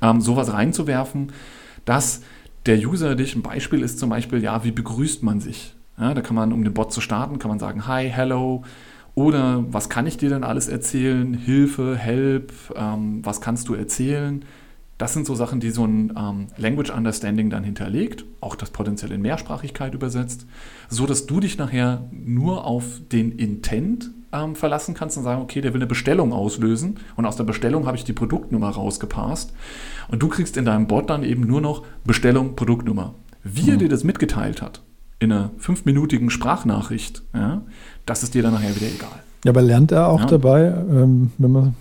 ähm, 0.00 0.22
sowas 0.22 0.50
reinzuwerfen, 0.50 1.32
dass 1.84 2.22
der 2.64 2.78
User 2.78 3.16
dich, 3.16 3.36
ein 3.36 3.42
Beispiel 3.42 3.82
ist 3.82 3.98
zum 3.98 4.08
Beispiel, 4.08 4.42
ja, 4.42 4.64
wie 4.64 4.70
begrüßt 4.70 5.22
man 5.22 5.40
sich? 5.40 5.74
Ja, 6.00 6.14
da 6.14 6.22
kann 6.22 6.34
man, 6.34 6.52
um 6.52 6.64
den 6.64 6.72
Bot 6.72 6.92
zu 6.92 7.00
starten, 7.00 7.38
kann 7.38 7.50
man 7.50 7.58
sagen, 7.58 7.86
hi, 7.86 8.08
hello, 8.08 8.64
oder 9.14 9.64
was 9.68 9.90
kann 9.90 10.06
ich 10.06 10.16
dir 10.16 10.30
denn 10.30 10.44
alles 10.44 10.68
erzählen? 10.68 11.34
Hilfe, 11.34 11.96
Help, 11.96 12.52
ähm, 12.74 13.20
was 13.24 13.40
kannst 13.40 13.68
du 13.68 13.74
erzählen? 13.74 14.44
Das 14.96 15.14
sind 15.14 15.26
so 15.26 15.34
Sachen, 15.34 15.60
die 15.60 15.70
so 15.70 15.84
ein 15.84 16.12
ähm, 16.16 16.46
Language 16.56 16.90
Understanding 16.90 17.50
dann 17.50 17.64
hinterlegt, 17.64 18.24
auch 18.40 18.54
das 18.54 18.70
potenziell 18.70 19.12
in 19.12 19.22
Mehrsprachigkeit 19.22 19.94
übersetzt, 19.94 20.46
so 20.88 21.06
dass 21.06 21.26
du 21.26 21.40
dich 21.40 21.58
nachher 21.58 22.08
nur 22.12 22.66
auf 22.66 23.00
den 23.10 23.32
Intent 23.32 24.10
ähm, 24.32 24.54
verlassen 24.54 24.94
kannst 24.94 25.16
und 25.16 25.24
sagen, 25.24 25.42
okay, 25.42 25.60
der 25.60 25.72
will 25.72 25.80
eine 25.80 25.86
Bestellung 25.86 26.32
auslösen 26.32 26.98
und 27.16 27.24
aus 27.26 27.36
der 27.36 27.44
Bestellung 27.44 27.86
habe 27.86 27.96
ich 27.96 28.04
die 28.04 28.12
Produktnummer 28.12 28.70
rausgepasst 28.70 29.54
und 30.08 30.22
du 30.22 30.28
kriegst 30.28 30.56
in 30.56 30.66
deinem 30.66 30.86
Bot 30.86 31.10
dann 31.10 31.24
eben 31.24 31.46
nur 31.46 31.60
noch 31.60 31.84
Bestellung, 32.04 32.54
Produktnummer. 32.54 33.14
Wie 33.42 33.62
mhm. 33.62 33.68
er 33.70 33.76
dir 33.78 33.88
das 33.88 34.04
mitgeteilt 34.04 34.60
hat, 34.60 34.82
in 35.20 35.30
einer 35.30 35.50
fünfminütigen 35.58 36.30
Sprachnachricht, 36.30 37.22
ja, 37.34 37.62
das 38.06 38.22
ist 38.22 38.34
dir 38.34 38.42
dann 38.42 38.54
nachher 38.54 38.74
wieder 38.74 38.86
egal. 38.86 39.22
Ja, 39.44 39.52
aber 39.52 39.62
lernt 39.62 39.92
er 39.92 40.08
auch 40.08 40.20
ja. 40.20 40.26
dabei, 40.26 40.64
ähm, 40.66 41.30
wenn 41.38 41.52
man. 41.52 41.74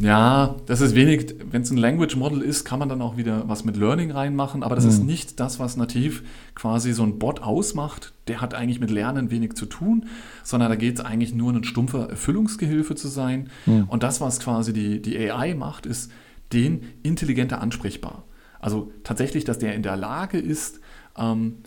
Ja, 0.00 0.56
das 0.66 0.80
ist 0.80 0.96
wenig, 0.96 1.36
wenn 1.52 1.62
es 1.62 1.70
ein 1.70 1.76
Language 1.76 2.16
Model 2.16 2.42
ist, 2.42 2.64
kann 2.64 2.80
man 2.80 2.88
dann 2.88 3.00
auch 3.00 3.16
wieder 3.16 3.44
was 3.48 3.64
mit 3.64 3.76
Learning 3.76 4.10
reinmachen, 4.10 4.64
aber 4.64 4.74
das 4.74 4.84
mhm. 4.84 4.90
ist 4.90 5.04
nicht 5.04 5.40
das, 5.40 5.60
was 5.60 5.76
nativ 5.76 6.24
quasi 6.56 6.92
so 6.92 7.04
ein 7.04 7.20
Bot 7.20 7.40
ausmacht. 7.40 8.12
Der 8.26 8.40
hat 8.40 8.54
eigentlich 8.54 8.80
mit 8.80 8.90
Lernen 8.90 9.30
wenig 9.30 9.54
zu 9.54 9.66
tun, 9.66 10.06
sondern 10.42 10.70
da 10.70 10.74
geht 10.74 10.98
es 10.98 11.04
eigentlich 11.04 11.32
nur, 11.32 11.52
ein 11.52 11.62
stumpfer 11.62 12.10
Erfüllungsgehilfe 12.10 12.96
zu 12.96 13.06
sein. 13.06 13.50
Mhm. 13.66 13.84
Und 13.84 14.02
das, 14.02 14.20
was 14.20 14.40
quasi 14.40 14.72
die, 14.72 15.00
die 15.00 15.16
AI 15.16 15.54
macht, 15.54 15.86
ist, 15.86 16.10
den 16.52 16.82
intelligenter 17.04 17.60
ansprechbar. 17.60 18.24
Also 18.58 18.90
tatsächlich, 19.04 19.44
dass 19.44 19.58
der 19.58 19.74
in 19.74 19.82
der 19.82 19.96
Lage 19.96 20.38
ist, 20.38 20.80
ähm, 21.16 21.58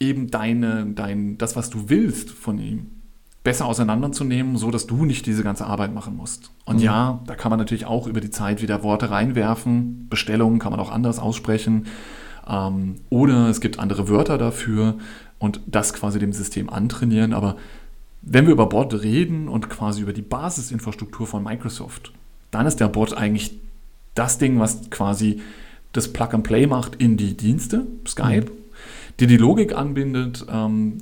eben 0.00 0.30
deine, 0.30 0.86
dein, 0.86 1.38
das, 1.38 1.56
was 1.56 1.70
du 1.70 1.88
willst 1.88 2.30
von 2.30 2.58
ihm, 2.58 2.90
besser 3.44 3.66
auseinanderzunehmen, 3.66 4.56
so 4.56 4.70
dass 4.70 4.86
du 4.86 5.04
nicht 5.04 5.26
diese 5.26 5.44
ganze 5.44 5.66
Arbeit 5.66 5.94
machen 5.94 6.16
musst. 6.16 6.50
Und 6.64 6.76
mhm. 6.76 6.82
ja, 6.82 7.20
da 7.26 7.36
kann 7.36 7.50
man 7.50 7.58
natürlich 7.58 7.84
auch 7.84 8.06
über 8.06 8.20
die 8.20 8.30
Zeit 8.30 8.62
wieder 8.62 8.82
Worte 8.82 9.10
reinwerfen. 9.10 10.08
Bestellungen 10.08 10.58
kann 10.58 10.72
man 10.72 10.80
auch 10.80 10.90
anders 10.90 11.18
aussprechen. 11.18 11.86
Ähm, 12.48 12.96
oder 13.10 13.48
es 13.50 13.60
gibt 13.60 13.78
andere 13.78 14.08
Wörter 14.08 14.38
dafür 14.38 14.94
und 15.38 15.60
das 15.66 15.92
quasi 15.92 16.18
dem 16.18 16.32
System 16.32 16.70
antrainieren. 16.70 17.34
Aber 17.34 17.56
wenn 18.22 18.46
wir 18.46 18.54
über 18.54 18.66
Bot 18.66 18.94
reden 18.94 19.48
und 19.48 19.68
quasi 19.68 20.00
über 20.00 20.14
die 20.14 20.22
Basisinfrastruktur 20.22 21.26
von 21.26 21.44
Microsoft, 21.44 22.12
dann 22.50 22.66
ist 22.66 22.80
der 22.80 22.88
Bot 22.88 23.14
eigentlich 23.14 23.60
das 24.14 24.38
Ding, 24.38 24.58
was 24.58 24.88
quasi 24.88 25.42
das 25.92 26.12
Plug 26.12 26.28
and 26.32 26.44
Play 26.44 26.66
macht 26.66 26.96
in 26.96 27.18
die 27.18 27.36
Dienste, 27.36 27.86
Skype, 28.06 28.46
mhm 28.46 28.63
dir 29.20 29.26
die 29.26 29.36
Logik 29.36 29.76
anbindet, 29.76 30.46
ähm, 30.50 30.98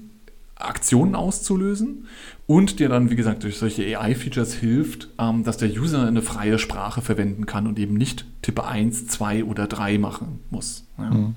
Aktionen 0.56 1.14
auszulösen 1.14 2.06
und 2.46 2.78
dir 2.78 2.88
dann, 2.88 3.10
wie 3.10 3.16
gesagt, 3.16 3.42
durch 3.44 3.58
solche 3.58 3.98
AI-Features 3.98 4.54
hilft, 4.54 5.08
ähm, 5.18 5.44
dass 5.44 5.56
der 5.56 5.70
User 5.70 6.06
eine 6.06 6.22
freie 6.22 6.58
Sprache 6.58 7.00
verwenden 7.00 7.46
kann 7.46 7.66
und 7.66 7.78
eben 7.78 7.94
nicht 7.94 8.26
Tippe 8.42 8.64
1, 8.64 9.06
2 9.08 9.44
oder 9.44 9.66
3 9.66 9.98
machen 9.98 10.40
muss. 10.50 10.84
Ja, 10.98 11.10
mhm. 11.10 11.34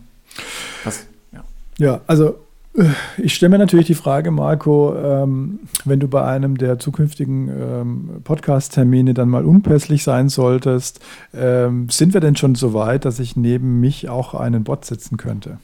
das, 0.84 1.08
ja. 1.32 1.44
ja 1.78 2.02
also 2.08 2.36
äh, 2.78 2.90
ich 3.18 3.34
stelle 3.34 3.52
mir 3.52 3.58
natürlich 3.58 3.88
die 3.88 3.96
Frage, 3.96 4.32
Marco, 4.32 4.96
ähm, 4.96 5.60
wenn 5.86 6.00
du 6.00 6.08
bei 6.08 6.24
einem 6.26 6.58
der 6.58 6.80
zukünftigen 6.80 7.50
ähm, 7.50 8.10
Podcast-Termine 8.24 9.14
dann 9.14 9.30
mal 9.30 9.46
unpässlich 9.46 10.04
sein 10.04 10.30
solltest, 10.30 11.00
ähm, 11.34 11.90
sind 11.90 12.14
wir 12.14 12.22
denn 12.22 12.36
schon 12.36 12.56
so 12.56 12.74
weit, 12.74 13.06
dass 13.06 13.20
ich 13.20 13.36
neben 13.36 13.80
mich 13.80 14.10
auch 14.10 14.34
einen 14.34 14.64
Bot 14.64 14.86
setzen 14.86 15.18
könnte? 15.18 15.58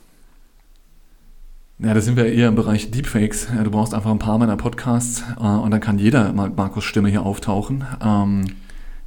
Ja, 1.83 1.93
da 1.93 2.01
sind 2.01 2.15
wir 2.15 2.25
eher 2.31 2.47
im 2.47 2.55
Bereich 2.55 2.91
Deepfakes. 2.91 3.47
Du 3.63 3.71
brauchst 3.71 3.93
einfach 3.93 4.11
ein 4.11 4.19
paar 4.19 4.37
meiner 4.37 4.55
Podcasts 4.55 5.23
äh, 5.39 5.43
und 5.43 5.71
dann 5.71 5.81
kann 5.81 5.97
jeder 5.97 6.31
mal 6.31 6.49
Markus 6.49 6.83
Stimme 6.83 7.09
hier 7.09 7.23
auftauchen. 7.23 7.85
Ähm, 8.03 8.45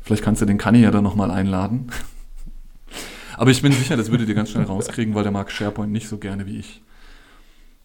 Vielleicht 0.05 0.23
kannst 0.23 0.43
du 0.43 0.47
den 0.47 0.59
Kanni 0.59 0.81
ja 0.81 0.91
dann 0.91 1.03
nochmal 1.03 1.31
einladen. 1.31 1.87
Aber 3.39 3.51
ich 3.51 3.63
bin 3.63 3.73
sicher, 3.73 3.97
das 3.97 4.11
würdet 4.11 4.29
ihr 4.29 4.35
ganz 4.35 4.51
schnell 4.51 4.65
rauskriegen, 4.65 5.15
weil 5.15 5.23
der 5.23 5.33
mag 5.33 5.51
SharePoint 5.51 5.91
nicht 5.91 6.09
so 6.09 6.19
gerne 6.19 6.47
wie 6.47 6.59
ich. 6.59 6.83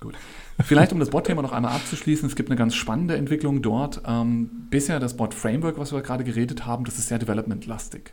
Gut. 0.02 0.16
Vielleicht, 0.60 0.92
um 0.92 1.00
das 1.00 1.10
Bot-Thema 1.10 1.42
noch 1.42 1.54
einmal 1.54 1.72
abzuschließen, 1.72 2.28
es 2.28 2.36
gibt 2.36 2.50
eine 2.50 2.58
ganz 2.58 2.76
spannende 2.76 3.16
Entwicklung 3.16 3.62
dort. 3.62 4.02
Ähm, 4.06 4.68
bisher 4.70 5.00
das 5.00 5.16
Bot-Framework, 5.16 5.80
was 5.80 5.94
wir 5.94 6.02
gerade 6.02 6.26
geredet 6.26 6.66
haben, 6.66 6.84
das 6.84 7.00
ist 7.00 7.08
sehr 7.08 7.20
development-lastig. 7.20 8.12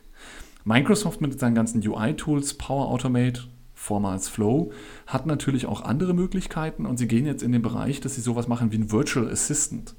Microsoft 0.63 1.19
mit 1.19 1.37
seinen 1.37 1.55
ganzen 1.55 1.85
UI-Tools, 1.85 2.53
Power 2.53 2.87
Automate, 2.87 3.41
vormals 3.77 4.27
Flow, 4.27 4.71
hat 5.05 5.27
natürlich 5.27 5.67
auch 5.67 5.81
andere 5.81 6.13
Möglichkeiten 6.13 6.85
und 6.85 6.97
sie 6.97 7.07
gehen 7.07 7.25
jetzt 7.25 7.43
in 7.43 7.51
den 7.51 7.61
Bereich, 7.61 8.01
dass 8.01 8.15
sie 8.15 8.21
sowas 8.21 8.47
machen 8.47 8.71
wie 8.71 8.77
ein 8.77 8.91
Virtual 8.91 9.29
Assistant. 9.29 9.93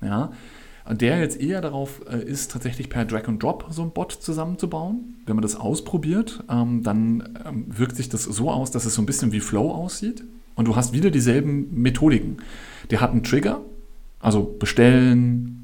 Ja, 0.00 0.30
der 0.88 1.18
jetzt 1.18 1.38
eher 1.38 1.60
darauf 1.60 2.00
äh, 2.10 2.22
ist, 2.22 2.52
tatsächlich 2.52 2.88
per 2.88 3.04
Drag 3.04 3.28
and 3.28 3.42
Drop 3.42 3.66
so 3.70 3.82
ein 3.82 3.90
Bot 3.90 4.12
zusammenzubauen. 4.12 5.16
Wenn 5.26 5.36
man 5.36 5.42
das 5.42 5.56
ausprobiert, 5.56 6.42
ähm, 6.48 6.82
dann 6.82 7.40
ähm, 7.44 7.66
wirkt 7.68 7.96
sich 7.96 8.08
das 8.08 8.24
so 8.24 8.50
aus, 8.50 8.70
dass 8.70 8.86
es 8.86 8.94
so 8.94 9.02
ein 9.02 9.06
bisschen 9.06 9.32
wie 9.32 9.40
Flow 9.40 9.70
aussieht. 9.72 10.24
Und 10.54 10.66
du 10.66 10.76
hast 10.76 10.92
wieder 10.92 11.10
dieselben 11.10 11.82
Methodiken. 11.82 12.38
Der 12.90 13.00
hat 13.00 13.10
einen 13.10 13.22
Trigger, 13.22 13.60
also 14.20 14.42
bestellen, 14.58 15.59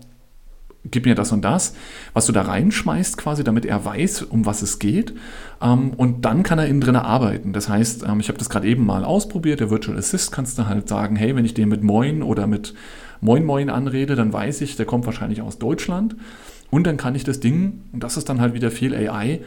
gib 0.90 1.06
mir 1.06 1.14
das 1.14 1.32
und 1.32 1.44
das, 1.44 1.74
was 2.12 2.26
du 2.26 2.32
da 2.32 2.42
reinschmeißt 2.42 3.16
quasi, 3.16 3.44
damit 3.44 3.64
er 3.64 3.84
weiß, 3.84 4.22
um 4.22 4.46
was 4.46 4.62
es 4.62 4.78
geht. 4.78 5.14
Ähm, 5.60 5.90
und 5.96 6.24
dann 6.24 6.42
kann 6.42 6.58
er 6.58 6.66
innen 6.66 6.80
drin 6.80 6.96
arbeiten. 6.96 7.52
Das 7.52 7.68
heißt, 7.68 8.04
ähm, 8.08 8.20
ich 8.20 8.28
habe 8.28 8.38
das 8.38 8.50
gerade 8.50 8.66
eben 8.66 8.84
mal 8.84 9.04
ausprobiert, 9.04 9.60
der 9.60 9.70
Virtual 9.70 9.96
Assist 9.96 10.32
kannst 10.32 10.58
du 10.58 10.66
halt 10.66 10.88
sagen, 10.88 11.16
hey, 11.16 11.34
wenn 11.36 11.44
ich 11.44 11.54
den 11.54 11.68
mit 11.68 11.82
Moin 11.82 12.22
oder 12.22 12.46
mit 12.46 12.74
Moin 13.20 13.44
Moin 13.44 13.70
anrede, 13.70 14.14
dann 14.14 14.32
weiß 14.32 14.60
ich, 14.60 14.76
der 14.76 14.86
kommt 14.86 15.06
wahrscheinlich 15.06 15.42
aus 15.42 15.58
Deutschland. 15.58 16.16
Und 16.70 16.86
dann 16.86 16.96
kann 16.96 17.14
ich 17.14 17.24
das 17.24 17.40
Ding, 17.40 17.82
und 17.92 18.02
das 18.02 18.16
ist 18.16 18.28
dann 18.28 18.40
halt 18.40 18.54
wieder 18.54 18.70
viel 18.70 18.94
AI, 18.94 19.40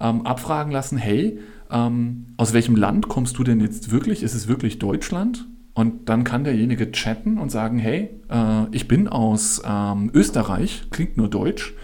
ähm, 0.00 0.26
abfragen 0.26 0.72
lassen, 0.72 0.98
hey, 0.98 1.38
ähm, 1.70 2.26
aus 2.36 2.52
welchem 2.52 2.76
Land 2.76 3.08
kommst 3.08 3.38
du 3.38 3.44
denn 3.44 3.60
jetzt 3.60 3.90
wirklich? 3.90 4.22
Ist 4.22 4.34
es 4.34 4.48
wirklich 4.48 4.78
Deutschland? 4.78 5.46
Und 5.74 6.08
dann 6.08 6.22
kann 6.22 6.44
derjenige 6.44 6.92
chatten 6.92 7.36
und 7.36 7.50
sagen, 7.50 7.78
hey, 7.78 8.10
äh, 8.30 8.66
ich 8.70 8.86
bin 8.86 9.08
aus 9.08 9.60
ähm, 9.66 10.10
Österreich, 10.14 10.84
klingt 10.90 11.16
nur 11.16 11.28
deutsch. 11.28 11.74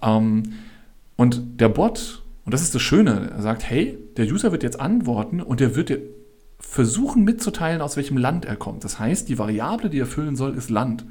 Ähm, 0.00 0.44
und 1.16 1.60
der 1.60 1.68
Bot, 1.68 2.22
und 2.44 2.54
das 2.54 2.62
ist 2.62 2.74
das 2.74 2.82
Schöne, 2.82 3.32
sagt, 3.38 3.68
hey, 3.68 3.98
der 4.16 4.26
User 4.26 4.52
wird 4.52 4.62
jetzt 4.62 4.78
antworten 4.78 5.40
und 5.40 5.58
der 5.58 5.74
wird 5.74 5.88
dir 5.88 5.98
versuchen 6.58 7.24
mitzuteilen, 7.24 7.80
aus 7.80 7.96
welchem 7.96 8.16
Land 8.16 8.44
er 8.44 8.56
kommt. 8.56 8.84
Das 8.84 8.98
heißt, 8.98 9.28
die 9.28 9.38
Variable, 9.38 9.90
die 9.90 9.98
er 9.98 10.06
füllen 10.06 10.36
soll, 10.36 10.56
ist 10.56 10.70
Land. 10.70 11.04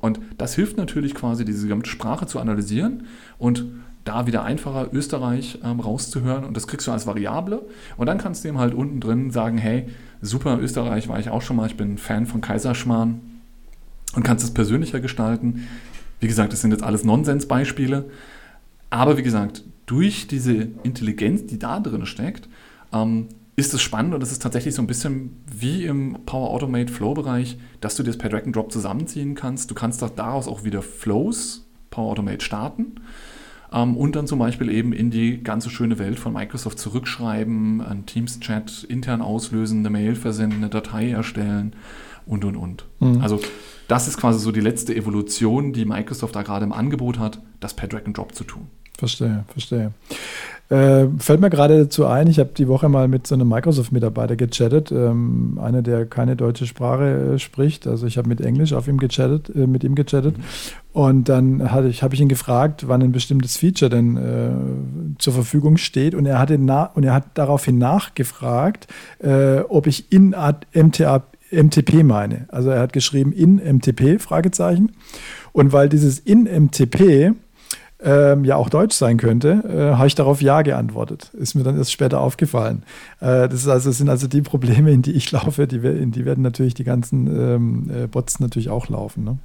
Und 0.00 0.20
das 0.38 0.54
hilft 0.54 0.76
natürlich 0.76 1.14
quasi, 1.14 1.44
diese 1.44 1.64
gesamte 1.64 1.90
Sprache 1.90 2.26
zu 2.26 2.38
analysieren 2.38 3.06
und 3.38 3.66
da 4.04 4.26
wieder 4.26 4.44
einfacher 4.44 4.88
Österreich 4.92 5.58
ähm, 5.62 5.80
rauszuhören 5.80 6.44
und 6.44 6.56
das 6.56 6.66
kriegst 6.66 6.86
du 6.86 6.92
als 6.92 7.06
Variable 7.06 7.66
und 7.98 8.06
dann 8.06 8.16
kannst 8.16 8.44
du 8.44 8.48
ihm 8.48 8.58
halt 8.58 8.72
unten 8.72 9.00
drin 9.00 9.30
sagen, 9.30 9.58
hey, 9.58 9.88
super, 10.22 10.58
Österreich 10.60 11.08
war 11.08 11.18
ich 11.18 11.30
auch 11.30 11.42
schon 11.42 11.56
mal, 11.56 11.66
ich 11.66 11.76
bin 11.76 11.98
Fan 11.98 12.26
von 12.26 12.40
Kaiserschmarrn 12.40 13.20
und 14.14 14.22
kannst 14.22 14.44
es 14.44 14.52
persönlicher 14.52 15.00
gestalten. 15.00 15.68
Wie 16.20 16.26
gesagt, 16.26 16.52
das 16.52 16.60
sind 16.60 16.72
jetzt 16.72 16.82
alles 16.82 17.04
Nonsensbeispiele, 17.04 18.10
aber 18.90 19.16
wie 19.16 19.22
gesagt, 19.22 19.64
durch 19.86 20.26
diese 20.26 20.68
Intelligenz, 20.82 21.46
die 21.46 21.58
da 21.58 21.80
drin 21.80 22.06
steckt, 22.06 22.48
ähm, 22.92 23.28
ist 23.56 23.74
es 23.74 23.82
spannend 23.82 24.14
und 24.14 24.22
es 24.22 24.32
ist 24.32 24.42
tatsächlich 24.42 24.74
so 24.74 24.82
ein 24.82 24.86
bisschen 24.86 25.36
wie 25.50 25.84
im 25.84 26.18
Power 26.24 26.50
Automate 26.50 26.92
Flow 26.92 27.14
Bereich, 27.14 27.58
dass 27.80 27.96
du 27.96 28.02
das 28.02 28.16
per 28.16 28.30
Drag 28.30 28.44
and 28.44 28.56
Drop 28.56 28.72
zusammenziehen 28.72 29.34
kannst. 29.34 29.70
Du 29.70 29.74
kannst 29.74 30.02
daraus 30.16 30.48
auch 30.48 30.64
wieder 30.64 30.82
Flows 30.82 31.66
Power 31.90 32.12
Automate 32.12 32.44
starten 32.44 32.94
ähm, 33.72 33.96
und 33.96 34.16
dann 34.16 34.26
zum 34.26 34.38
Beispiel 34.38 34.70
eben 34.70 34.92
in 34.92 35.10
die 35.10 35.42
ganze 35.42 35.70
schöne 35.70 35.98
Welt 35.98 36.18
von 36.18 36.32
Microsoft 36.32 36.78
zurückschreiben, 36.78 37.80
einen 37.80 38.06
Teams-Chat 38.06 38.84
intern 38.84 39.22
auslösen, 39.22 39.80
eine 39.80 39.90
Mail 39.90 40.14
versenden, 40.14 40.58
eine 40.58 40.68
Datei 40.68 41.10
erstellen 41.10 41.74
und 42.26 42.44
und 42.44 42.56
und. 42.56 42.86
Mhm. 43.00 43.20
Also 43.20 43.40
das 43.88 44.06
ist 44.06 44.18
quasi 44.18 44.38
so 44.38 44.52
die 44.52 44.60
letzte 44.60 44.94
Evolution, 44.94 45.72
die 45.72 45.84
Microsoft 45.84 46.36
da 46.36 46.42
gerade 46.42 46.64
im 46.64 46.72
Angebot 46.72 47.18
hat, 47.18 47.40
das 47.58 47.74
per 47.74 47.88
Drag 47.88 48.06
and 48.06 48.16
Drop 48.16 48.34
zu 48.34 48.44
tun. 48.44 48.68
Verstehe, 48.98 49.44
verstehe. 49.48 49.92
Äh, 50.70 51.08
fällt 51.18 51.40
mir 51.40 51.50
gerade 51.50 51.78
dazu 51.82 52.06
ein, 52.06 52.28
ich 52.28 52.38
habe 52.38 52.50
die 52.56 52.68
Woche 52.68 52.88
mal 52.88 53.08
mit 53.08 53.26
so 53.26 53.34
einem 53.34 53.48
Microsoft-Mitarbeiter 53.48 54.36
gechattet, 54.36 54.92
ähm, 54.92 55.58
einer, 55.60 55.82
der 55.82 56.06
keine 56.06 56.36
deutsche 56.36 56.64
Sprache 56.64 57.34
äh, 57.34 57.38
spricht. 57.40 57.88
Also 57.88 58.06
ich 58.06 58.16
habe 58.16 58.28
mit 58.28 58.40
Englisch 58.40 58.72
auf 58.72 58.86
ihm 58.86 58.98
gechattet, 58.98 59.50
äh, 59.52 59.66
mit 59.66 59.82
ihm 59.82 59.96
gechattet. 59.96 60.36
Und 60.92 61.28
dann 61.28 61.72
habe 61.72 61.88
ich, 61.88 62.04
hab 62.04 62.12
ich 62.12 62.20
ihn 62.20 62.28
gefragt, 62.28 62.86
wann 62.86 63.02
ein 63.02 63.10
bestimmtes 63.10 63.56
Feature 63.56 63.90
denn 63.90 64.16
äh, 64.16 65.18
zur 65.18 65.32
Verfügung 65.32 65.76
steht. 65.76 66.14
Und 66.14 66.24
er, 66.24 66.38
hatte 66.38 66.54
und 66.56 67.02
er 67.02 67.14
hat 67.14 67.24
daraufhin 67.34 67.78
nachgefragt, 67.78 68.86
äh, 69.18 69.62
ob 69.68 69.88
ich 69.88 70.12
in 70.12 70.36
MTA, 70.72 71.24
MTP 71.50 72.04
meine. 72.04 72.46
Also 72.46 72.70
er 72.70 72.78
hat 72.78 72.92
geschrieben 72.92 73.32
in 73.32 73.56
MTP, 73.56 74.20
Fragezeichen. 74.20 74.92
Und 75.50 75.72
weil 75.72 75.88
dieses 75.88 76.20
in 76.20 76.44
MTP 76.44 77.34
ähm, 78.02 78.44
ja 78.44 78.56
auch 78.56 78.68
Deutsch 78.68 78.94
sein 78.94 79.16
könnte, 79.16 79.62
äh, 79.68 79.96
habe 79.96 80.06
ich 80.06 80.14
darauf 80.14 80.40
Ja 80.40 80.62
geantwortet. 80.62 81.30
Ist 81.34 81.54
mir 81.54 81.62
dann 81.62 81.76
erst 81.76 81.92
später 81.92 82.20
aufgefallen. 82.20 82.82
Äh, 83.20 83.48
das, 83.48 83.66
also, 83.68 83.90
das 83.90 83.98
sind 83.98 84.08
also 84.08 84.26
die 84.26 84.42
Probleme, 84.42 84.90
in 84.90 85.02
die 85.02 85.12
ich 85.12 85.30
laufe, 85.32 85.66
die, 85.66 85.76
in 85.76 86.12
die 86.12 86.24
werden 86.24 86.42
natürlich 86.42 86.74
die 86.74 86.84
ganzen 86.84 87.26
ähm, 87.26 87.90
äh, 87.90 88.06
Bots 88.06 88.40
natürlich 88.40 88.70
auch 88.70 88.88
laufen. 88.88 89.24
Ne? 89.24 89.38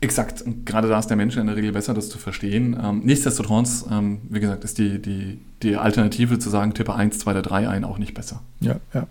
Exakt. 0.00 0.42
Und 0.42 0.66
gerade 0.66 0.88
da 0.88 0.98
ist 0.98 1.06
der 1.06 1.16
Mensch 1.16 1.36
in 1.36 1.46
der 1.46 1.56
Regel 1.56 1.72
besser, 1.72 1.94
das 1.94 2.08
zu 2.08 2.18
verstehen. 2.18 2.76
Ähm, 2.82 3.00
nichtsdestotrotz, 3.04 3.86
ähm, 3.90 4.18
wie 4.28 4.40
gesagt, 4.40 4.64
ist 4.64 4.78
die, 4.78 5.00
die, 5.00 5.38
die 5.62 5.76
Alternative 5.76 6.38
zu 6.38 6.50
sagen, 6.50 6.74
tippe 6.74 6.94
1, 6.94 7.18
2 7.20 7.30
oder 7.30 7.42
3 7.42 7.68
ein 7.68 7.84
auch 7.84 7.98
nicht 7.98 8.14
besser. 8.14 8.42
Ja, 8.60 8.76
ja. 8.92 9.06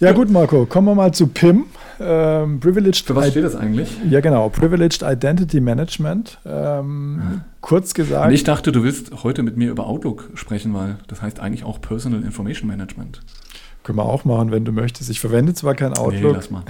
Ja, 0.00 0.12
gut, 0.12 0.30
Marco, 0.30 0.66
kommen 0.66 0.88
wir 0.88 0.94
mal 0.94 1.12
zu 1.12 1.28
PIM. 1.28 1.66
Ähm, 2.00 2.58
Privileged 2.58 3.06
Für 3.06 3.14
was 3.14 3.30
steht 3.30 3.44
das 3.44 3.54
eigentlich? 3.54 3.96
Ja, 4.10 4.20
genau. 4.20 4.48
Privileged 4.48 5.02
Identity 5.02 5.60
Management. 5.60 6.38
Ähm, 6.44 7.22
hm. 7.22 7.40
Kurz 7.60 7.94
gesagt. 7.94 8.26
Und 8.26 8.34
ich 8.34 8.42
dachte, 8.42 8.72
du 8.72 8.82
willst 8.82 9.22
heute 9.22 9.42
mit 9.44 9.56
mir 9.56 9.70
über 9.70 9.86
Outlook 9.86 10.30
sprechen, 10.34 10.74
weil 10.74 10.96
das 11.06 11.22
heißt 11.22 11.38
eigentlich 11.38 11.64
auch 11.64 11.80
Personal 11.80 12.22
Information 12.22 12.68
Management. 12.68 13.20
Können 13.84 13.98
wir 13.98 14.06
auch 14.06 14.24
machen, 14.24 14.50
wenn 14.50 14.64
du 14.64 14.72
möchtest. 14.72 15.10
Ich 15.10 15.20
verwende 15.20 15.52
zwar 15.52 15.74
kein 15.74 15.92
Outlook. 15.92 16.32
Nee, 16.32 16.38
lass 16.38 16.50
mal. 16.50 16.64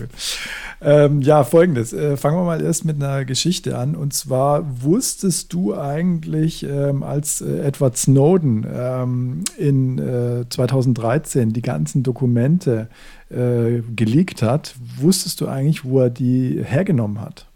ähm, 0.80 1.20
ja, 1.20 1.44
folgendes. 1.44 1.92
Äh, 1.92 2.16
fangen 2.16 2.38
wir 2.38 2.44
mal 2.44 2.62
erst 2.62 2.86
mit 2.86 2.96
einer 2.96 3.26
Geschichte 3.26 3.76
an. 3.76 3.94
Und 3.94 4.14
zwar 4.14 4.64
wusstest 4.82 5.52
du 5.52 5.76
eigentlich, 5.76 6.62
ähm, 6.64 7.02
als 7.02 7.42
äh, 7.42 7.58
Edward 7.60 7.98
Snowden 7.98 8.66
ähm, 8.72 9.44
in 9.58 9.98
äh, 9.98 10.48
2013 10.48 11.52
die 11.52 11.60
ganzen 11.60 12.02
Dokumente 12.02 12.88
äh, 13.28 13.82
geleakt 13.94 14.40
hat, 14.40 14.76
wusstest 14.98 15.42
du 15.42 15.48
eigentlich, 15.48 15.84
wo 15.84 16.00
er 16.00 16.08
die 16.08 16.62
hergenommen 16.64 17.20
hat? 17.20 17.46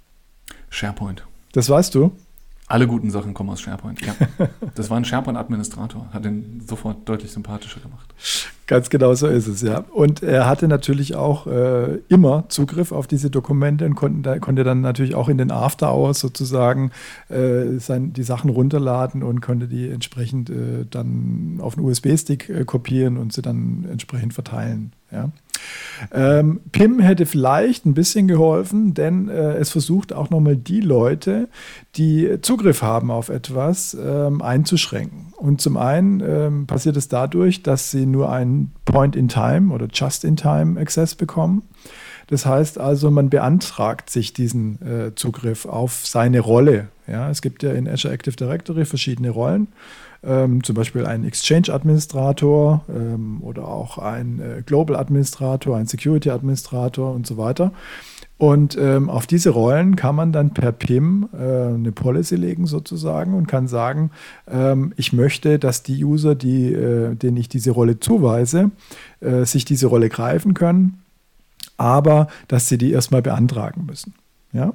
SharePoint. 0.68 1.24
Das 1.52 1.70
weißt 1.70 1.94
du? 1.94 2.12
Alle 2.70 2.86
guten 2.86 3.10
Sachen 3.10 3.34
kommen 3.34 3.50
aus 3.50 3.60
SharePoint. 3.60 4.00
Ja. 4.06 4.14
Das 4.76 4.88
war 4.90 4.96
ein 4.96 5.04
SharePoint-Administrator, 5.04 6.06
hat 6.12 6.24
ihn 6.24 6.62
sofort 6.66 7.08
deutlich 7.08 7.32
sympathischer 7.32 7.80
gemacht. 7.80 8.14
Ganz 8.68 8.88
genau 8.88 9.12
so 9.14 9.26
ist 9.26 9.48
es, 9.48 9.62
ja. 9.62 9.84
Und 9.92 10.22
er 10.22 10.46
hatte 10.46 10.68
natürlich 10.68 11.16
auch 11.16 11.48
äh, 11.48 11.96
immer 12.08 12.44
Zugriff 12.48 12.92
auf 12.92 13.08
diese 13.08 13.28
Dokumente 13.28 13.84
und 13.84 13.96
konnte, 13.96 14.38
konnte 14.38 14.62
dann 14.62 14.80
natürlich 14.82 15.16
auch 15.16 15.28
in 15.28 15.38
den 15.38 15.50
After-Hours 15.50 16.20
sozusagen 16.20 16.92
äh, 17.28 17.78
sein, 17.78 18.12
die 18.12 18.22
Sachen 18.22 18.50
runterladen 18.50 19.24
und 19.24 19.40
konnte 19.40 19.66
die 19.66 19.90
entsprechend 19.90 20.50
äh, 20.50 20.86
dann 20.88 21.58
auf 21.60 21.76
einen 21.76 21.84
USB-Stick 21.84 22.48
äh, 22.48 22.64
kopieren 22.64 23.16
und 23.16 23.32
sie 23.32 23.42
dann 23.42 23.84
entsprechend 23.90 24.32
verteilen. 24.32 24.92
Ja. 25.10 25.30
Ähm, 26.12 26.60
PIM 26.72 27.00
hätte 27.00 27.26
vielleicht 27.26 27.86
ein 27.86 27.94
bisschen 27.94 28.26
geholfen, 28.26 28.94
denn 28.94 29.28
äh, 29.28 29.54
es 29.54 29.70
versucht 29.70 30.12
auch 30.12 30.30
nochmal 30.30 30.56
die 30.56 30.80
Leute, 30.80 31.48
die 31.96 32.38
Zugriff 32.42 32.82
haben 32.82 33.10
auf 33.10 33.28
etwas, 33.28 33.94
ähm, 33.94 34.42
einzuschränken. 34.42 35.32
Und 35.36 35.60
zum 35.60 35.76
einen 35.76 36.20
ähm, 36.20 36.66
passiert 36.66 36.96
es 36.96 37.08
dadurch, 37.08 37.62
dass 37.62 37.90
sie 37.90 38.06
nur 38.06 38.30
einen 38.30 38.72
Point-in-Time 38.84 39.72
oder 39.72 39.88
Just-in-Time-Access 39.92 41.14
bekommen. 41.14 41.62
Das 42.28 42.46
heißt 42.46 42.78
also, 42.78 43.10
man 43.10 43.28
beantragt 43.28 44.08
sich 44.08 44.32
diesen 44.32 44.80
äh, 44.82 45.14
Zugriff 45.16 45.66
auf 45.66 46.06
seine 46.06 46.40
Rolle. 46.40 46.88
Ja, 47.08 47.28
es 47.28 47.42
gibt 47.42 47.64
ja 47.64 47.72
in 47.72 47.88
Azure 47.88 48.14
Active 48.14 48.36
Directory 48.36 48.84
verschiedene 48.84 49.30
Rollen 49.30 49.66
ähm, 50.22 50.62
zum 50.62 50.74
Beispiel 50.74 51.06
ein 51.06 51.24
Exchange-Administrator 51.24 52.84
ähm, 52.88 53.38
oder 53.42 53.66
auch 53.66 53.98
ein 53.98 54.40
äh, 54.40 54.62
Global-Administrator, 54.64 55.76
ein 55.76 55.86
Security-Administrator 55.86 57.12
und 57.14 57.26
so 57.26 57.36
weiter. 57.36 57.72
Und 58.40 58.74
ähm, 58.78 59.10
auf 59.10 59.26
diese 59.26 59.50
Rollen 59.50 59.96
kann 59.96 60.14
man 60.14 60.32
dann 60.32 60.54
per 60.54 60.72
PIM 60.72 61.28
äh, 61.34 61.74
eine 61.74 61.92
Policy 61.92 62.36
legen 62.36 62.66
sozusagen 62.66 63.34
und 63.34 63.46
kann 63.48 63.68
sagen, 63.68 64.12
ähm, 64.50 64.94
ich 64.96 65.12
möchte, 65.12 65.58
dass 65.58 65.82
die 65.82 66.02
User, 66.02 66.34
die, 66.34 66.72
äh, 66.72 67.14
denen 67.16 67.36
ich 67.36 67.50
diese 67.50 67.72
Rolle 67.72 68.00
zuweise, 68.00 68.70
äh, 69.20 69.44
sich 69.44 69.66
diese 69.66 69.88
Rolle 69.88 70.08
greifen 70.08 70.54
können, 70.54 71.02
aber 71.76 72.28
dass 72.48 72.66
sie 72.66 72.78
die 72.78 72.92
erstmal 72.92 73.20
beantragen 73.20 73.84
müssen. 73.84 74.14
Ja? 74.52 74.72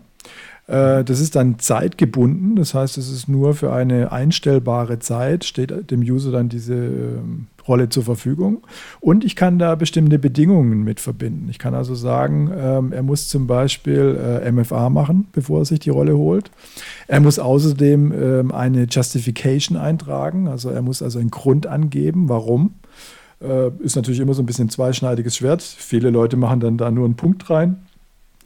Äh, 0.68 1.03
das 1.03 1.20
ist 1.20 1.36
dann 1.36 1.59
zeitgebunden, 1.59 2.55
das 2.55 2.74
heißt, 2.74 2.97
es 2.97 3.11
ist 3.11 3.28
nur 3.28 3.53
für 3.53 3.72
eine 3.72 4.11
einstellbare 4.11 4.99
Zeit, 4.99 5.45
steht 5.45 5.91
dem 5.91 6.01
User 6.01 6.32
dann 6.32 6.49
diese 6.49 6.74
ähm, 6.74 7.47
Rolle 7.68 7.89
zur 7.89 8.03
Verfügung. 8.03 8.63
Und 8.99 9.24
ich 9.24 9.36
kann 9.36 9.59
da 9.59 9.76
bestimmte 9.76 10.18
Bedingungen 10.18 10.84
mit 10.84 10.99
verbinden. 10.99 11.49
Ich 11.49 11.59
kann 11.59 11.76
also 11.76 11.93
sagen, 11.93 12.51
ähm, 12.55 12.91
er 12.91 13.03
muss 13.03 13.28
zum 13.28 13.45
Beispiel 13.47 14.41
äh, 14.43 14.51
MFA 14.51 14.89
machen, 14.89 15.28
bevor 15.34 15.59
er 15.59 15.66
sich 15.66 15.80
die 15.80 15.89
Rolle 15.91 16.18
holt. 16.18 16.49
Er 17.07 17.20
muss 17.20 17.38
außerdem 17.38 18.11
ähm, 18.11 18.51
eine 18.51 18.88
Justification 18.89 19.78
eintragen, 19.78 20.47
also 20.47 20.70
er 20.70 20.82
muss 20.82 21.01
also 21.01 21.20
einen 21.20 21.32
Grund 21.32 21.68
angeben, 21.68 22.28
warum. 22.28 22.76
Äh, 23.39 23.70
ist 23.80 23.95
natürlich 23.95 24.20
immer 24.20 24.34
so 24.34 24.41
ein 24.41 24.47
bisschen 24.47 24.70
zweischneidiges 24.70 25.38
Schwert. 25.38 25.61
Viele 25.61 26.09
Leute 26.09 26.38
machen 26.38 26.59
dann 26.59 26.78
da 26.78 26.89
nur 26.89 27.05
einen 27.05 27.16
Punkt 27.16 27.49
rein. 27.49 27.82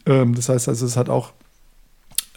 Das 0.06 0.50
heißt 0.50 0.70
also, 0.70 0.88
es 0.88 0.98
hat 0.98 1.08
auch 1.08 1.34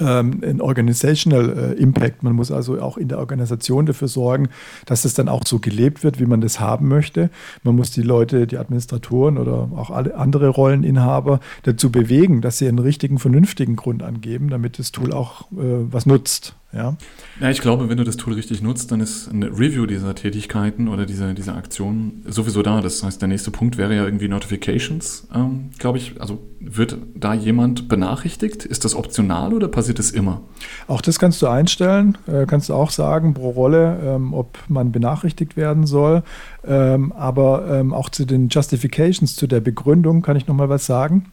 ein 0.03 0.61
Organizational 0.61 1.75
äh, 1.77 1.81
Impact. 1.81 2.23
Man 2.23 2.35
muss 2.35 2.51
also 2.51 2.81
auch 2.81 2.97
in 2.97 3.09
der 3.09 3.19
Organisation 3.19 3.87
dafür 3.87 4.09
sorgen, 4.09 4.49
dass 4.87 5.05
es 5.05 5.15
dann 5.15 5.29
auch 5.29 5.43
so 5.47 5.59
gelebt 5.59 6.05
wird, 6.05 6.21
wie 6.21 6.27
man 6.27 6.41
das 6.41 6.61
haben 6.61 6.89
möchte. 6.89 7.31
Man 7.63 7.77
muss 7.77 7.91
die 7.91 8.03
Leute, 8.03 8.47
die 8.47 8.59
Administratoren 8.59 9.39
oder 9.39 9.69
auch 9.77 9.91
alle 9.91 10.15
andere 10.17 10.49
Rolleninhaber 10.49 11.41
dazu 11.63 11.91
bewegen, 11.91 12.41
dass 12.41 12.59
sie 12.59 12.69
einen 12.69 12.79
richtigen, 12.79 13.19
vernünftigen 13.19 13.77
Grund 13.77 14.03
angeben, 14.03 14.49
damit 14.51 14.79
das 14.79 14.93
Tool 14.93 15.13
auch 15.13 15.43
äh, 15.53 15.87
was 15.91 16.07
nutzt. 16.07 16.55
Ja? 16.73 16.97
ja, 17.41 17.51
ich 17.51 17.61
glaube, 17.61 17.89
wenn 17.91 17.99
du 17.99 18.05
das 18.05 18.17
Tool 18.17 18.33
richtig 18.33 18.63
nutzt, 18.63 18.91
dann 18.93 19.01
ist 19.01 19.29
eine 19.29 19.47
Review 19.47 19.85
dieser 19.85 20.15
Tätigkeiten 20.15 20.89
oder 20.89 21.05
dieser, 21.05 21.35
dieser 21.35 21.55
Aktionen 21.55 22.25
sowieso 22.27 22.63
da. 22.63 22.81
Das 22.81 23.03
heißt, 23.03 23.21
der 23.21 23.29
nächste 23.29 23.51
Punkt 23.51 23.77
wäre 23.77 23.95
ja 23.95 24.05
irgendwie 24.05 24.29
Notifications, 24.29 25.29
ähm, 25.35 25.71
glaube 25.79 25.99
ich. 25.99 26.21
Also 26.21 26.39
wird 26.61 26.97
da 27.15 27.35
jemand 27.35 27.89
benachrichtigt? 27.89 28.65
Ist 28.65 28.85
das 28.85 28.95
optional 28.95 29.53
oder 29.53 29.69
passiert 29.69 29.99
das 29.99 30.11
immer? 30.11 30.41
Auch 30.87 31.03
das 31.03 31.19
kannst 31.19 31.43
du 31.43 31.47
einstellen. 31.47 32.17
Äh, 32.27 32.47
kannst 32.47 32.71
du 32.71 32.75
auch 32.75 32.91
sagen 32.91 33.35
pro 33.35 33.51
Rolle, 33.51 33.99
ähm, 34.05 34.33
ob 34.33 34.59
man 34.69 34.93
benachrichtigt 34.93 35.57
werden 35.57 35.87
soll. 35.87 36.23
Ähm, 36.65 37.13
aber 37.13 37.67
ähm, 37.71 37.93
auch 37.93 38.09
zu 38.09 38.25
den 38.25 38.49
Justifications, 38.49 39.37
zu 39.37 39.47
der 39.47 39.61
Begründung 39.61 40.23
kann 40.23 40.37
ich 40.37 40.47
noch 40.47 40.55
mal 40.55 40.69
was 40.69 40.87
sagen. 40.87 41.33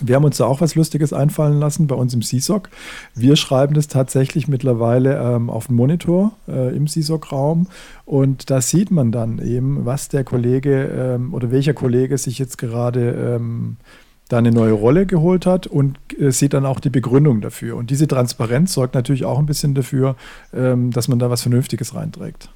Wir 0.00 0.16
haben 0.16 0.24
uns 0.24 0.36
da 0.36 0.46
auch 0.46 0.60
was 0.60 0.74
Lustiges 0.74 1.12
einfallen 1.12 1.58
lassen 1.58 1.86
bei 1.86 1.94
uns 1.94 2.14
im 2.14 2.22
CSOC. 2.22 2.68
Wir 3.14 3.36
schreiben 3.36 3.74
das 3.74 3.88
tatsächlich 3.88 4.46
mittlerweile 4.46 5.18
ähm, 5.18 5.50
auf 5.50 5.66
den 5.66 5.76
Monitor 5.76 6.32
äh, 6.46 6.74
im 6.76 6.86
CSOC-Raum 6.86 7.66
und 8.04 8.50
da 8.50 8.60
sieht 8.60 8.90
man 8.90 9.12
dann 9.12 9.38
eben, 9.38 9.84
was 9.84 10.08
der 10.08 10.24
Kollege 10.24 10.84
ähm, 10.84 11.34
oder 11.34 11.50
welcher 11.50 11.74
Kollege 11.74 12.16
sich 12.16 12.38
jetzt 12.38 12.58
gerade 12.58 13.36
ähm, 13.36 13.76
da 14.28 14.38
eine 14.38 14.52
neue 14.52 14.72
Rolle 14.72 15.06
geholt 15.06 15.46
hat 15.46 15.66
und 15.66 15.98
äh, 16.18 16.30
sieht 16.30 16.52
dann 16.52 16.66
auch 16.66 16.80
die 16.80 16.90
Begründung 16.90 17.40
dafür. 17.40 17.76
Und 17.76 17.90
diese 17.90 18.06
Transparenz 18.06 18.74
sorgt 18.74 18.94
natürlich 18.94 19.24
auch 19.24 19.38
ein 19.38 19.46
bisschen 19.46 19.74
dafür, 19.74 20.16
ähm, 20.54 20.90
dass 20.90 21.08
man 21.08 21.18
da 21.18 21.30
was 21.30 21.42
Vernünftiges 21.42 21.94
reinträgt. 21.94 22.50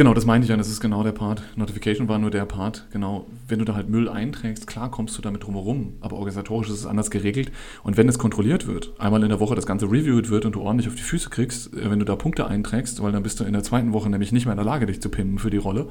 Genau, 0.00 0.14
das 0.14 0.24
meinte 0.24 0.46
ich 0.46 0.48
ja, 0.50 0.56
das 0.56 0.68
ist 0.68 0.80
genau 0.80 1.02
der 1.02 1.12
Part. 1.12 1.42
Notification 1.56 2.08
war 2.08 2.18
nur 2.18 2.30
der 2.30 2.46
Part. 2.46 2.86
Genau, 2.90 3.26
wenn 3.48 3.58
du 3.58 3.64
da 3.64 3.74
halt 3.74 3.90
Müll 3.90 4.08
einträgst, 4.08 4.66
klar 4.66 4.90
kommst 4.90 5.18
du 5.18 5.22
damit 5.22 5.44
drumherum, 5.44 5.94
aber 6.00 6.16
organisatorisch 6.16 6.68
ist 6.68 6.76
es 6.76 6.86
anders 6.86 7.10
geregelt. 7.10 7.52
Und 7.82 7.96
wenn 7.96 8.08
es 8.08 8.18
kontrolliert 8.18 8.66
wird, 8.66 8.92
einmal 8.98 9.22
in 9.22 9.28
der 9.28 9.40
Woche 9.40 9.54
das 9.54 9.66
Ganze 9.66 9.86
reviewed 9.86 10.30
wird 10.30 10.46
und 10.46 10.54
du 10.54 10.62
ordentlich 10.62 10.88
auf 10.88 10.94
die 10.94 11.02
Füße 11.02 11.28
kriegst, 11.28 11.74
äh, 11.74 11.90
wenn 11.90 11.98
du 11.98 12.04
da 12.04 12.16
Punkte 12.16 12.46
einträgst, 12.46 13.02
weil 13.02 13.12
dann 13.12 13.22
bist 13.22 13.40
du 13.40 13.44
in 13.44 13.52
der 13.52 13.62
zweiten 13.62 13.92
Woche 13.92 14.08
nämlich 14.08 14.32
nicht 14.32 14.46
mehr 14.46 14.54
in 14.54 14.58
der 14.58 14.64
Lage, 14.64 14.86
dich 14.86 15.02
zu 15.02 15.10
pimmen 15.10 15.38
für 15.38 15.50
die 15.50 15.58
Rolle. 15.58 15.88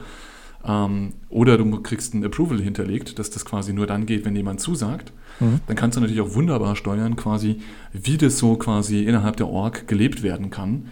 Ähm, 0.65 1.13
oder 1.29 1.57
du 1.57 1.81
kriegst 1.81 2.13
ein 2.15 2.25
Approval 2.25 2.59
hinterlegt, 2.59 3.19
dass 3.19 3.29
das 3.29 3.45
quasi 3.45 3.73
nur 3.73 3.85
dann 3.85 4.05
geht, 4.05 4.25
wenn 4.25 4.35
jemand 4.35 4.59
zusagt. 4.59 5.13
Mhm. 5.39 5.59
Dann 5.67 5.75
kannst 5.75 5.97
du 5.97 6.01
natürlich 6.01 6.21
auch 6.21 6.33
wunderbar 6.33 6.75
steuern, 6.75 7.15
quasi, 7.15 7.61
wie 7.93 8.17
das 8.17 8.39
so 8.39 8.55
quasi 8.55 9.03
innerhalb 9.03 9.37
der 9.37 9.49
Org 9.49 9.87
gelebt 9.87 10.23
werden 10.23 10.49
kann, 10.49 10.87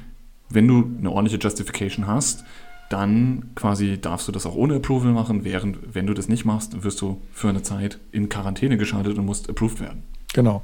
wenn 0.49 0.67
du 0.67 0.91
eine 0.99 1.11
ordentliche 1.11 1.39
Justification 1.41 2.05
hast 2.05 2.45
dann 2.89 3.51
quasi 3.55 3.99
darfst 3.99 4.27
du 4.27 4.31
das 4.31 4.45
auch 4.45 4.55
ohne 4.55 4.75
Approval 4.75 5.11
machen, 5.11 5.43
während 5.43 5.93
wenn 5.93 6.07
du 6.07 6.13
das 6.13 6.29
nicht 6.29 6.45
machst, 6.45 6.83
wirst 6.83 7.01
du 7.01 7.21
für 7.31 7.49
eine 7.49 7.61
Zeit 7.61 7.99
in 8.11 8.29
Quarantäne 8.29 8.77
geschaltet 8.77 9.17
und 9.17 9.25
musst 9.25 9.49
approved 9.49 9.79
werden. 9.79 10.03
Genau. 10.37 10.61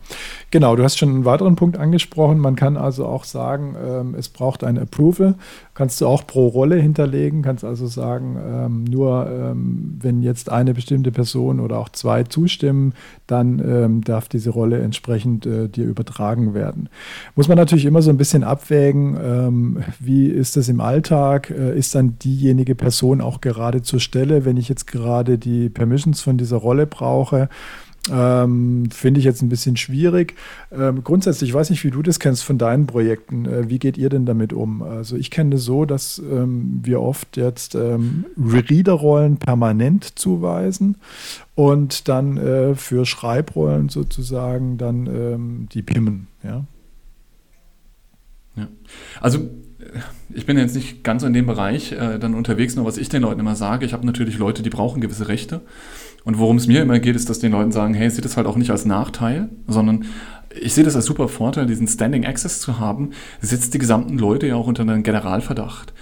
Genau, 0.51 0.75
du 0.75 0.83
hast 0.83 0.99
schon 0.99 1.09
einen 1.09 1.25
weiteren 1.25 1.55
Punkt 1.55 1.77
angesprochen. 1.77 2.37
Man 2.37 2.55
kann 2.55 2.77
also 2.77 3.07
auch 3.07 3.23
sagen, 3.23 3.75
ähm, 3.83 4.13
es 4.13 4.29
braucht 4.29 4.63
ein 4.63 4.77
Approval. 4.77 5.33
Kannst 5.73 5.99
du 5.99 6.05
auch 6.05 6.27
pro 6.27 6.45
Rolle 6.45 6.75
hinterlegen, 6.75 7.41
kannst 7.41 7.63
also 7.63 7.87
sagen, 7.87 8.37
ähm, 8.39 8.83
nur 8.83 9.27
ähm, 9.27 9.97
wenn 9.99 10.21
jetzt 10.21 10.51
eine 10.51 10.75
bestimmte 10.75 11.11
Person 11.11 11.59
oder 11.59 11.79
auch 11.79 11.89
zwei 11.89 12.21
zustimmen, 12.21 12.93
dann 13.25 13.57
ähm, 13.57 14.03
darf 14.03 14.29
diese 14.29 14.51
Rolle 14.51 14.79
entsprechend 14.79 15.47
äh, 15.47 15.67
dir 15.69 15.85
übertragen 15.85 16.53
werden. 16.53 16.87
Muss 17.35 17.47
man 17.47 17.57
natürlich 17.57 17.85
immer 17.85 18.03
so 18.03 18.11
ein 18.11 18.17
bisschen 18.17 18.43
abwägen, 18.43 19.17
ähm, 19.19 19.83
wie 19.99 20.27
ist 20.27 20.55
das 20.55 20.69
im 20.69 20.81
Alltag? 20.81 21.49
Äh, 21.49 21.75
ist 21.75 21.95
dann 21.95 22.19
diejenige 22.19 22.75
Person 22.75 23.21
auch 23.21 23.41
gerade 23.41 23.81
zur 23.81 23.99
Stelle, 23.99 24.45
wenn 24.45 24.57
ich 24.57 24.69
jetzt 24.69 24.85
gerade 24.85 25.39
die 25.39 25.69
Permissions 25.69 26.21
von 26.21 26.37
dieser 26.37 26.57
Rolle 26.57 26.85
brauche? 26.85 27.49
Ähm, 28.11 28.89
Finde 28.91 29.19
ich 29.19 29.25
jetzt 29.25 29.41
ein 29.41 29.49
bisschen 29.49 29.77
schwierig. 29.77 30.35
Ähm, 30.71 31.03
grundsätzlich, 31.03 31.51
ich 31.51 31.53
weiß 31.53 31.69
nicht, 31.69 31.83
wie 31.85 31.91
du 31.91 32.01
das 32.01 32.19
kennst 32.19 32.43
von 32.43 32.57
deinen 32.57 32.85
Projekten. 32.85 33.45
Äh, 33.45 33.69
wie 33.69 33.79
geht 33.79 33.97
ihr 33.97 34.09
denn 34.09 34.25
damit 34.25 34.51
um? 34.51 34.81
Also 34.81 35.15
ich 35.15 35.31
kenne 35.31 35.51
das 35.51 35.63
so, 35.63 35.85
dass 35.85 36.19
ähm, 36.19 36.81
wir 36.83 37.01
oft 37.01 37.37
jetzt 37.37 37.75
ähm, 37.75 38.25
Reader-Rollen 38.37 39.37
permanent 39.37 40.19
zuweisen 40.19 40.97
und 41.55 42.09
dann 42.09 42.37
äh, 42.37 42.75
für 42.75 43.05
Schreibrollen 43.05 43.87
sozusagen 43.87 44.77
dann 44.77 45.07
ähm, 45.07 45.67
die 45.71 45.81
pimmen. 45.81 46.27
Ja? 46.43 46.65
ja. 48.57 48.67
Also 49.21 49.49
ich 50.33 50.45
bin 50.45 50.57
jetzt 50.57 50.75
nicht 50.75 51.03
ganz 51.03 51.23
in 51.23 51.33
dem 51.33 51.45
Bereich 51.45 51.91
äh, 51.91 52.17
dann 52.19 52.33
unterwegs, 52.33 52.75
nur 52.75 52.85
was 52.85 52.97
ich 52.97 53.09
den 53.09 53.21
Leuten 53.21 53.39
immer 53.39 53.55
sage, 53.55 53.85
ich 53.85 53.93
habe 53.93 54.05
natürlich 54.05 54.37
Leute, 54.37 54.63
die 54.63 54.69
brauchen 54.69 55.01
gewisse 55.01 55.27
Rechte. 55.27 55.61
Und 56.23 56.37
worum 56.37 56.57
es 56.57 56.67
mir 56.67 56.81
immer 56.81 56.99
geht, 56.99 57.15
ist, 57.15 57.29
dass 57.29 57.39
den 57.39 57.51
Leuten 57.51 57.71
sagen, 57.71 57.93
hey, 57.93 58.09
seht 58.09 58.25
das 58.25 58.37
halt 58.37 58.47
auch 58.47 58.55
nicht 58.55 58.71
als 58.71 58.85
Nachteil, 58.85 59.49
sondern 59.67 60.05
ich 60.59 60.73
sehe 60.73 60.83
das 60.83 60.95
als 60.95 61.05
super 61.05 61.27
Vorteil, 61.27 61.65
diesen 61.65 61.87
Standing 61.87 62.25
Access 62.25 62.61
zu 62.61 62.79
haben, 62.79 63.11
setzt 63.41 63.73
die 63.73 63.79
gesamten 63.79 64.17
Leute 64.17 64.47
ja 64.47 64.55
auch 64.55 64.67
unter 64.67 64.83
einen 64.83 65.03
Generalverdacht. 65.03 65.93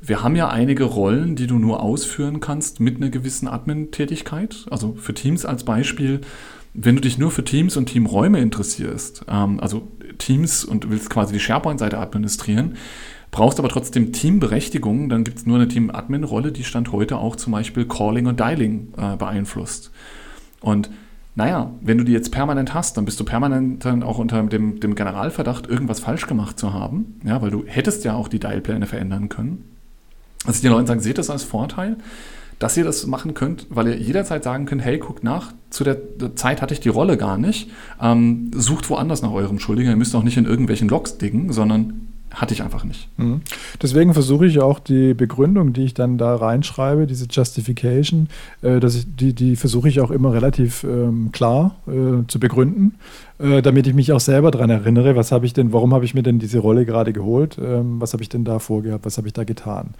Wir 0.00 0.22
haben 0.22 0.36
ja 0.36 0.48
einige 0.48 0.84
Rollen, 0.84 1.36
die 1.36 1.46
du 1.46 1.58
nur 1.58 1.82
ausführen 1.82 2.40
kannst 2.40 2.80
mit 2.80 2.96
einer 2.96 3.10
gewissen 3.10 3.48
Admin-Tätigkeit. 3.48 4.66
Also 4.70 4.94
für 4.94 5.14
Teams 5.14 5.44
als 5.44 5.64
Beispiel, 5.64 6.20
wenn 6.74 6.96
du 6.96 7.00
dich 7.00 7.18
nur 7.18 7.30
für 7.30 7.44
Teams 7.44 7.76
und 7.76 7.86
Teamräume 7.86 8.40
interessierst, 8.40 9.24
ähm, 9.28 9.58
also 9.60 9.88
Teams 10.18 10.64
und 10.64 10.90
willst 10.90 11.10
quasi 11.10 11.32
die 11.32 11.40
SharePoint-Seite 11.40 11.98
administrieren, 11.98 12.76
brauchst 13.36 13.58
aber 13.58 13.68
trotzdem 13.68 14.14
Teamberechtigung, 14.14 15.10
dann 15.10 15.22
gibt 15.22 15.36
es 15.36 15.44
nur 15.44 15.56
eine 15.56 15.68
Team-Admin-Rolle, 15.68 16.52
die 16.52 16.64
Stand 16.64 16.90
heute 16.90 17.18
auch 17.18 17.36
zum 17.36 17.52
Beispiel 17.52 17.84
Calling 17.84 18.24
und 18.24 18.40
Dialing 18.40 18.94
äh, 18.96 19.16
beeinflusst. 19.16 19.90
Und 20.62 20.88
naja, 21.34 21.70
wenn 21.82 21.98
du 21.98 22.04
die 22.04 22.12
jetzt 22.12 22.32
permanent 22.32 22.72
hast, 22.72 22.96
dann 22.96 23.04
bist 23.04 23.20
du 23.20 23.24
permanent 23.24 23.84
dann 23.84 24.02
auch 24.02 24.16
unter 24.16 24.42
dem, 24.42 24.80
dem 24.80 24.94
Generalverdacht, 24.94 25.66
irgendwas 25.66 26.00
falsch 26.00 26.26
gemacht 26.26 26.58
zu 26.58 26.72
haben, 26.72 27.20
ja, 27.24 27.42
weil 27.42 27.50
du 27.50 27.64
hättest 27.66 28.06
ja 28.06 28.14
auch 28.14 28.28
die 28.28 28.38
Dialpläne 28.38 28.86
verändern 28.86 29.28
können. 29.28 29.64
Also 30.46 30.62
die 30.62 30.68
Leute 30.68 30.86
sagen, 30.86 31.00
seht 31.00 31.18
das 31.18 31.28
als 31.28 31.44
Vorteil, 31.44 31.98
dass 32.58 32.74
ihr 32.78 32.84
das 32.84 33.06
machen 33.06 33.34
könnt, 33.34 33.66
weil 33.68 33.88
ihr 33.88 33.98
jederzeit 33.98 34.44
sagen 34.44 34.64
könnt, 34.64 34.80
hey, 34.80 34.96
guckt 34.98 35.24
nach, 35.24 35.52
zu 35.68 35.84
der 35.84 35.98
Zeit 36.36 36.62
hatte 36.62 36.72
ich 36.72 36.80
die 36.80 36.88
Rolle 36.88 37.18
gar 37.18 37.36
nicht, 37.36 37.70
ähm, 38.00 38.50
sucht 38.54 38.88
woanders 38.88 39.20
nach 39.20 39.32
eurem 39.32 39.58
Schuldigen, 39.58 39.90
ihr 39.90 39.96
müsst 39.96 40.14
auch 40.14 40.22
nicht 40.22 40.38
in 40.38 40.46
irgendwelchen 40.46 40.88
Logs 40.88 41.18
diggen, 41.18 41.52
sondern 41.52 42.05
hatte 42.36 42.52
ich 42.52 42.62
einfach 42.62 42.84
nicht. 42.84 43.08
Mhm. 43.16 43.40
Deswegen 43.80 44.12
versuche 44.12 44.44
ich 44.44 44.60
auch 44.60 44.78
die 44.78 45.14
Begründung, 45.14 45.72
die 45.72 45.84
ich 45.84 45.94
dann 45.94 46.18
da 46.18 46.36
reinschreibe, 46.36 47.06
diese 47.06 47.26
Justification, 47.30 48.28
äh, 48.60 48.78
dass 48.78 48.94
ich, 48.94 49.06
die, 49.16 49.32
die 49.32 49.56
versuche 49.56 49.88
ich 49.88 50.00
auch 50.00 50.10
immer 50.10 50.34
relativ 50.34 50.84
ähm, 50.84 51.30
klar 51.32 51.76
äh, 51.86 52.26
zu 52.28 52.38
begründen, 52.38 52.96
äh, 53.38 53.62
damit 53.62 53.86
ich 53.86 53.94
mich 53.94 54.12
auch 54.12 54.20
selber 54.20 54.50
daran 54.50 54.68
erinnere, 54.68 55.16
was 55.16 55.32
habe 55.32 55.46
ich 55.46 55.54
denn, 55.54 55.72
warum 55.72 55.94
habe 55.94 56.04
ich 56.04 56.14
mir 56.14 56.22
denn 56.22 56.38
diese 56.38 56.58
Rolle 56.58 56.84
gerade 56.84 57.14
geholt, 57.14 57.56
ähm, 57.58 58.02
was 58.02 58.12
habe 58.12 58.22
ich 58.22 58.28
denn 58.28 58.44
da 58.44 58.58
vorgehabt, 58.58 59.06
was 59.06 59.16
habe 59.16 59.28
ich 59.28 59.32
da 59.32 59.44
getan. 59.44 59.94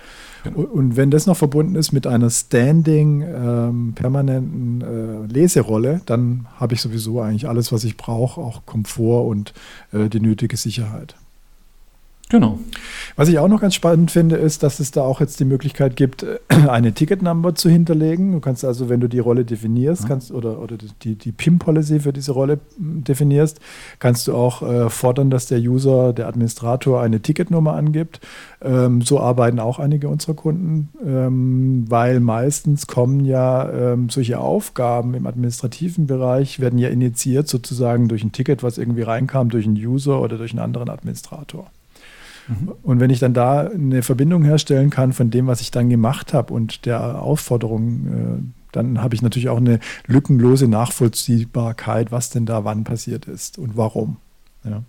Genau. 0.45 0.59
Und, 0.59 0.66
und, 0.66 0.97
wenn 0.97 1.11
das 1.11 1.26
noch 1.26 1.39
verbunden 1.39 1.74
ist 1.74 1.93
mit 1.93 2.07
einer 2.07 2.28
standing, 2.28 3.22
ähm, 3.22 3.93
permanenten 3.95 4.82
äh, 4.82 5.32
Leserolle, 5.32 6.03
dann 6.05 6.47
habe 6.57 6.74
ich 6.74 6.82
sowieso 6.82 7.22
eigentlich 7.22 7.49
alles, 7.49 7.72
was 7.72 7.82
ich 7.84 7.97
brauche, 7.97 8.43
auch 8.43 8.66
Komfort 8.66 9.26
und 9.26 9.55
äh, 9.93 10.11
die 10.11 10.20
nötige 10.20 10.59
Sicherheit. 10.59 11.14
Genau. 12.29 12.59
Was 13.14 13.29
ich 13.29 13.39
auch 13.39 13.47
noch 13.47 13.61
ganz 13.61 13.77
spannend 13.77 14.11
finde, 14.11 14.35
ist, 14.35 14.64
dass 14.64 14.81
es 14.81 14.91
da 14.91 15.03
auch 15.03 15.20
jetzt 15.20 15.39
die 15.39 15.45
Möglichkeit 15.45 15.95
gibt, 15.95 16.27
eine 16.49 16.93
Ticketnummer 16.93 17.55
zu 17.55 17.70
hinterlegen. 17.70 18.33
Du 18.33 18.41
kannst 18.41 18.64
also, 18.64 18.89
wenn 18.89 18.99
du 18.99 19.09
die 19.09 19.20
Rolle 19.20 19.45
definierst, 19.45 20.03
ja. 20.03 20.09
kannst 20.09 20.33
oder, 20.33 20.61
oder 20.61 20.77
die, 21.03 21.14
die 21.14 21.31
PIM-Policy 21.31 22.01
für 22.01 22.12
diese 22.12 22.33
Rolle 22.33 22.59
hm, 22.79 23.05
definierst, 23.05 23.61
kannst 24.01 24.27
du 24.27 24.35
auch 24.35 24.62
äh, 24.62 24.91
fordern, 24.91 25.31
dass 25.31 25.47
der 25.47 25.61
User, 25.61 26.12
der 26.12 26.27
Administrator 26.27 27.01
eine 27.01 27.20
Ticketnummer 27.20 27.74
angibt. 27.74 28.18
Ähm, 28.61 29.03
so 29.03 29.20
arbeiten 29.20 29.61
auch 29.61 29.79
einige 29.79 30.09
unserer 30.09 30.35
Kunden, 30.35 30.89
ähm, 31.07 31.85
weil 31.89 32.18
meistens 32.18 32.89
kommen 32.89 33.24
ja 33.24 33.70
ähm, 33.70 34.11
solche 34.11 34.41
Aufgaben 34.41 35.14
im 35.14 35.27
administrativen 35.29 36.09
Bereich, 36.09 36.59
werden 36.59 36.81
ja 36.81 36.89
initiiert 36.89 37.47
sozusagen 37.47 38.09
durch 38.09 38.24
ein 38.24 38.33
Ticket, 38.33 38.64
was 38.64 38.79
irgendwie 38.79 39.03
reinkam, 39.03 39.49
durch 39.49 39.64
einen 39.64 39.77
User 39.77 40.20
oder 40.20 40.39
durch 40.39 40.51
einen 40.51 40.61
anderen 40.61 40.91
Administrator. 40.91 41.70
Mhm. 42.49 42.73
Und 42.83 43.01
wenn 43.01 43.11
ich 43.11 43.19
dann 43.19 43.35
da 43.35 43.61
eine 43.61 44.03
Verbindung 44.03 44.45
herstellen 44.45 44.91
kann 44.91 45.13
von 45.13 45.31
dem, 45.31 45.47
was 45.47 45.61
ich 45.61 45.71
dann 45.71 45.89
gemacht 45.89 46.33
habe 46.33 46.53
und 46.53 46.87
der 46.87 47.23
Aufforderung, 47.23 48.07
äh, 48.07 48.67
dann 48.73 49.03
habe 49.03 49.15
ich 49.15 49.23
natürlich 49.23 49.49
auch 49.49 49.57
eine 49.57 49.81
lückenlose 50.07 50.69
Nachvollziehbarkeit, 50.69 52.13
was 52.13 52.31
denn 52.31 52.47
da 52.47 52.65
wann 52.65 52.85
passiert 52.85 53.27
ist 53.27 53.59
und 53.59 53.77
warum. 53.77 54.17
Ja. 54.65 54.83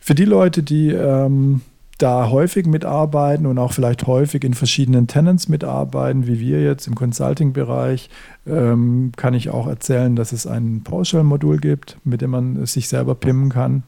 Für 0.00 0.14
die 0.14 0.24
Leute, 0.24 0.62
die 0.62 0.88
ähm, 0.88 1.60
da 1.98 2.30
häufig 2.30 2.66
mitarbeiten 2.66 3.46
und 3.46 3.58
auch 3.58 3.72
vielleicht 3.72 4.06
häufig 4.06 4.44
in 4.44 4.54
verschiedenen 4.54 5.06
Tenants 5.06 5.48
mitarbeiten, 5.48 6.26
wie 6.26 6.40
wir 6.40 6.62
jetzt 6.62 6.86
im 6.86 6.94
Consulting-Bereich, 6.94 8.08
ähm, 8.46 9.12
kann 9.16 9.34
ich 9.34 9.50
auch 9.50 9.66
erzählen, 9.66 10.16
dass 10.16 10.32
es 10.32 10.46
ein 10.46 10.82
PowerShell-Modul 10.82 11.58
gibt, 11.58 11.98
mit 12.04 12.22
dem 12.22 12.30
man 12.30 12.64
sich 12.64 12.88
selber 12.88 13.14
pimmen 13.14 13.50
kann. 13.50 13.82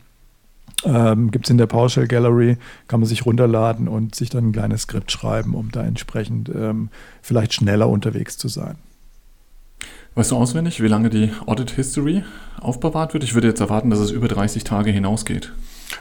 Ähm, 0.85 1.31
Gibt 1.31 1.47
es 1.47 1.51
in 1.51 1.59
der 1.59 1.67
PowerShell 1.67 2.09
Gallery, 2.09 2.57
kann 2.89 3.01
man 3.01 3.09
sich 3.09 3.25
runterladen 3.25 3.89
und 3.89 4.15
sich 4.15 4.31
dann 4.31 4.49
ein 4.49 4.53
kleines 4.53 4.83
Skript 4.83 5.13
schreiben, 5.13 5.55
um 5.55 5.71
da 5.71 5.83
entsprechend 5.83 6.49
ähm, 6.49 6.89
vielleicht 7.23 7.55
schneller 7.55 7.89
unterwegs 7.89 8.37
zu 8.37 8.49
sein. 8.49 8.77
Weißt 10.15 10.31
du 10.31 10.37
auswendig, 10.37 10.83
wie 10.83 10.89
lange 10.89 11.09
die 11.09 11.31
Audit 11.47 11.71
History 11.71 12.23
aufbewahrt 12.61 13.15
wird? 13.15 13.25
Ich 13.25 13.35
würde 13.35 13.49
jetzt 13.49 13.61
erwarten, 13.61 13.89
dass 13.91 13.99
es 13.99 14.11
über 14.11 14.29
30 14.29 14.63
Tage 14.65 14.91
hinausgeht. 14.91 15.53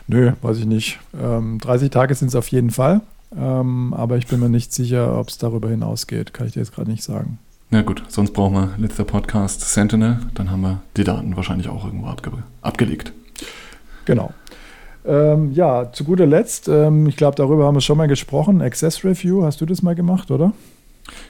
Nö, 0.07 0.33
weiß 0.41 0.57
ich 0.57 0.65
nicht. 0.65 0.99
Ähm, 1.19 1.59
30 1.59 1.89
Tage 1.91 2.13
sind 2.15 2.27
es 2.27 2.35
auf 2.35 2.49
jeden 2.49 2.71
Fall, 2.71 3.01
ähm, 3.37 3.93
aber 3.93 4.17
ich 4.17 4.27
bin 4.27 4.39
mir 4.39 4.49
nicht 4.49 4.73
sicher, 4.73 5.17
ob 5.17 5.29
es 5.29 5.37
darüber 5.37 5.69
hinausgeht. 5.69 6.33
Kann 6.33 6.47
ich 6.47 6.53
dir 6.53 6.59
jetzt 6.59 6.73
gerade 6.73 6.89
nicht 6.89 7.03
sagen. 7.03 7.39
Na 7.69 7.83
gut, 7.83 8.03
sonst 8.09 8.33
brauchen 8.33 8.55
wir 8.55 8.73
letzter 8.77 9.05
Podcast 9.05 9.61
Sentinel, 9.61 10.19
dann 10.33 10.51
haben 10.51 10.61
wir 10.61 10.81
die 10.97 11.05
Daten 11.05 11.37
wahrscheinlich 11.37 11.69
auch 11.69 11.85
irgendwo 11.85 12.07
abge 12.07 12.31
abgelegt. 12.61 13.13
Genau. 14.03 14.33
Ähm, 15.05 15.51
ja, 15.53 15.91
zu 15.91 16.03
guter 16.03 16.25
Letzt, 16.25 16.67
ähm, 16.67 17.07
ich 17.07 17.15
glaube, 17.15 17.35
darüber 17.35 17.65
haben 17.65 17.75
wir 17.75 17.81
schon 17.81 17.97
mal 17.97 18.07
gesprochen. 18.07 18.61
Access 18.61 19.03
Review, 19.03 19.43
hast 19.43 19.61
du 19.61 19.65
das 19.65 19.81
mal 19.81 19.95
gemacht, 19.95 20.31
oder? 20.31 20.53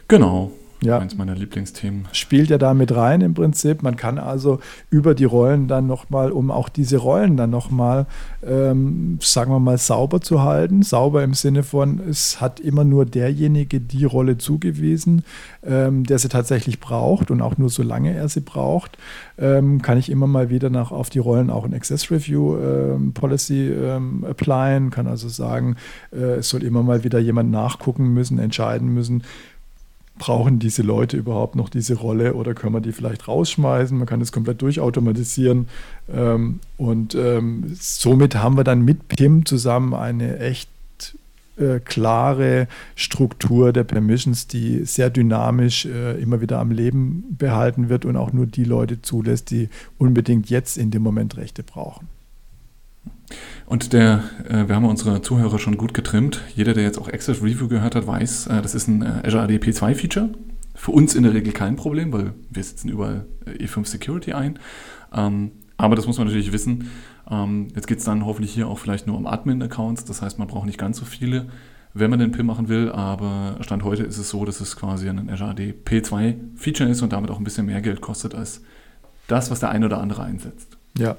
Genau 0.07 0.51
ja. 0.83 0.97
eins 0.97 1.15
meiner 1.15 1.35
Lieblingsthemen. 1.35 2.07
Spielt 2.11 2.49
ja 2.49 2.57
da 2.57 2.73
mit 2.73 2.95
rein 2.95 3.21
im 3.21 3.33
Prinzip. 3.33 3.83
Man 3.83 3.95
kann 3.95 4.17
also 4.17 4.59
über 4.89 5.13
die 5.13 5.25
Rollen 5.25 5.67
dann 5.67 5.87
nochmal, 5.87 6.31
um 6.31 6.49
auch 6.49 6.69
diese 6.69 6.97
Rollen 6.97 7.37
dann 7.37 7.51
nochmal, 7.51 8.07
ähm, 8.45 9.19
sagen 9.21 9.51
wir 9.51 9.59
mal, 9.59 9.77
sauber 9.77 10.21
zu 10.21 10.41
halten. 10.41 10.81
Sauber 10.81 11.23
im 11.23 11.33
Sinne 11.33 11.63
von, 11.63 11.99
es 12.09 12.41
hat 12.41 12.59
immer 12.59 12.83
nur 12.83 13.05
derjenige 13.05 13.79
die 13.79 14.05
Rolle 14.05 14.37
zugewiesen, 14.37 15.23
ähm, 15.63 16.03
der 16.03 16.17
sie 16.17 16.29
tatsächlich 16.29 16.79
braucht 16.79 17.29
und 17.29 17.41
auch 17.41 17.57
nur 17.57 17.69
solange 17.69 18.13
er 18.13 18.27
sie 18.27 18.41
braucht, 18.41 18.97
ähm, 19.37 19.81
kann 19.81 19.97
ich 19.97 20.09
immer 20.09 20.27
mal 20.27 20.49
wieder 20.49 20.69
nach, 20.69 20.91
auf 20.91 21.09
die 21.09 21.19
Rollen 21.19 21.49
auch 21.49 21.65
ein 21.65 21.73
Access 21.73 22.09
Review 22.09 22.57
ähm, 22.57 23.13
Policy 23.13 23.69
ähm, 23.69 24.25
applyen, 24.27 24.89
kann 24.89 25.07
also 25.07 25.29
sagen, 25.29 25.75
äh, 26.11 26.37
es 26.39 26.49
soll 26.49 26.63
immer 26.63 26.81
mal 26.81 27.03
wieder 27.03 27.19
jemand 27.19 27.51
nachgucken 27.51 28.13
müssen, 28.13 28.39
entscheiden 28.39 28.93
müssen, 28.93 29.23
brauchen 30.21 30.59
diese 30.59 30.83
Leute 30.83 31.17
überhaupt 31.17 31.55
noch 31.55 31.67
diese 31.67 31.95
Rolle 31.95 32.35
oder 32.35 32.53
können 32.53 32.75
wir 32.75 32.79
die 32.79 32.91
vielleicht 32.91 33.27
rausschmeißen? 33.27 33.97
Man 33.97 34.05
kann 34.05 34.19
das 34.19 34.31
komplett 34.31 34.61
durchautomatisieren. 34.61 35.67
Ähm, 36.13 36.59
und 36.77 37.15
ähm, 37.15 37.75
somit 37.79 38.35
haben 38.35 38.55
wir 38.55 38.63
dann 38.63 38.85
mit 38.85 39.07
PIM 39.07 39.47
zusammen 39.47 39.95
eine 39.95 40.37
echt 40.37 40.69
äh, 41.57 41.79
klare 41.79 42.67
Struktur 42.93 43.73
der 43.73 43.83
Permissions, 43.83 44.45
die 44.45 44.85
sehr 44.85 45.09
dynamisch 45.09 45.87
äh, 45.87 46.21
immer 46.21 46.39
wieder 46.39 46.59
am 46.59 46.69
Leben 46.69 47.35
behalten 47.39 47.89
wird 47.89 48.05
und 48.05 48.15
auch 48.15 48.31
nur 48.31 48.45
die 48.45 48.63
Leute 48.63 49.01
zulässt, 49.01 49.49
die 49.49 49.69
unbedingt 49.97 50.51
jetzt 50.51 50.77
in 50.77 50.91
dem 50.91 51.01
Moment 51.01 51.35
Rechte 51.35 51.63
brauchen. 51.63 52.07
Und 53.71 53.93
der, 53.93 54.21
äh, 54.49 54.67
wir 54.67 54.75
haben 54.75 54.83
unsere 54.83 55.21
Zuhörer 55.21 55.57
schon 55.57 55.77
gut 55.77 55.93
getrimmt. 55.93 56.41
Jeder, 56.57 56.73
der 56.73 56.83
jetzt 56.83 56.97
auch 56.97 57.07
Access 57.07 57.41
Review 57.41 57.69
gehört 57.69 57.95
hat, 57.95 58.05
weiß, 58.05 58.47
äh, 58.47 58.61
das 58.61 58.75
ist 58.75 58.89
ein 58.89 59.01
äh, 59.01 59.25
Azure 59.25 59.43
AD 59.43 59.59
P2 59.59 59.95
Feature. 59.95 60.29
Für 60.75 60.91
uns 60.91 61.15
in 61.15 61.23
der 61.23 61.33
Regel 61.33 61.53
kein 61.53 61.77
Problem, 61.77 62.11
weil 62.11 62.33
wir 62.49 62.63
setzen 62.65 62.89
überall 62.89 63.27
äh, 63.45 63.63
E5 63.63 63.85
Security 63.85 64.33
ein. 64.33 64.59
Ähm, 65.13 65.51
aber 65.77 65.95
das 65.95 66.05
muss 66.05 66.17
man 66.17 66.27
natürlich 66.27 66.51
wissen. 66.51 66.89
Ähm, 67.29 67.69
jetzt 67.73 67.87
geht 67.87 67.99
es 67.99 68.03
dann 68.03 68.25
hoffentlich 68.25 68.51
hier 68.51 68.67
auch 68.67 68.77
vielleicht 68.77 69.07
nur 69.07 69.15
um 69.15 69.25
Admin-Accounts. 69.25 70.03
Das 70.03 70.21
heißt, 70.21 70.37
man 70.37 70.49
braucht 70.49 70.65
nicht 70.65 70.77
ganz 70.77 70.97
so 70.97 71.05
viele, 71.05 71.47
wenn 71.93 72.09
man 72.09 72.19
den 72.19 72.33
PIM 72.33 72.47
machen 72.47 72.67
will. 72.67 72.91
Aber 72.91 73.55
Stand 73.61 73.85
heute 73.85 74.03
ist 74.03 74.17
es 74.17 74.27
so, 74.27 74.43
dass 74.43 74.59
es 74.59 74.75
quasi 74.75 75.07
ein 75.07 75.29
Azure 75.29 75.51
AD 75.51 75.75
P2 75.85 76.35
Feature 76.57 76.89
ist 76.89 77.03
und 77.03 77.13
damit 77.13 77.31
auch 77.31 77.37
ein 77.37 77.45
bisschen 77.45 77.67
mehr 77.67 77.79
Geld 77.79 78.01
kostet 78.01 78.35
als 78.35 78.63
das, 79.29 79.49
was 79.49 79.61
der 79.61 79.69
ein 79.69 79.85
oder 79.85 80.01
andere 80.01 80.23
einsetzt. 80.23 80.77
Ja, 80.97 81.15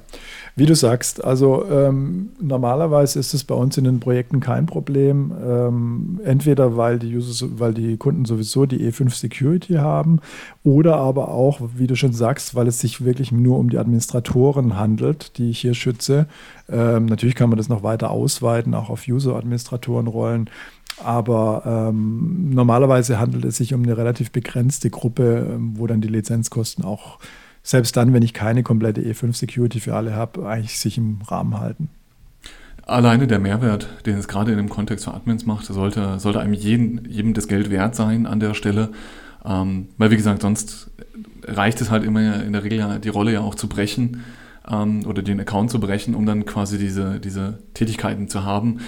wie 0.55 0.67
du 0.67 0.75
sagst, 0.75 1.23
also 1.23 1.65
ähm, 1.67 2.29
normalerweise 2.39 3.19
ist 3.19 3.33
es 3.33 3.43
bei 3.43 3.55
uns 3.55 3.75
in 3.75 3.85
den 3.85 3.99
Projekten 3.99 4.39
kein 4.39 4.67
Problem. 4.67 5.33
Ähm, 5.43 6.19
entweder 6.23 6.77
weil 6.77 6.99
die, 6.99 7.15
User, 7.15 7.47
weil 7.57 7.73
die 7.73 7.97
Kunden 7.97 8.25
sowieso 8.25 8.67
die 8.67 8.87
E5 8.87 9.09
Security 9.09 9.73
haben 9.73 10.19
oder 10.63 10.97
aber 10.97 11.29
auch, 11.29 11.59
wie 11.75 11.87
du 11.87 11.95
schon 11.95 12.13
sagst, 12.13 12.53
weil 12.53 12.67
es 12.67 12.79
sich 12.79 13.03
wirklich 13.03 13.31
nur 13.31 13.57
um 13.57 13.71
die 13.71 13.79
Administratoren 13.79 14.77
handelt, 14.77 15.39
die 15.39 15.49
ich 15.49 15.59
hier 15.59 15.73
schütze. 15.73 16.27
Ähm, 16.69 17.07
natürlich 17.07 17.35
kann 17.35 17.49
man 17.49 17.57
das 17.57 17.67
noch 17.67 17.81
weiter 17.81 18.11
ausweiten, 18.11 18.75
auch 18.75 18.91
auf 18.91 19.07
User-Administratorenrollen. 19.07 20.51
Aber 21.03 21.63
ähm, 21.65 22.51
normalerweise 22.51 23.19
handelt 23.19 23.45
es 23.45 23.57
sich 23.57 23.73
um 23.73 23.81
eine 23.81 23.97
relativ 23.97 24.31
begrenzte 24.31 24.91
Gruppe, 24.91 25.47
ähm, 25.51 25.73
wo 25.77 25.87
dann 25.87 26.01
die 26.01 26.09
Lizenzkosten 26.09 26.85
auch 26.85 27.17
selbst 27.63 27.95
dann, 27.95 28.13
wenn 28.13 28.21
ich 28.21 28.33
keine 28.33 28.61
komplette 28.61 29.01
E5 29.01 29.33
Security 29.33 29.79
für 29.79 29.95
alle 29.95 30.13
habe, 30.13 30.47
eigentlich 30.47 30.77
sich 30.77 30.97
im 30.97 31.21
Rahmen 31.21 31.59
halten. 31.59 31.89
Alleine 32.85 33.27
der 33.27 33.39
Mehrwert, 33.39 33.87
den 34.05 34.17
es 34.17 34.27
gerade 34.27 34.51
in 34.51 34.57
dem 34.57 34.69
Kontext 34.69 35.05
für 35.05 35.13
Admins 35.13 35.45
macht, 35.45 35.65
sollte, 35.65 36.19
sollte 36.19 36.41
einem 36.41 36.53
jeden, 36.53 37.09
jedem 37.09 37.33
das 37.33 37.47
Geld 37.47 37.69
wert 37.69 37.95
sein 37.95 38.27
an 38.27 38.41
der 38.41 38.53
Stelle. 38.53 38.89
Ähm, 39.45 39.87
weil, 39.97 40.11
wie 40.11 40.17
gesagt, 40.17 40.41
sonst 40.41 40.91
reicht 41.45 41.79
es 41.79 41.89
halt 41.89 42.03
immer 42.03 42.43
in 42.43 42.51
der 42.51 42.63
Regel 42.63 42.79
ja, 42.79 42.99
die 42.99 43.09
Rolle 43.09 43.31
ja 43.31 43.39
auch 43.39 43.55
zu 43.55 43.69
brechen 43.69 44.23
ähm, 44.69 45.05
oder 45.05 45.21
den 45.21 45.39
Account 45.39 45.71
zu 45.71 45.79
brechen, 45.79 46.13
um 46.13 46.25
dann 46.25 46.45
quasi 46.45 46.77
diese, 46.77 47.21
diese 47.21 47.59
Tätigkeiten 47.73 48.27
zu 48.27 48.43
haben 48.43 48.79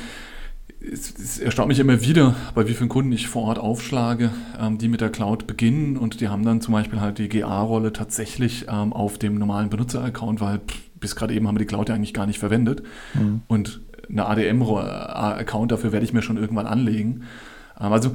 es, 0.92 1.14
es, 1.18 1.40
erstaunt 1.40 1.68
mich 1.68 1.80
immer 1.80 2.02
wieder, 2.02 2.36
bei 2.54 2.68
wie 2.68 2.74
vielen 2.74 2.90
Kunden 2.90 3.12
ich 3.12 3.28
vor 3.28 3.44
Ort 3.44 3.60
aufschlage, 3.60 4.32
ähm, 4.60 4.78
die 4.78 4.88
mit 4.88 5.02
der 5.02 5.10
Cloud 5.10 5.48
beginnen 5.48 5.98
und 5.98 6.22
die 6.22 6.28
haben 6.30 6.44
dann 6.44 6.62
zum 6.62 6.74
Beispiel 6.74 7.02
halt 7.02 7.18
die 7.18 7.30
GA-Rolle 7.30 7.94
tatsächlich 7.94 8.66
ähm, 8.70 8.94
auf 8.94 9.18
dem 9.18 9.38
normalen 9.38 9.70
Benutzer-Account, 9.70 10.42
weil 10.42 10.60
pff, 10.60 10.80
bis 11.00 11.16
gerade 11.16 11.34
eben 11.34 11.48
haben 11.48 11.56
wir 11.56 11.60
die 11.60 11.66
Cloud 11.66 11.90
ja 11.90 11.96
eigentlich 11.96 12.14
gar 12.14 12.26
nicht 12.26 12.40
verwendet. 12.40 12.84
Mhm. 13.14 13.42
Und 13.48 13.82
eine 14.10 14.26
ADM-Account 14.26 15.72
dafür 15.72 15.92
werde 15.92 16.06
ich 16.06 16.14
mir 16.14 16.22
schon 16.22 16.38
irgendwann 16.38 16.68
anlegen. 16.68 17.24
Ähm, 17.80 17.92
also, 17.92 18.14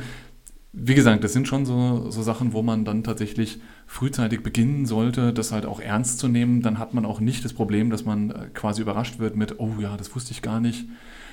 wie 0.73 0.95
gesagt, 0.95 1.25
das 1.25 1.33
sind 1.33 1.49
schon 1.49 1.67
so, 1.67 2.11
so 2.11 2.23
Sachen, 2.23 2.53
wo 2.53 2.63
man 2.63 2.85
dann 2.85 3.03
tatsächlich 3.03 3.61
frühzeitig 3.91 4.43
beginnen 4.43 4.87
sollte, 4.87 5.33
das 5.33 5.53
halt 5.53 5.67
auch 5.67 5.81
ernst 5.81 6.19
zu 6.19 6.29
nehmen. 6.29 6.63
Dann 6.63 6.79
hat 6.79 6.95
man 6.95 7.05
auch 7.05 7.21
nicht 7.21 7.45
das 7.45 7.53
Problem, 7.53 7.91
dass 7.91 8.05
man 8.05 8.31
äh, 8.31 8.47
quasi 8.55 8.83
überrascht 8.83 9.19
wird 9.19 9.37
mit, 9.37 9.59
oh 9.59 9.75
ja, 9.81 9.97
das 9.97 10.15
wusste 10.15 10.33
ich 10.33 10.43
gar 10.43 10.61
nicht 10.61 10.87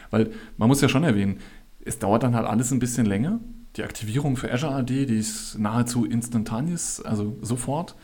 weil 0.10 0.32
man 0.58 0.68
muss 0.68 0.82
ja 0.82 0.89
schon 0.89 1.03
erwähnen, 1.03 1.38
es 1.84 1.99
dauert 1.99 2.24
dann 2.24 2.36
halt 2.36 2.47
alles 2.47 2.72
ein 2.72 2.80
bisschen 2.80 3.05
länger. 3.05 3.39
Die 3.76 3.84
Aktivierung 3.84 4.38
für 4.38 4.51
Azure 4.51 4.74
AD, 4.74 5.05
die 5.05 5.18
ist 5.18 5.58
nahezu 5.58 6.05
instantaneous, 6.05 7.01
also 7.01 7.38
sofort. 7.41 7.95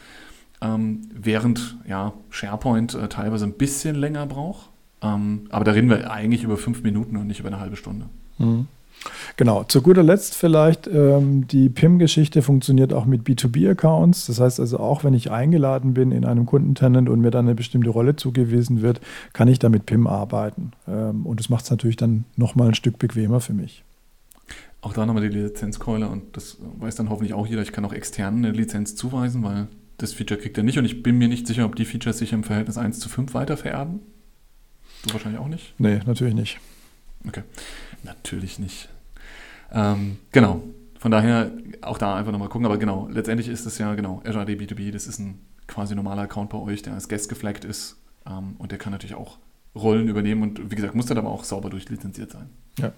Ähm, 0.62 1.01
während 1.14 1.78
ja, 1.88 2.14
SharePoint 2.30 2.93
äh, 2.93 3.10
teilweise 3.10 3.45
ein 3.45 3.54
bisschen 3.54 3.95
länger 3.95 4.26
braucht. 4.26 4.70
Ähm, 5.01 5.47
aber 5.49 5.66
da 5.66 5.72
reden 5.72 5.89
wir 5.89 6.12
eigentlich 6.12 6.43
über 6.43 6.58
fünf 6.58 6.84
Minuten 6.84 7.18
und 7.18 7.28
nicht 7.28 7.39
über 7.39 7.49
eine 7.49 7.60
halbe 7.60 7.76
Stunde. 7.76 8.06
Mhm. 8.38 8.68
Genau, 9.38 9.64
zu 9.64 9.82
guter 9.82 10.04
Letzt 10.04 10.36
vielleicht, 10.36 10.88
ähm, 10.88 11.47
die 11.47 11.70
PIM-Geschichte 11.70 12.41
funktioniert 12.41 12.93
auch 12.93 13.06
mit 13.06 13.24
B2B-Accounts. 13.24 14.28
Das 14.28 14.39
heißt 14.39 14.60
also, 14.60 14.80
auch 14.80 15.04
wenn 15.04 15.14
ich 15.14 15.32
eingeladen 15.32 15.93
bin 15.93 16.12
in 16.12 16.26
einem 16.26 16.45
Kundentenant 16.45 17.10
und 17.10 17.22
mir 17.22 17.32
dann 17.32 17.45
eine 17.45 17.56
bestimmte 17.56 17.89
Rolle 17.89 18.16
zugewiesen 18.16 18.82
wird, 18.82 19.01
kann 19.34 19.47
ich 19.47 19.60
da 19.60 19.70
mit 19.70 19.86
PIM 19.86 20.08
arbeiten. 20.08 20.72
Ähm, 20.88 21.26
und 21.26 21.39
das 21.39 21.49
macht 21.49 21.66
es 21.66 21.72
natürlich 21.72 21.97
dann 21.97 22.26
nochmal 22.36 22.70
ein 22.70 22.76
Stück 22.76 22.99
bequemer 22.99 23.39
für 23.39 23.54
mich. 23.54 23.84
Auch 24.82 24.93
da 24.93 25.06
nochmal 25.06 25.28
die 25.28 25.38
Lizenzkeule 25.38 26.10
und 26.10 26.36
das 26.36 26.58
weiß 26.80 26.95
dann 26.95 27.10
hoffentlich 27.10 27.34
auch 27.34 27.47
jeder. 27.47 27.62
Ich 27.62 27.72
kann 27.72 27.86
auch 27.86 27.93
extern 27.93 28.38
eine 28.38 28.51
Lizenz 28.51 28.95
zuweisen, 28.95 29.41
weil 29.43 29.68
das 29.97 30.14
Feature 30.14 30.39
kriegt 30.39 30.58
er 30.58 30.64
nicht 30.64 30.78
und 30.78 30.86
ich 30.86 31.01
bin 31.01 31.18
mir 31.18 31.30
nicht 31.30 31.47
sicher, 31.47 31.66
ob 31.66 31.76
die 31.76 31.86
Features 31.86 32.18
sich 32.18 32.34
im 32.34 32.43
Verhältnis 32.43 32.78
1 32.78 32.99
zu 32.99 33.08
5 33.08 33.34
weiter 33.34 33.56
vererben. 33.56 34.01
Du 35.06 35.14
wahrscheinlich 35.14 35.39
auch 35.39 35.47
nicht? 35.47 35.74
Nee, 35.78 36.01
natürlich 36.06 36.34
nicht. 36.34 36.60
Okay, 37.26 37.43
natürlich 38.04 38.60
nicht. 38.60 38.89
Ähm, 39.74 40.18
genau. 40.32 40.62
Von 41.00 41.12
daher 41.12 41.52
auch 41.82 41.98
da 41.98 42.16
einfach 42.16 42.32
nochmal 42.32 42.50
gucken. 42.50 42.66
Aber 42.66 42.78
genau, 42.78 43.08
letztendlich 43.12 43.50
ist 43.50 43.66
es 43.66 43.78
ja 43.78 43.94
genau 43.96 44.22
Azure 44.26 44.44
AD 44.44 44.54
B2B. 44.54 44.92
Das 44.92 45.08
ist 45.08 45.20
ein 45.20 45.40
quasi 45.68 45.96
normaler 45.96 46.24
Account 46.24 46.50
bei 46.50 46.58
euch, 46.58 46.82
der 46.82 46.94
als 46.94 47.10
Guest 47.10 47.30
geflaggt 47.30 47.66
ist 47.66 47.98
ähm, 48.28 48.56
und 48.58 48.72
der 48.72 48.80
kann 48.80 48.92
natürlich 48.92 49.16
auch 49.16 49.38
Rollen 49.76 50.08
übernehmen 50.08 50.44
und 50.44 50.72
wie 50.72 50.76
gesagt, 50.76 50.96
muss 50.96 51.08
dann 51.08 51.18
aber 51.18 51.30
auch 51.30 51.44
sauber 51.44 51.70
durchlizenziert 51.70 52.32
sein. 52.32 52.50
Ja. 52.80 52.92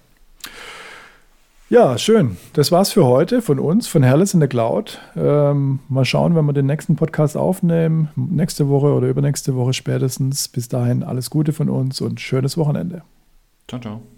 Ja, 1.68 1.98
schön. 1.98 2.36
Das 2.52 2.70
war's 2.70 2.92
für 2.92 3.06
heute 3.06 3.42
von 3.42 3.58
uns, 3.58 3.88
von 3.88 4.04
Herrlitz 4.04 4.34
in 4.34 4.40
der 4.40 4.48
Cloud. 4.48 5.00
Ähm, 5.16 5.80
mal 5.88 6.04
schauen, 6.04 6.36
wenn 6.36 6.44
wir 6.44 6.52
den 6.52 6.66
nächsten 6.66 6.94
Podcast 6.94 7.36
aufnehmen. 7.36 8.08
Nächste 8.14 8.68
Woche 8.68 8.92
oder 8.92 9.08
übernächste 9.08 9.56
Woche 9.56 9.72
spätestens. 9.72 10.46
Bis 10.46 10.68
dahin 10.68 11.02
alles 11.02 11.28
Gute 11.28 11.52
von 11.52 11.68
uns 11.68 12.00
und 12.00 12.20
schönes 12.20 12.56
Wochenende. 12.56 13.02
Ciao, 13.66 13.80
ciao. 13.80 14.15